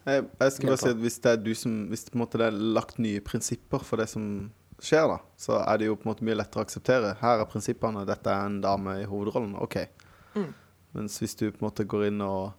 [0.05, 2.37] jeg, jeg skal bare si at hvis det er du som Hvis på en måte
[2.37, 4.27] det er lagt nye prinsipper for det som
[4.81, 7.13] skjer, da, så er det jo på en måte mye lettere å akseptere.
[7.21, 9.55] Her er prinsippene, dette er en dame i hovedrollen.
[9.61, 9.77] OK.
[10.35, 10.51] Mm.
[10.97, 12.51] Mens hvis du på en måte går inn og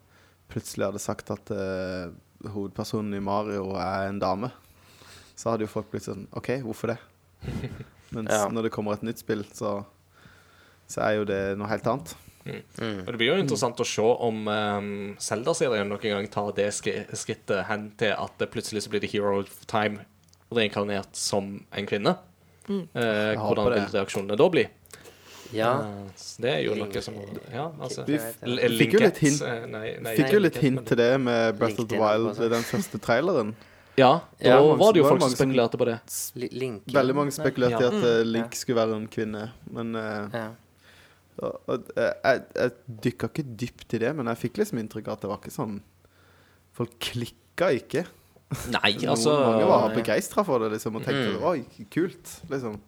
[0.52, 2.12] plutselig hadde sagt at uh,
[2.52, 4.52] hovedpersonen i Mario er en dame,
[5.36, 6.98] så hadde jo folk blitt sånn OK, hvorfor det?
[8.14, 8.44] Mens Ja.
[8.52, 9.80] når det kommer et nytt spill, så,
[10.90, 12.14] så er jo det noe helt annet.
[12.42, 14.88] Og Det blir jo interessant å se om um,
[15.22, 19.36] Zelda-serien noen gang tar det skrittet hen til at det plutselig så blir det Hero
[19.44, 20.02] of Time
[20.56, 22.16] reinkarnert som en kvinne.
[22.68, 24.66] Eh, håper hvordan vil reaksjonene da bli?
[25.52, 25.72] Ja.
[25.82, 27.14] Eh, det er jo noe som
[27.52, 28.16] Ja, altså Vi
[28.78, 31.58] fikk jo litt hint- eh, Nei, nei, Fikk jo litt hint men- til det med
[31.58, 32.48] Breath of the Wild, altså.
[32.48, 33.54] den første traileren.
[33.98, 35.98] Ja, da Ja, var det jo folk som spekulerte på det.
[36.36, 36.86] Li- Link.
[36.86, 37.88] Veldig mange spekulerte i Ja.
[37.88, 40.48] at eh, Link skulle være en kvinne, men uh, Ja.
[41.42, 42.72] og, og, eh, jeg, jeg
[43.02, 45.52] dykka ikke dypt i det, men jeg fikk liksom inntrykk av at det var ikke
[45.58, 45.80] sånn
[46.72, 48.06] Folk klikka ikke.
[48.72, 51.44] Nei, altså mange var begeistra for det liksom, og tenkte Mm.
[51.44, 52.40] oi, kult.
[52.50, 52.80] liksom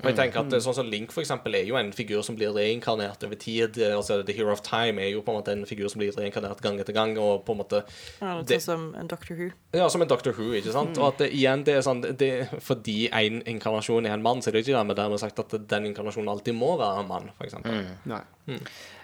[0.00, 2.32] Og jeg tenker at eh, sånn som Link for eksempel er jo en figur som
[2.34, 3.76] blir reinkarnert over tid.
[3.76, 6.10] Eh, Altså The Hero of Time er jo på en måte en figur som blir
[6.16, 7.12] reinkarnert gang etter gang.
[7.20, 7.82] Og på en måte
[8.22, 9.50] Ja, Det- sånn som en Doctor Who.
[9.74, 10.96] Ja, som en Doctor Who, ikke sant?
[10.96, 14.48] Og at det, igjen, det er sånn det, Fordi en inkarnasjon er en mann, så
[14.48, 17.44] er det ikke dermed dermed sagt at den inkarnasjonen alltid må være en mann, for
[17.44, 17.84] eksempel.
[18.06, 18.22] Nei.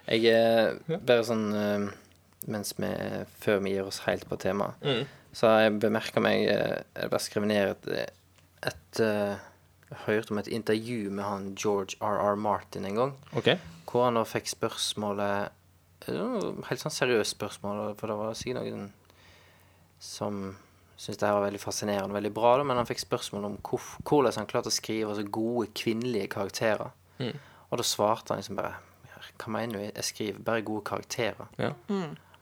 [0.08, 1.92] Jeg er Bare sånn eh,
[2.46, 2.86] Mens vi
[3.40, 5.06] Før vi gir oss helt på temaet, Mm.
[5.32, 8.10] så jeg bemerka meg eh, Jeg bare skrev ned et,
[8.62, 9.36] et eh,
[9.90, 12.36] Jeg hørte om et intervju med han George R.R.
[12.36, 13.14] Martin en gang.
[13.36, 13.56] Okay.
[13.86, 15.48] Hvor han da fikk spørsmålet
[16.06, 18.92] Helt sånn seriøst spørsmål, for det var sikkert noen
[19.98, 20.56] som
[20.96, 23.56] syntes det her var veldig fascinerende og veldig bra, da, men han fikk spørsmål om
[23.64, 26.92] hvordan han klarte å skrive så gode kvinnelige karakterer.
[27.20, 28.74] Og da svarte han liksom bare
[29.36, 29.82] Hva mener du?
[29.88, 31.48] Jeg skriver bare gode karakterer.
[31.60, 31.72] Ja.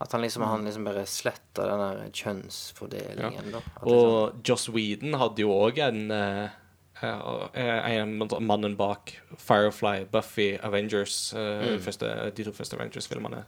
[0.04, 3.62] At han liksom, han liksom bare sletta den der kjønnsfordelingen, da.
[3.88, 6.58] og liksom, Joss Whedon hadde jo òg en eh,
[7.00, 11.80] eh, en mannen bak Firefly, Buffy, Avengers, mm.
[11.86, 13.46] første, de to første Avengers-filmene.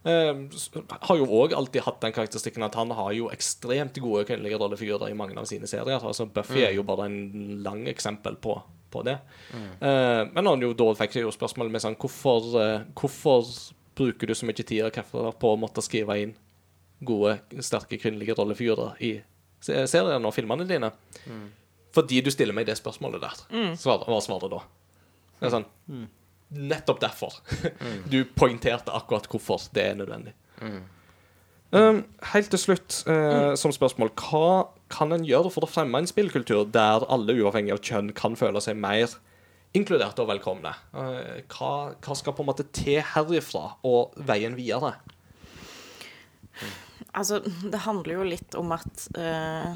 [0.00, 0.48] Uh,
[0.88, 5.12] har jo òg alltid hatt den karakteristikken at han har jo ekstremt gode kvinnelige rollefigurer
[5.12, 6.00] i mange av sine serier.
[6.00, 8.56] Altså Buffy er jo bare en lang eksempel på,
[8.88, 9.18] på det.
[9.52, 13.52] Eh, men han jo da fikk jo spørsmål med sånn hvorfor, uh, hvorfor
[14.00, 16.32] bruker du så mye tid og krefter på å måtte skrive inn
[17.04, 19.14] gode, sterke kvinnelige rollefigurer i
[19.64, 20.90] se- seriene og filmene dine?
[21.96, 23.38] Fordi du stiller meg det spørsmålet der,
[23.80, 24.64] svar, svarer du da.
[25.40, 25.68] Det er sånn
[26.50, 27.36] Nettopp derfor.
[28.10, 30.32] Du poengterte akkurat hvorfor det er nødvendig.
[31.70, 32.00] Um,
[32.32, 36.64] helt til slutt, eh, som spørsmål Hva kan en gjøre for å fremme en spillkultur
[36.74, 39.12] der alle, uavhengig av kjønn, kan føle seg mer
[39.76, 40.72] inkludert og velkomne?
[40.94, 44.96] Eh, hva, hva skal på en måte til herifra og veien videre?
[47.14, 49.72] Altså, det handler jo litt om at uh,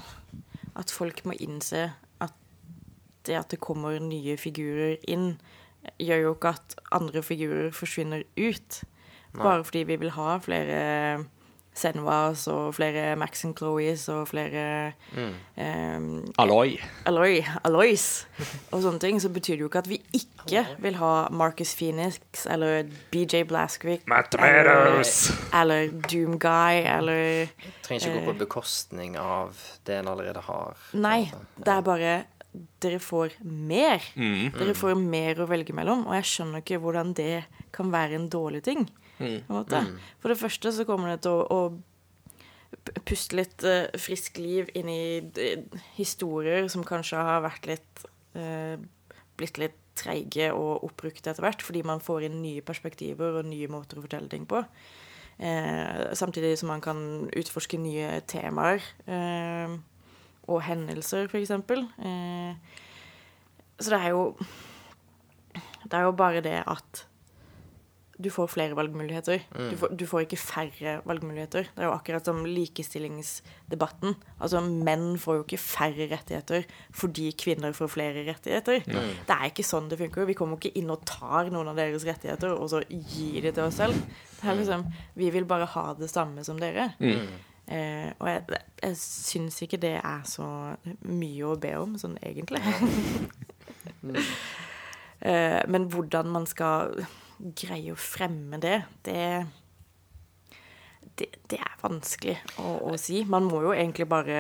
[0.79, 1.89] At folk må innse
[2.23, 2.35] at
[3.27, 5.39] det at det kommer nye figurer inn,
[6.03, 8.83] gjør jo ikke at andre figurer forsvinner ut.
[9.35, 10.81] Bare fordi vi vil ha flere
[11.75, 16.07] Senwas og flere Max and Chloes og flere eh,
[16.39, 16.77] Alloy.
[17.09, 18.07] Alloy, Alloys
[18.71, 22.47] og sånne ting, så betyr det jo ikke at vi ikke vil ha Marcus Phoenix
[22.51, 24.07] eller BJ Blazkowicz
[24.39, 25.03] eller,
[25.61, 27.51] eller Doom Guy eller
[27.83, 30.79] trenger ikke gå på bekostning av det en allerede har.
[30.95, 31.25] Nei,
[31.59, 32.15] det er bare
[32.85, 34.03] dere får mer.
[34.55, 37.45] Dere får mer å velge mellom, og jeg skjønner ikke hvordan det
[37.75, 38.85] kan være en dårlig ting.
[39.19, 39.85] På en måte.
[40.23, 41.61] For det første så kommer det til å,
[42.91, 45.05] å puste litt uh, frisk liv inn i
[45.99, 48.05] historier som kanskje har vært litt
[48.39, 48.77] uh,
[49.35, 53.71] Blitt litt treige og oppbrukte etter hvert, fordi man får inn nye perspektiver og nye
[53.71, 54.61] måter å fortelle ting på.
[55.39, 58.83] Eh, samtidig som man kan utforske nye temaer.
[59.07, 59.75] Eh,
[60.47, 61.87] og hendelser, eksempel.
[61.99, 62.55] Eh,
[63.81, 64.37] så det er jo
[65.85, 67.07] Det er jo bare det at
[68.19, 69.43] du får flere valgmuligheter.
[69.71, 71.67] Du, får, du får ikke færre valgmuligheter.
[71.75, 74.15] Det er jo akkurat som likestillingsdebatten.
[74.39, 78.85] Altså, menn får jo ikke færre rettigheter fordi kvinner får flere rettigheter.
[78.87, 80.29] Det er ikke sånn det funker.
[80.29, 83.67] Vi kommer ikke inn og tar noen av deres rettigheter og så gir de til
[83.67, 83.99] oss selv.
[84.39, 84.87] Det er liksom,
[85.19, 86.93] vi vil bare ha det samme som dere.
[87.67, 90.47] Eh, og jeg, jeg syns ikke det er så
[91.09, 92.61] mye å be om, sånn egentlig.
[95.31, 96.93] eh, men hvordan man skal
[97.39, 99.21] greie å fremme det, det
[101.15, 103.23] det, det er vanskelig å, å si.
[103.29, 104.39] Man må jo egentlig bare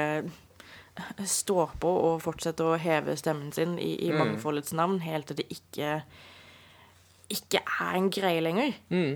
[1.27, 5.49] stå på og fortsette å heve stemmen sin i, i mangfoldets navn helt til det
[5.55, 5.99] ikke
[7.35, 8.75] ikke er en greie lenger.
[8.93, 9.15] Mm.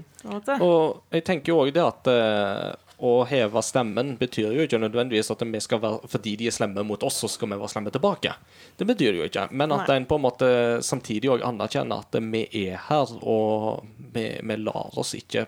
[0.65, 5.31] Og jeg tenker jo òg det at eh, å heve stemmen betyr jo ikke nødvendigvis
[5.31, 7.93] at vi skal være fordi de er slemme mot oss, så skal vi være slemme
[7.95, 8.33] tilbake.
[8.77, 9.47] Det betyr det jo ikke.
[9.55, 10.49] Men at en på en måte
[10.83, 15.47] samtidig òg anerkjenner at vi er her, og vi, vi lar oss ikke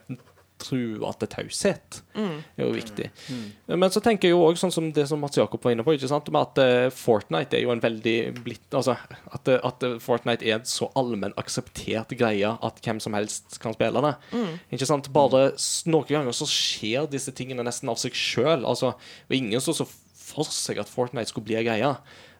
[0.61, 2.01] trua til taushet.
[2.61, 3.07] er jo viktig.
[3.67, 5.95] Men så tenker jeg jo også sånn som det som Mats Jakob var inne på,
[5.97, 6.29] ikke sant?
[6.35, 8.95] med at eh, Fortnite er jo en veldig blitt Altså
[9.33, 13.75] at, eh, at Fortnite er en så allmenn akseptert greie at hvem som helst kan
[13.77, 14.15] spille det.
[14.77, 15.11] Ikke sant?
[15.17, 15.51] Bare
[15.91, 18.65] noen ganger så skjer disse tingene nesten av seg sjøl.
[18.69, 18.95] Altså,
[19.29, 19.89] var ingen som så
[20.31, 21.91] for seg at Fortnite skulle bli ei greie.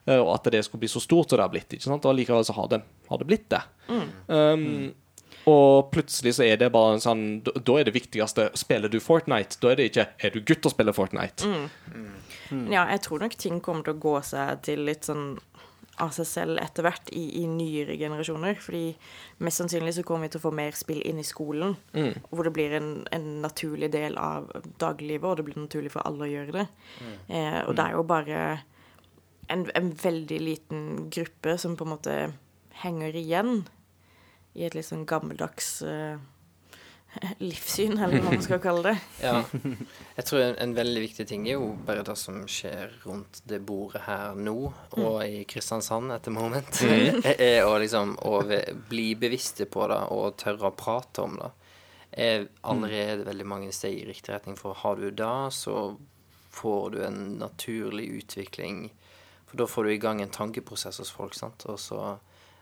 [0.07, 1.73] eh, Og at det skulle bli så stort som det har blitt.
[1.75, 2.05] Ikke sant?
[2.07, 3.61] Og likevel så har det, har det blitt det.
[4.27, 4.93] Um,
[5.49, 9.57] og plutselig så er det bare en sånn Da er det viktigste Spiller du Fortnite?
[9.61, 11.49] Da er det ikke Er du gutt og spiller Fortnite?
[12.69, 15.37] Ja, jeg tror nok ting kommer til å gå seg til litt sånn
[16.01, 18.57] av seg selv etter hvert i, i nyere generasjoner.
[18.63, 18.89] Fordi
[19.45, 21.75] mest sannsynlig så kommer vi til å få mer spill inn i skolen.
[22.31, 24.49] Hvor det blir en, en naturlig del av
[24.81, 26.65] daglivet, og det blir naturlig for alle å gjøre det.
[27.29, 28.39] Eh, og det er jo bare
[29.51, 32.17] en, en veldig liten gruppe som på en måte
[32.81, 33.61] henger igjen
[34.53, 36.19] i et litt sånn gammeldags uh,
[37.43, 38.95] livssyn, eller hva man skal kalle det.
[39.23, 39.41] Ja.
[40.17, 43.61] Jeg tror en, en veldig viktig ting er jo bare det som skjer rundt det
[43.67, 44.57] bordet her nå,
[44.99, 46.83] og i Kristiansand etter moment,
[47.31, 48.37] er å liksom å
[48.89, 51.51] bli bevisste på det og tørre å prate om det.
[52.11, 55.93] Er allerede veldig mange steg i riktig retning, for har du det, så
[56.51, 58.89] får du en naturlig utvikling.
[59.47, 61.63] For da får du i gang en tankeprosess hos folk, sant.
[61.71, 62.01] Og så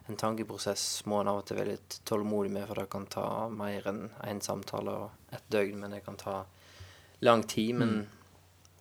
[0.10, 3.26] en tankeprosess må en av og til være litt tålmodig med, for det kan ta
[3.54, 6.40] mer enn én samtale og et døgn, men det kan ta
[7.26, 7.76] lang tid.
[7.78, 7.94] Men,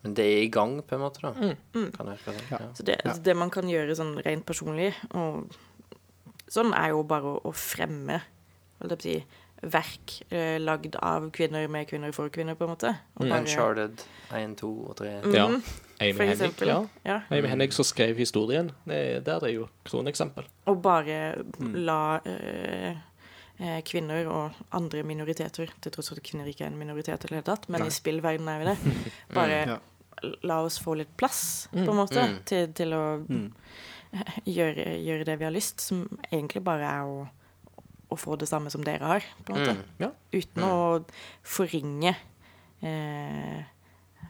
[0.02, 1.34] men det er i gang, på en måte, da.
[1.36, 2.62] Kan jeg, kan jeg, Ja.
[2.74, 5.52] Så det, det man kan gjøre sånn rent personlig, og
[6.48, 8.22] sånn er jo bare å, å fremme
[8.78, 12.64] holdt jeg på å si, verk eh, lagd av kvinner med kvinner for kvinner, på
[12.64, 12.93] en måte.
[13.16, 14.02] Og bare- Uncharted
[14.32, 15.10] 1, 2 og 3.
[15.35, 15.48] Ja.
[15.48, 15.62] Mhm,
[16.01, 16.78] Amy for Hennig, ja.
[17.05, 17.20] Ja.
[17.30, 18.70] Amy Hennig som skrev historien.
[18.86, 20.44] Det, der er jo kroneksempel.
[20.66, 21.43] Og bare
[21.74, 22.97] la eh,
[23.59, 27.28] eh, kvinner og andre minoriteter, til tross for at kvinner ikke er en minoritet i
[27.28, 29.78] det hele tatt, men i spillverdenen er vi det, bare Ja.
[30.43, 32.39] la oss få litt plass, på en måte, Mm.
[32.44, 33.02] til, til å
[34.47, 37.28] gjøre, gjøre det vi har lyst, som egentlig bare er å,
[38.10, 39.74] å få det samme som dere har, på en måte.
[39.76, 39.82] Mm.
[40.01, 40.10] Ja.
[40.32, 40.76] Uten å
[41.44, 42.14] forringe
[42.82, 43.59] eh,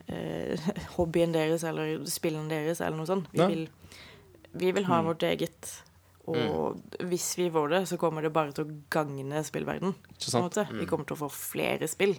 [0.09, 3.29] eh, hobbyen deres eller spillene deres eller noe sånt.
[3.33, 3.47] Vi Ja.
[3.53, 3.69] vil,
[4.59, 5.71] vi vil ha vårt eget,
[6.29, 9.95] og hvis vi får det, så kommer det bare til å gagne spillverden.
[10.19, 12.17] Vi kommer til å få flere spill.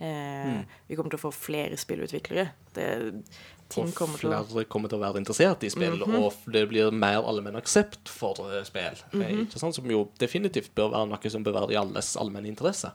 [0.00, 2.48] Eh, Vi kommer til å få flere spillutviklere.
[2.74, 2.86] Det,
[3.68, 7.58] ting Og flere kommer til å være interessert i spill, og det blir mer allmenn
[7.60, 8.34] aksept for
[8.64, 8.96] spill.
[8.96, 9.22] spill.
[9.22, 9.40] -hmm.
[9.46, 9.74] Ikke sant?
[9.74, 12.90] Som jo definitivt bør være noe som bør være i alles allmenne interesse.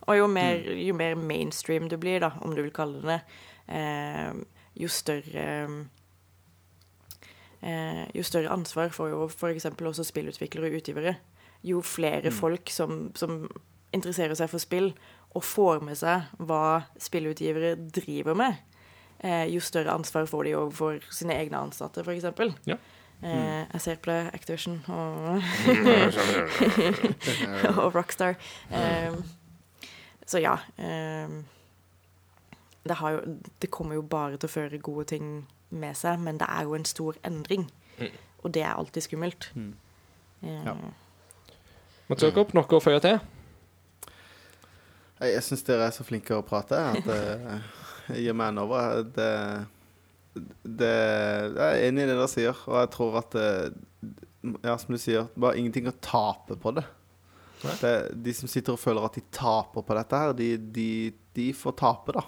[0.00, 3.20] Og jo mer, jo mer mainstream du blir, da, om du vil kalle det
[3.68, 4.32] eh,
[4.74, 5.86] jo større
[7.62, 9.64] eh, Jo større ansvar får jo f.eks.
[9.64, 11.14] også spillutviklere og utgivere.
[11.62, 13.48] Jo flere folk som, som
[13.92, 14.92] interesserer seg for spill,
[15.36, 18.77] og får med seg hva spillutgivere driver med, eh,
[19.24, 22.24] jo større ansvar får de overfor sine egne ansatte, f.eks.
[22.70, 22.76] Ja.
[23.22, 25.40] Eh, jeg ser på det, Activision og,
[27.82, 28.36] og Rockstar.
[28.70, 29.14] Eh,
[30.26, 30.52] så ja.
[30.78, 31.28] Eh,
[32.88, 33.20] det, har jo,
[33.62, 35.32] det kommer jo bare til å føre gode ting
[35.70, 37.66] med seg, men det er jo en stor endring.
[38.44, 39.50] Og det er alltid skummelt.
[39.56, 39.74] Eh,
[40.64, 40.76] Ja.
[42.08, 43.18] Mats Jakob, noe å føye til?
[45.20, 47.58] Jeg syns dere er så flinke å prate at eh,
[48.16, 49.02] gir meg en over.
[49.14, 49.30] Det,
[50.64, 50.92] det,
[51.56, 53.48] jeg er enig i det dere sier, og jeg tror at det,
[54.62, 56.84] Ja, som du sier, bare ingenting å tape på det.
[57.80, 57.94] det.
[58.22, 60.86] De som sitter og føler at de taper på dette her, de, de,
[61.34, 62.22] de får tape, da.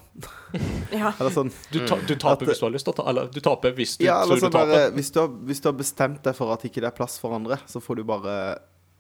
[1.01, 1.13] ja.
[1.21, 3.31] Eller sånn Du, ta, du taper At- hvis du har lyst til å ta Eller
[3.31, 4.73] du taper hvis du Ja, eller tror sånn du taper.
[4.75, 7.15] bare, hvis, du har, hvis du har bestemt deg for at ikke det er plass
[7.23, 8.35] for andre, så får du bare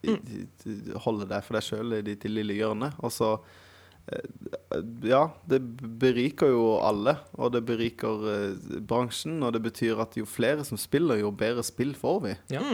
[0.06, 0.14] i-
[1.04, 2.92] holde deg for deg sjøl i ditt lille hjørne.
[3.02, 3.59] Og så eh,
[5.04, 5.60] Ja, det
[6.00, 9.40] beriker jo alle, og det beriker eh, bransjen.
[9.46, 12.34] Og det betyr at jo flere som spiller, jo bedre spill får vi.
[12.56, 12.64] Ja.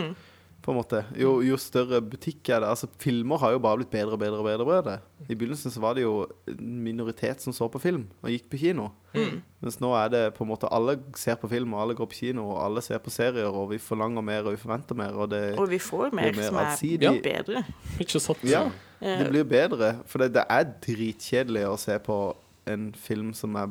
[0.66, 1.04] På en måte.
[1.14, 2.68] Jo, jo større butikk er det.
[2.72, 4.40] Altså, filmer har jo bare blitt bedre og bedre.
[4.42, 4.94] og bedre, bedre.
[5.30, 8.58] I begynnelsen så var det jo en minoritet som så på film og gikk på
[8.64, 8.88] kino.
[9.14, 12.18] Mens nå er det på en måte alle ser på film, og alle går på
[12.18, 15.30] kino, og alle ser på serier, og vi forlanger mer, og vi forventer mer, og
[15.30, 17.12] det, Og vi får mer, mer som er allsidig.
[17.22, 17.62] bedre.
[18.02, 18.42] Ikke sant?
[18.44, 18.66] Ja,
[19.00, 19.92] det blir bedre.
[20.10, 22.18] For det, det er dritkjedelig å se på
[22.66, 23.70] en film som er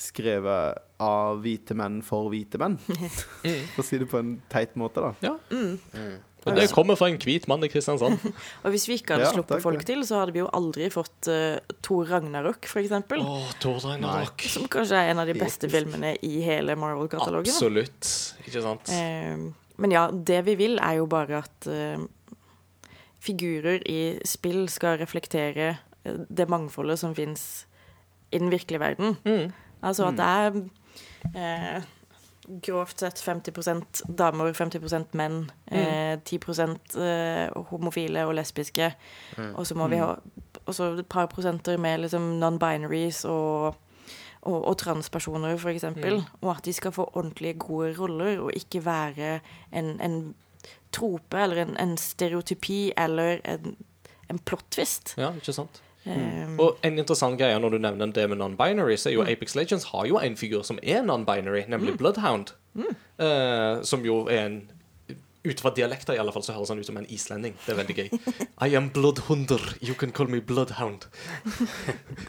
[0.00, 2.78] skrevet av hvite menn for hvite menn.
[3.74, 5.12] For å si det på en teit måte, da.
[5.24, 5.34] Ja.
[5.52, 6.22] Mm.
[6.44, 8.20] Og det kommer fra en hvit mann i Kristiansand.
[8.64, 11.30] Og hvis vi ikke hadde sluppet ja, folk til, så hadde vi jo aldri fått
[11.32, 13.24] uh, Thor Ragnarok, for eksempel.
[13.62, 14.44] Thor Ragnarok.
[14.52, 17.48] Som kanskje er en av de beste filmene i hele Marvel-katalogen.
[17.48, 18.12] Absolutt.
[18.44, 18.92] Ikke sant?
[18.92, 19.48] Uh,
[19.80, 22.84] men ja, det vi vil, er jo bare at uh,
[23.24, 27.64] figurer i spill skal reflektere det mangfoldet som fins
[28.34, 29.16] i den virkelige verden.
[29.24, 29.54] Mm.
[29.84, 31.86] Altså at det er eh,
[32.64, 36.38] grovt sett 50 damer, 50 menn, eh, 10
[37.00, 38.92] eh, homofile og lesbiske.
[39.54, 40.14] Og så må vi ha
[40.66, 43.76] også et par prosenter med liksom non-binaries og,
[44.42, 46.22] og, og transpersoner, for eksempel.
[46.40, 49.40] Og at de skal få ordentlige, gode roller, og ikke være
[49.72, 50.34] en, en
[50.92, 53.76] trope eller en, en stereotypi eller en,
[54.30, 55.16] en plot-twist.
[55.18, 55.82] Ja, ikke sant?
[56.06, 59.54] Eh, Og en interessant greie når du nevner det med non-binary, så er jo Apex
[59.56, 62.52] Legends har jo en figur som er non-binary, nemlig Bloodhound.
[62.74, 64.62] Uh, som jo er en
[65.44, 67.52] Ut fra dialekter i alle fall så høres han ut som en islending.
[67.66, 68.06] Det er veldig gøy.
[68.64, 69.60] I am bloodhunder.
[69.84, 71.04] You can call me bloodhound.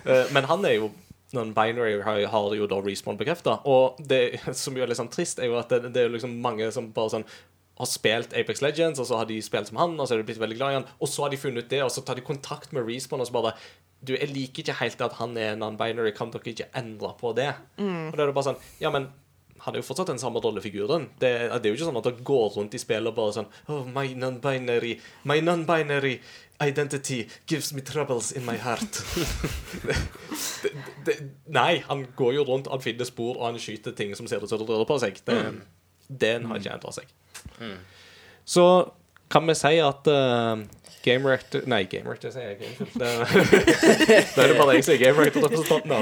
[0.04, 0.90] uh, men han er jo
[1.32, 3.62] non-binary, har, har jo da Respawn bekrefta.
[3.72, 6.18] Og det som jo er litt sånn trist, er jo at det, det er jo
[6.18, 7.26] liksom mange som bare sånn
[7.76, 10.30] har spilt Apex Legends, og så har de spilt som han, og så er de
[10.30, 12.20] blitt veldig glad i han, og så har de funnet ut det, og så tar
[12.20, 13.58] de kontakt med Respawn og så bare
[14.06, 17.54] Du, jeg liker ikke helt at han er non-binary, kan dere ikke endre på det?
[18.12, 19.10] Og da er det bare sånn Ja, men
[19.66, 21.08] han er jo fortsatt den samme rollefiguren.
[21.18, 21.30] Det,
[21.64, 23.88] det er jo ikke sånn at dere går rundt i spillet og bare sånn Oh,
[23.88, 26.20] my non-binary My non-binary
[26.62, 29.02] identity gives me troubles in my heart.
[30.64, 30.76] det,
[31.08, 31.16] det,
[31.52, 34.52] nei, han går jo rundt, han finner spor, og han skyter ting som ser ut
[34.52, 35.20] som det rører på seg.
[35.28, 35.40] Det,
[36.08, 37.12] Den har ikke endra seg.
[38.46, 38.66] Så
[39.32, 40.60] kan vi si at uh,
[41.06, 43.10] Game Rector Nei, Game Rector sier jeg da
[44.44, 45.94] er det bare jeg som er Game Rector-representanten.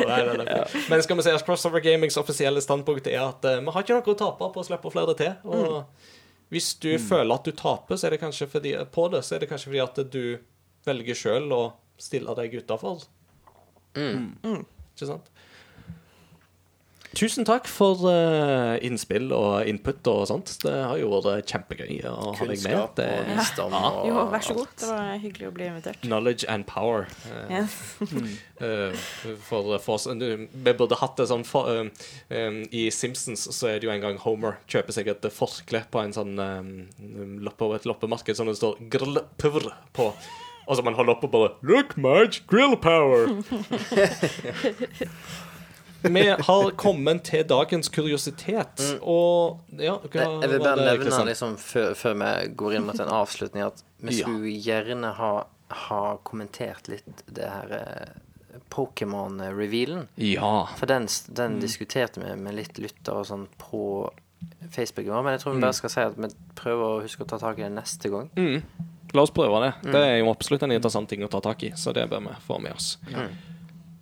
[0.44, 0.58] nei.
[0.92, 4.00] Men skal vi si at Crossover Gamings offisielle standpunkt er at uh, vi har ikke
[4.00, 5.34] noe å tape på å slippe flere til.
[5.48, 9.36] Og hvis du føler at du taper så er det kanskje fordi, på det, så
[9.38, 10.24] er det kanskje fordi at du
[10.86, 11.64] velger sjøl å
[12.02, 13.04] stille deg utafor.
[14.94, 15.33] Ikke sant?
[17.14, 20.56] Tusen takk for uh, innspill og input og sånt.
[20.64, 22.58] Det har jo vært kjempegøy å ha deg med.
[22.58, 23.82] Kunnskap Det og visdom Ja.
[23.92, 24.72] og jo, vær så god.
[24.82, 26.02] Det var hyggelig å bli invitert.
[26.02, 27.06] Knowledge and power.
[27.28, 27.76] Uh, Yes.
[28.02, 28.98] uh,
[29.46, 30.08] for, for oss.
[30.10, 34.02] Vi burde hatt det sånn for, eh, eh, I Simpsons så er det jo en
[34.02, 36.74] gang Homer kjøper seg et forkle på en sånn um,
[37.46, 40.10] loppe, et loppemarked som det står 'grillpur' på.
[40.64, 43.44] Og så man holder opp og bare 'Look, Marge, grill power'.
[46.04, 51.56] Vi har kommet til dagens kuriositet, og ja, hva Jeg vil bare det, nevne liksom,
[51.58, 55.32] før, før vi går inn mot en avslutning, at vi skulle gjerne ha,
[55.88, 60.08] ha kommentert litt det her eh, Pokémon-revealen.
[60.18, 60.68] Ja.
[60.78, 61.34] For den, Mm.
[61.36, 64.12] den diskuterte vi med litt lyttere og sånn på
[64.72, 65.06] Facebook.
[65.08, 65.62] går, Men jeg tror vi Mm.
[65.62, 68.30] bare skal si at vi prøver å huske å ta tak i det neste gang.
[69.14, 69.92] La oss prøve det.
[69.92, 72.36] Det er jo absolutt en interessant ting å ta tak i, så det bør vi
[72.48, 72.98] få med oss.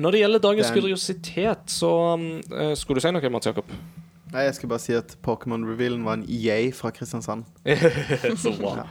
[0.02, 3.74] Når det gjelder dagens er kuriositet, så eh, Skulle du si noe, Mats Jakob?
[4.32, 7.44] Nei, jeg skal bare si at Pokémon-revealen var en EA fra Kristiansand.
[8.44, 8.86] så bra.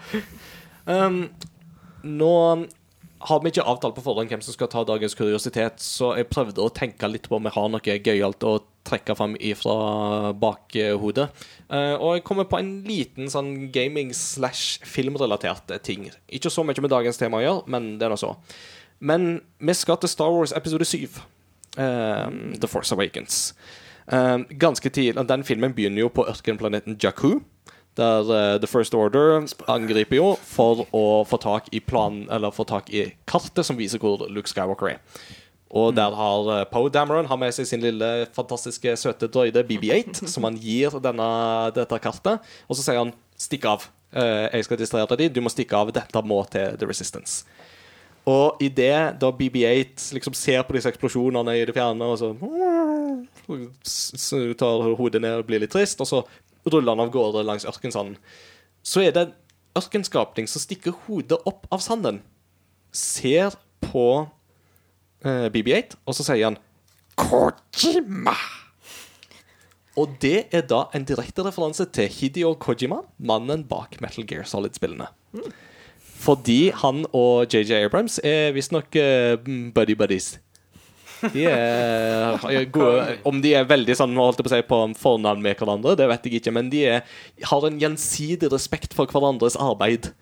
[0.85, 1.23] Um,
[2.05, 2.35] nå
[3.21, 6.65] har vi ikke avtalt på forhånd hvem som skal ta dagens kuriositet, så jeg prøvde
[6.65, 9.75] å tenke litt på om vi har noe gøyalt å trekke fram ifra
[10.41, 11.29] bakhodet.
[11.69, 16.09] Eh, og jeg kommer på en liten sånn gaming-slash-filmrelatert ting.
[16.33, 18.33] Ikke så mye med dagens tema å gjøre, men det er nå så.
[19.01, 21.09] Men vi skal til Star Wars episode 7.
[21.79, 23.55] um, The Force Awakens.
[24.13, 27.41] Um, ganske tidlig Den filmen begynner jo på ørkenplaneten Jakku.
[27.97, 32.65] Der uh, The First Order angriper jo for å få tak i planen Eller få
[32.65, 34.99] tak i kartet som viser hvor Luke Skywalker er.
[35.71, 40.27] Og der har uh, Poe Dameron har med seg sin lille fantastiske søte droide BB8,
[40.33, 41.31] som han gir denne,
[41.77, 42.53] dette kartet.
[42.69, 43.89] Og så sier han 'stikk av'.
[44.11, 45.31] Uh, jeg skal distrahere deg.
[45.31, 45.93] Du må stikke av.
[45.95, 47.47] Dette må til The Resistance.
[48.29, 52.35] Og idet da BB8 liksom ser på disse eksplosjonene i det fjerne, og så
[53.87, 56.21] s- s- tar hodet ned og blir litt trist, og så
[56.71, 58.17] ruller han av gårde langs ørkensanden,
[58.85, 59.33] så er det en
[59.81, 62.21] ørkenskapning som stikker hodet opp av sanden,
[62.93, 64.29] ser på
[65.25, 66.59] eh, BB8, og så sier han
[67.21, 68.35] Kojima!
[69.99, 75.09] Og det er da en direkte referanse til Hideo Kojima, mannen bak Metal Gear Solid-spillene.
[76.21, 79.37] Fordi han og JJ Abrams er visstnok uh,
[79.75, 80.35] buddy-buddies.
[81.35, 85.43] De er, er gode Om de er veldig sånn holdt på å si på fornavn
[85.45, 87.19] med hverandre, det vet jeg ikke, men de er,
[87.51, 90.13] har en gjensidig respekt for hverandres arbeid.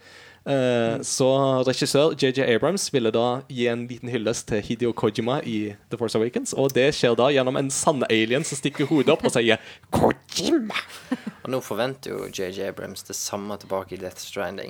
[0.48, 1.28] Eh, så
[1.68, 6.16] regissør JJ Abrams ville da gi en liten hyllest til Hideo Kojima i The Force
[6.16, 9.60] Awakens, og det skjer da gjennom en sann alien som stikker hodet opp og sier
[9.92, 10.78] Kojima!
[11.48, 14.68] Og nå forventer jo JJ Abrams det samme tilbake i Death Stranding.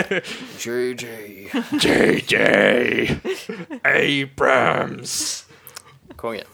[0.64, 1.50] JJ
[1.84, 2.36] JJ
[3.84, 5.44] Abrams!
[6.16, 6.46] Konge.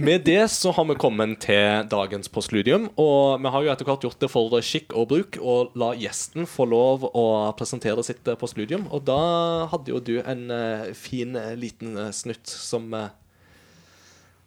[0.00, 2.86] Med det så har vi kommet til dagens postludium.
[2.96, 6.46] Og vi har jo etter hvert gjort det for skikk og bruk å la gjesten
[6.48, 7.24] få lov å
[7.58, 8.86] presentere sitt eh, postludium.
[8.88, 9.18] Og da
[9.68, 12.88] hadde jo du en eh, fin eh, liten snutt som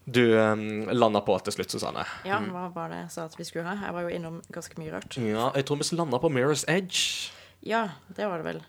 [0.03, 2.01] du um, landa på til slutt, Susanne.
[2.27, 3.77] Ja, hva var det jeg sa at vi skulle ha?
[3.77, 5.19] Jeg var jo innom ganske mye rart.
[5.21, 7.29] Ja, jeg tror vi landa på Mirror's Edge.
[7.61, 8.63] Ja, det var det vel.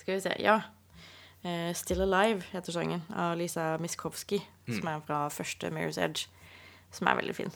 [0.00, 0.32] Skal vi se.
[0.40, 0.62] Ja.
[1.46, 6.26] Eh, Still Alive heter sangen av Lisa Miskovsky, som er fra første Mirror's Edge,
[6.90, 7.52] som er veldig fin.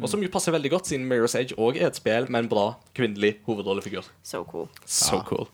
[0.00, 2.52] Og som jo passer veldig godt, siden Mirror's Edge òg er et spill med en
[2.52, 2.66] bra
[2.96, 4.08] kvinnelig hovedrollefigur.
[4.22, 4.68] So cool.
[4.84, 5.48] So cool.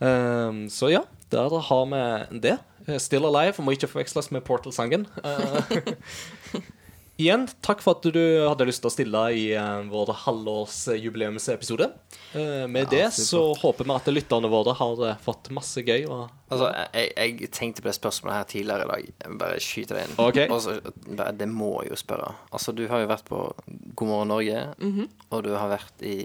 [0.00, 2.58] Um, så ja, der har vi det.
[2.86, 5.06] Eh, Still Alive må ikke forveksles med Portal-sangen.
[5.24, 5.74] Eh,
[7.20, 11.90] igjen, takk for at du hadde lyst til å stille i uh, vår halvårsjubileumsepisode.
[12.32, 16.06] Uh, med det så håper vi at lytterne våre har eh, fått masse gøy.
[16.08, 16.66] Og, Altså,
[16.96, 19.10] jeg, jeg tenkte på det spørsmålet her tidligere i dag.
[19.22, 20.16] Jeg bare skyter det inn.
[20.18, 20.40] Ok.
[20.50, 22.32] Og bare, det må jeg jo spørre.
[22.50, 23.42] Altså, du har jo vært på
[24.00, 24.64] God morgen Norge,
[25.30, 26.16] og du har vært i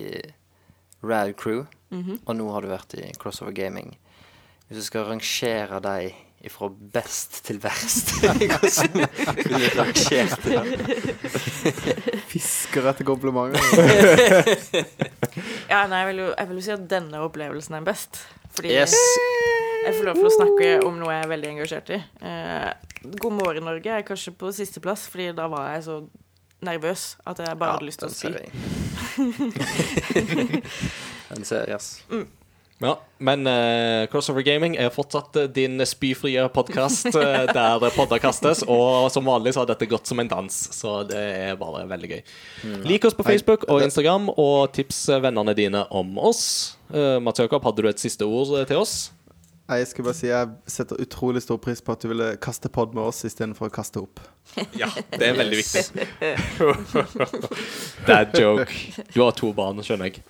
[1.06, 3.94] Rad Crew, og nå har du vært i Crossover Gaming.
[4.66, 10.62] Hvis du skal rangere deg fra best til verst Hvordan ville rangert det?
[12.32, 13.62] Fisker etter komplimenter.
[15.70, 18.22] Ja, nei, jeg vil, jo, jeg vil jo si at denne opplevelsen er best.
[18.56, 18.94] Fordi Yes.
[19.86, 22.00] jeg får lov til å snakke om noe jeg er veldig engasjert i.
[22.26, 22.70] Eh,
[23.20, 26.00] God morgen, Norge er kanskje på sisteplass, fordi da var jeg så
[26.66, 28.32] nervøs at jeg bare hadde lyst til å si.
[28.32, 28.50] Den ser jeg.
[31.36, 31.90] Den ser jeg, ass.
[32.84, 32.94] Ja.
[33.18, 37.08] Men uh, Crossover Gaming er fortsatt eh, din spyfrie podkast
[37.58, 38.66] der podder kastes.
[38.68, 42.12] Og som vanlig så har dette gått som en dans, så det er bare veldig
[42.12, 42.24] gøy.
[42.84, 46.76] Lik oss på Facebook og Instagram, og tips vennene dine om oss.
[46.92, 49.10] Uh, Mats Jakob, hadde du et siste ord eh, til oss?
[49.66, 52.92] Jeg skal bare si jeg setter utrolig stor pris på at du ville kaste pod
[52.94, 54.22] med oss istedenfor å kaste opp.
[54.78, 56.06] Ja, det er veldig viktig.
[58.08, 58.70] Dad joke.
[59.10, 60.22] Du har to barn, skjønner jeg.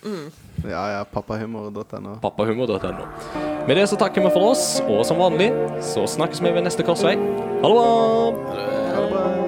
[0.64, 2.16] Ja, ja, pappahumor.no.
[2.24, 3.10] Pappahumor.no.
[3.68, 5.52] Med det så takker vi for oss, og som vanlig
[5.84, 7.18] så snakkes vi ved neste korsvei.
[7.20, 7.90] Ha det bra!
[8.96, 9.45] Ha det bra.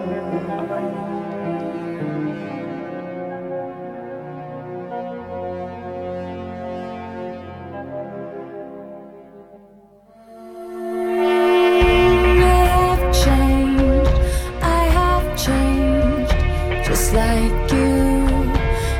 [16.97, 18.51] Just like you,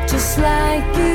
[0.07, 1.06] just like you.